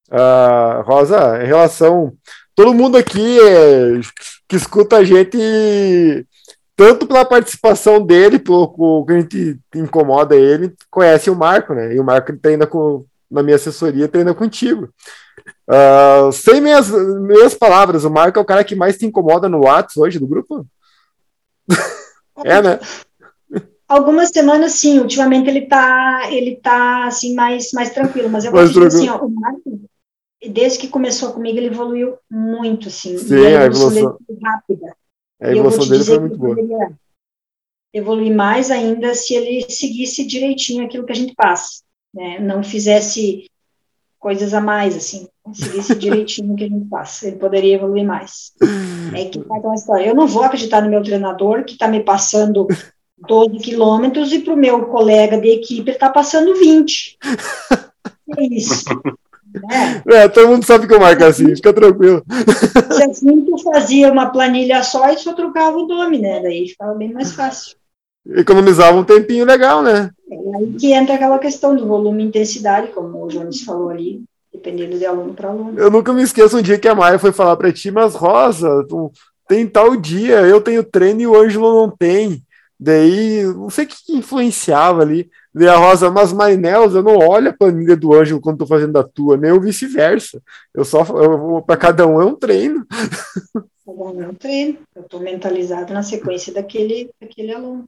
[0.10, 2.16] Uh, Rosa, em relação.
[2.54, 4.00] Todo mundo aqui é,
[4.48, 5.38] que escuta a gente,
[6.76, 11.94] tanto pela participação dele, pelo que a gente incomoda ele, conhece o Marco, né?
[11.94, 14.90] E o Marco treina com, na minha assessoria, treina contigo.
[15.68, 19.66] Uh, sem minhas, minhas palavras, o Marco é o cara que mais te incomoda no
[19.66, 20.66] WhatsApp hoje do grupo?
[22.46, 22.80] é, né?
[23.88, 25.00] Algumas semanas, sim.
[25.00, 28.30] Ultimamente ele tá, ele tá assim, mais, mais tranquilo.
[28.30, 29.82] Mas eu vou dizer assim, ó, o Marco,
[30.50, 33.18] desde que começou comigo, ele evoluiu muito, assim.
[33.18, 34.18] Sim, e a evolução.
[34.44, 34.96] rápida.
[35.42, 36.56] A evolução dele foi muito boa.
[37.94, 41.82] Evoluir mais ainda se ele seguisse direitinho aquilo que a gente passa,
[42.16, 42.40] né?
[42.40, 43.46] Não fizesse
[44.18, 47.28] coisas a mais, assim, seguisse direitinho o que a gente passa.
[47.28, 48.54] Ele poderia evoluir mais.
[49.14, 50.08] É que tá uma história.
[50.08, 52.68] Eu não vou acreditar no meu treinador que está me passando
[53.28, 57.18] 12 quilômetros e para o meu colega de equipe está passando 20.
[58.38, 58.86] É isso.
[59.54, 60.02] Né?
[60.08, 62.24] É, todo mundo sabe que eu marco assim, fica tranquilo.
[62.92, 66.42] Se assim tu fazia uma planilha só e só trocava o nome, né?
[66.42, 67.78] Daí ficava bem mais fácil.
[68.28, 70.10] Economizava um tempinho legal, né?
[70.30, 74.24] É aí que entra aquela questão do volume e intensidade, como o Jones falou ali,
[74.52, 75.78] dependendo de aluno para aluno.
[75.78, 78.86] Eu nunca me esqueço um dia que a Maia foi falar para ti, mas Rosa,
[78.90, 79.12] tu
[79.48, 82.42] tem tal dia, eu tenho treino e o Ângelo não tem.
[82.78, 85.30] Daí, não sei o que influenciava ali.
[85.58, 88.98] E a Rosa, mas Mainels, eu não olho a planilha do Ângelo quando tô fazendo
[88.98, 90.42] a tua, nem o vice-versa.
[90.74, 91.06] Eu só
[91.62, 92.86] para cada um é um treino.
[93.86, 94.80] Cada um é um treino.
[94.94, 97.88] Eu tô mentalizado na sequência daquele, daquele aluno.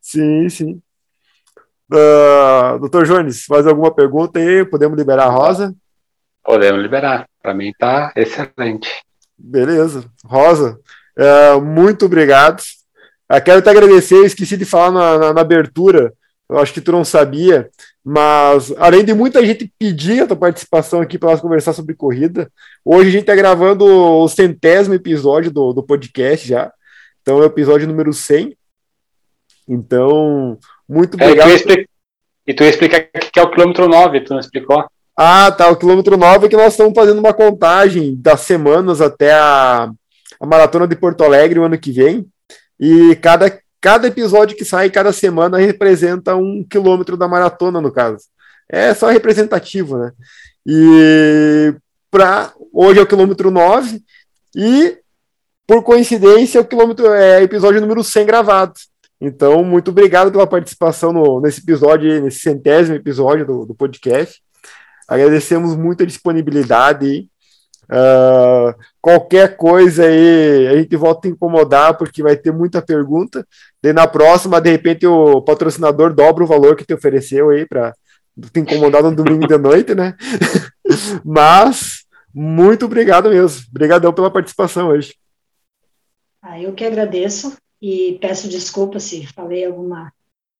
[0.00, 0.80] Sim, sim.
[1.92, 4.64] Uh, doutor Jones, faz alguma pergunta aí?
[4.64, 5.74] Podemos liberar a Rosa?
[6.44, 7.26] Podemos liberar.
[7.42, 9.02] Para mim tá excelente.
[9.36, 10.04] Beleza.
[10.24, 10.78] Rosa,
[11.18, 12.62] uh, muito obrigado.
[13.32, 16.12] Uh, quero te agradecer, eu esqueci de falar na, na, na, abertura,
[16.48, 17.70] eu acho que tu não sabia,
[18.04, 22.50] mas além de muita gente pedir a tua participação aqui para nós conversar sobre corrida,
[22.84, 26.72] hoje a gente está gravando o centésimo episódio do, do podcast já,
[27.22, 28.56] então é o episódio número 100.
[29.68, 30.58] Então,
[30.90, 31.30] muito é.
[31.30, 31.84] É,
[32.46, 34.84] e tu ia explicar o que é o quilômetro 9, tu não explicou?
[35.16, 35.68] Ah, tá.
[35.68, 39.88] O quilômetro 9 é que nós estamos fazendo uma contagem das semanas até a,
[40.40, 42.26] a Maratona de Porto Alegre o ano que vem.
[42.78, 48.24] E cada, cada episódio que sai cada semana representa um quilômetro da maratona, no caso.
[48.68, 50.10] É só representativo, né?
[50.66, 51.74] E
[52.10, 54.02] pra, hoje é o quilômetro 9
[54.56, 54.98] e,
[55.66, 58.72] por coincidência, é o quilômetro é episódio número 100 gravado.
[59.20, 64.40] Então, muito obrigado pela participação no, nesse episódio, nesse centésimo episódio do, do podcast.
[65.06, 67.28] Agradecemos muito a disponibilidade.
[67.84, 73.46] Uh, qualquer coisa aí, a gente volta a incomodar, porque vai ter muita pergunta.
[73.82, 77.92] E na próxima, de repente, o patrocinador dobra o valor que te ofereceu aí para
[78.52, 80.14] te incomodar no domingo de noite, né?
[81.22, 83.66] Mas, muito obrigado mesmo.
[83.70, 85.14] Obrigadão pela participação hoje.
[86.40, 90.12] Ah, eu que agradeço e peço desculpas se falei alguma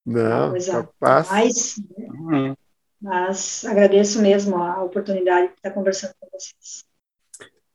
[0.05, 1.28] Não, coisa capaz.
[1.28, 2.06] mais, né?
[2.09, 2.56] uhum.
[3.01, 6.84] mas agradeço mesmo a oportunidade de estar conversando com vocês.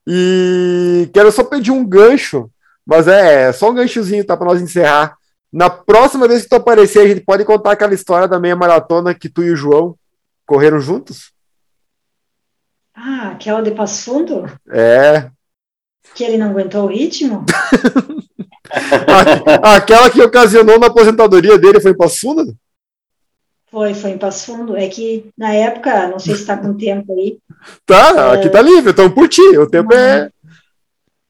[0.08, 2.50] E quero só pedir um gancho,
[2.86, 5.18] mas é só um ganchozinho, tá, para nós encerrar.
[5.52, 9.16] Na próxima vez que tu aparecer, a gente pode contar aquela história da meia maratona
[9.16, 9.98] que tu e o João
[10.46, 11.32] correram juntos?
[12.94, 14.46] Ah, aquela de Passo Fundo?
[14.70, 15.32] É.
[16.14, 17.46] Que ele não aguentou o ritmo?
[19.64, 22.56] Aquela que ocasionou na aposentadoria dele foi em Passo Fundo?
[23.68, 24.76] Foi, foi em Passo Fundo.
[24.76, 27.40] É que na época, não sei se está com tempo aí.
[27.86, 29.42] Tá, aqui tá livre, então por ti.
[29.58, 30.32] O tempo uma, é.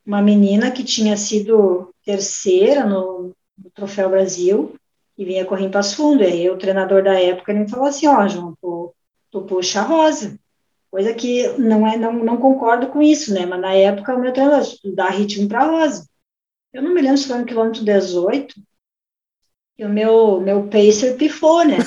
[0.05, 4.75] Uma menina que tinha sido terceira no, no Troféu Brasil
[5.17, 6.23] e vinha correr em Passo Fundo.
[6.23, 8.93] E aí o treinador da época me falou assim: Ó, João, tu,
[9.31, 10.37] tu puxa a rosa.
[10.95, 13.45] Coisa que não, é, não, não concordo com isso, né?
[13.45, 14.65] Mas na época o meu treinador
[14.95, 16.07] dá ritmo para a rosa.
[16.71, 18.55] Eu não me lembro se foi no quilômetro 18,
[19.77, 21.79] e o meu, meu pacer pifou, né?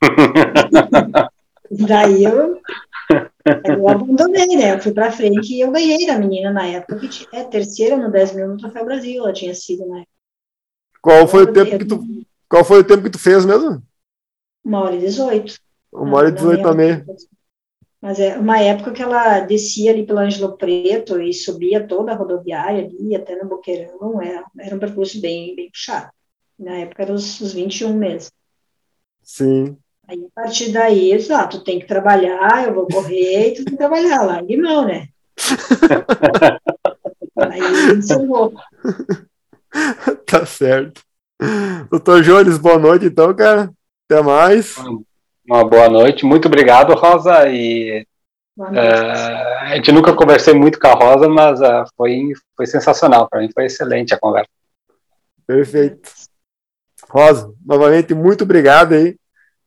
[1.72, 2.60] Daí eu,
[3.64, 4.76] eu abandonei, né?
[4.76, 7.96] Eu fui pra frente e eu ganhei da menina na época, que tinha, é terceira
[7.96, 10.04] no 10 mil no Troféu Brasil, ela tinha sido, né?
[11.02, 12.00] Qual foi o tempo que tu,
[12.48, 13.82] qual foi o tempo que tu fez mesmo?
[14.64, 15.58] Uma hora e 18.
[15.92, 17.04] Uma hora e 18 também.
[18.00, 22.14] Mas é uma época que ela descia ali pelo Ângelo Preto e subia toda a
[22.14, 26.10] rodoviária ali, até no Boqueirão, era, era um percurso bem, bem puxado.
[26.58, 28.30] Na época eram os, os 21 meses.
[29.22, 29.76] Sim.
[30.06, 33.64] Aí, a partir daí, disse, ah, tu tem que trabalhar, eu vou correr e tu
[33.64, 34.42] tem que trabalhar lá.
[34.48, 35.08] E não, né?
[37.36, 38.54] aí encerrou.
[40.24, 41.02] Tá certo.
[41.90, 43.70] Doutor Jones, boa noite então, cara.
[44.08, 44.76] Até mais.
[45.48, 46.26] Uma boa noite.
[46.26, 47.48] Muito obrigado, Rosa.
[47.48, 48.06] E
[48.58, 48.64] uh,
[49.62, 53.26] a gente nunca conversei muito com a Rosa, mas uh, foi, foi sensacional.
[53.26, 54.50] Para mim foi excelente a conversa.
[55.46, 56.12] Perfeito.
[57.08, 59.18] Rosa, novamente, muito obrigado aí.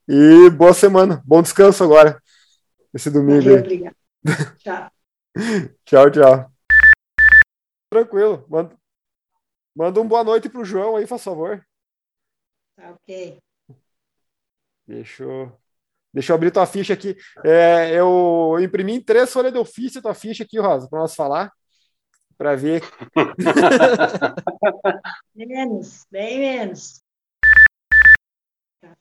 [0.08, 1.24] E boa semana.
[1.26, 2.22] Bom descanso agora.
[2.94, 3.62] Esse domingo Valeu, aí.
[3.62, 3.96] Obrigado.
[4.60, 4.92] Tchau.
[5.84, 6.52] tchau, tchau.
[7.90, 8.46] Tranquilo.
[8.48, 8.78] Manda,
[9.76, 11.66] manda um boa noite pro João aí, por favor.
[12.76, 13.40] Tá ok.
[14.86, 15.61] Fechou.
[16.14, 17.16] Deixa eu abrir tua ficha aqui.
[17.44, 21.52] É, eu imprimi em três folhas de ofício tua ficha aqui, Rosa, para nós falar,
[22.38, 22.84] para ver.
[25.36, 27.02] menos, bem menos.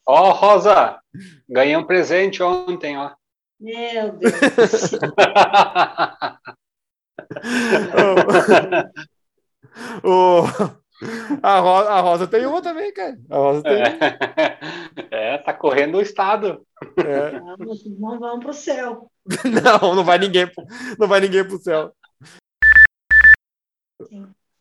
[0.06, 1.00] Ó, oh, Rosa,
[1.48, 3.12] ganhei um presente ontem, ó.
[3.58, 4.32] Meu Deus.
[10.02, 10.46] oh, oh,
[11.42, 13.18] a Rosa, a Rosa tem uma também, cara.
[13.30, 13.98] A Rosa tem é.
[15.34, 16.66] é, tá correndo o estado.
[16.96, 17.40] É.
[17.40, 19.10] Não, vocês não vão pro céu.
[19.44, 20.50] Não, não vai ninguém,
[20.98, 21.94] não vai ninguém pro céu.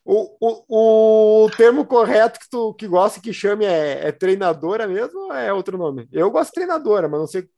[0.06, 5.20] O, o, o termo correto que tu que gosta que chame é, é treinadora mesmo
[5.20, 6.08] ou é outro nome?
[6.12, 7.50] Eu gosto de treinadora, mas não sei.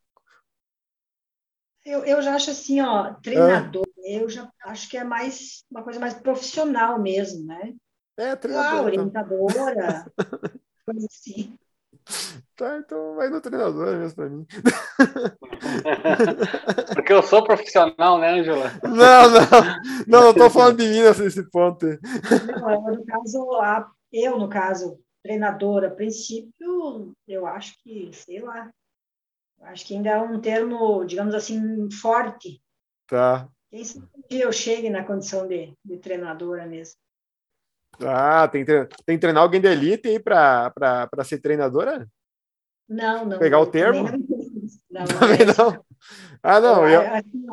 [1.83, 4.21] Eu, eu já acho assim, ó, treinador, é.
[4.21, 7.73] eu já acho que é mais uma coisa mais profissional mesmo, né?
[8.17, 8.77] É, treinadora.
[8.77, 10.05] Ah, orientadora,
[10.85, 11.57] coisa assim.
[12.55, 14.45] Tá, então vai no treinador mesmo pra mim.
[16.93, 18.71] Porque eu sou profissional, né, Angela?
[18.83, 19.41] Não, não.
[20.07, 21.85] Não, não tô falando de mim nesse ponto.
[21.87, 28.71] Não, no caso, a, eu, no caso, treinadora, a princípio, eu acho que, sei lá,
[29.61, 32.61] acho que ainda é um termo, digamos assim, forte.
[33.07, 33.47] Tá.
[33.69, 36.95] Quem sabe eu chegue na condição de, de treinadora mesmo.
[38.05, 42.07] Ah, tem, tem que treinar alguém de elite aí para ser treinadora?
[42.87, 43.39] Não, não.
[43.39, 44.03] Pegar o termo?
[44.89, 45.85] Não, não, é não.
[46.43, 46.87] Ah, não.
[46.87, 47.45] Eu, assim,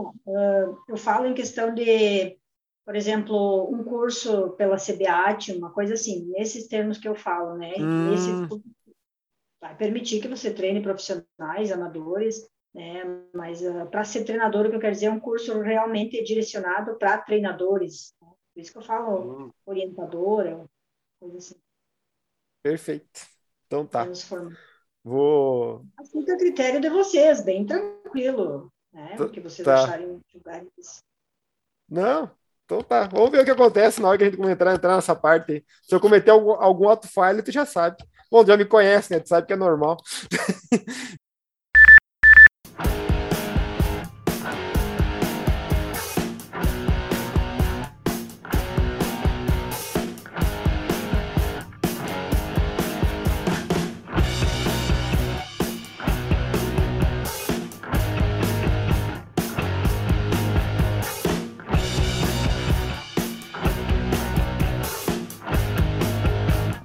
[0.89, 2.37] eu falo em questão de,
[2.85, 7.75] por exemplo, um curso pela CBAT, uma coisa assim, nesses termos que eu falo, né?
[7.79, 8.15] Hum.
[8.15, 8.31] Esse
[9.61, 13.03] vai permitir que você treine profissionais, amadores, né?
[13.35, 16.97] Mas uh, para ser treinador, o que eu quero dizer é um curso realmente direcionado
[16.97, 18.15] para treinadores.
[18.59, 19.51] Por isso que eu falo hum.
[19.65, 20.65] orientadora,
[21.21, 21.55] coisa assim.
[22.61, 23.21] Perfeito.
[23.65, 24.05] Então tá.
[25.05, 25.87] Vou.
[25.97, 29.15] Assim que a critério de vocês, bem tranquilo, né?
[29.21, 29.85] O que vocês tá.
[29.85, 31.05] acharem julgares.
[31.89, 32.33] Não,
[32.65, 33.07] então tá.
[33.07, 35.65] Vamos ver o que acontece na hora que a gente entrar, entrar nessa parte.
[35.85, 37.97] Se eu cometer algum, algum ato falho, tu já sabe.
[38.29, 39.21] Bom, já me conhece, né?
[39.21, 39.99] Tu sabe que é normal.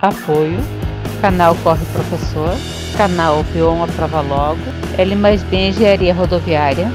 [0.04, 0.60] Apoio,
[1.22, 2.58] canal Corre Professor,
[2.98, 4.60] canal Vion Prova Logo,
[4.98, 6.92] L mais B Engenharia Rodoviária,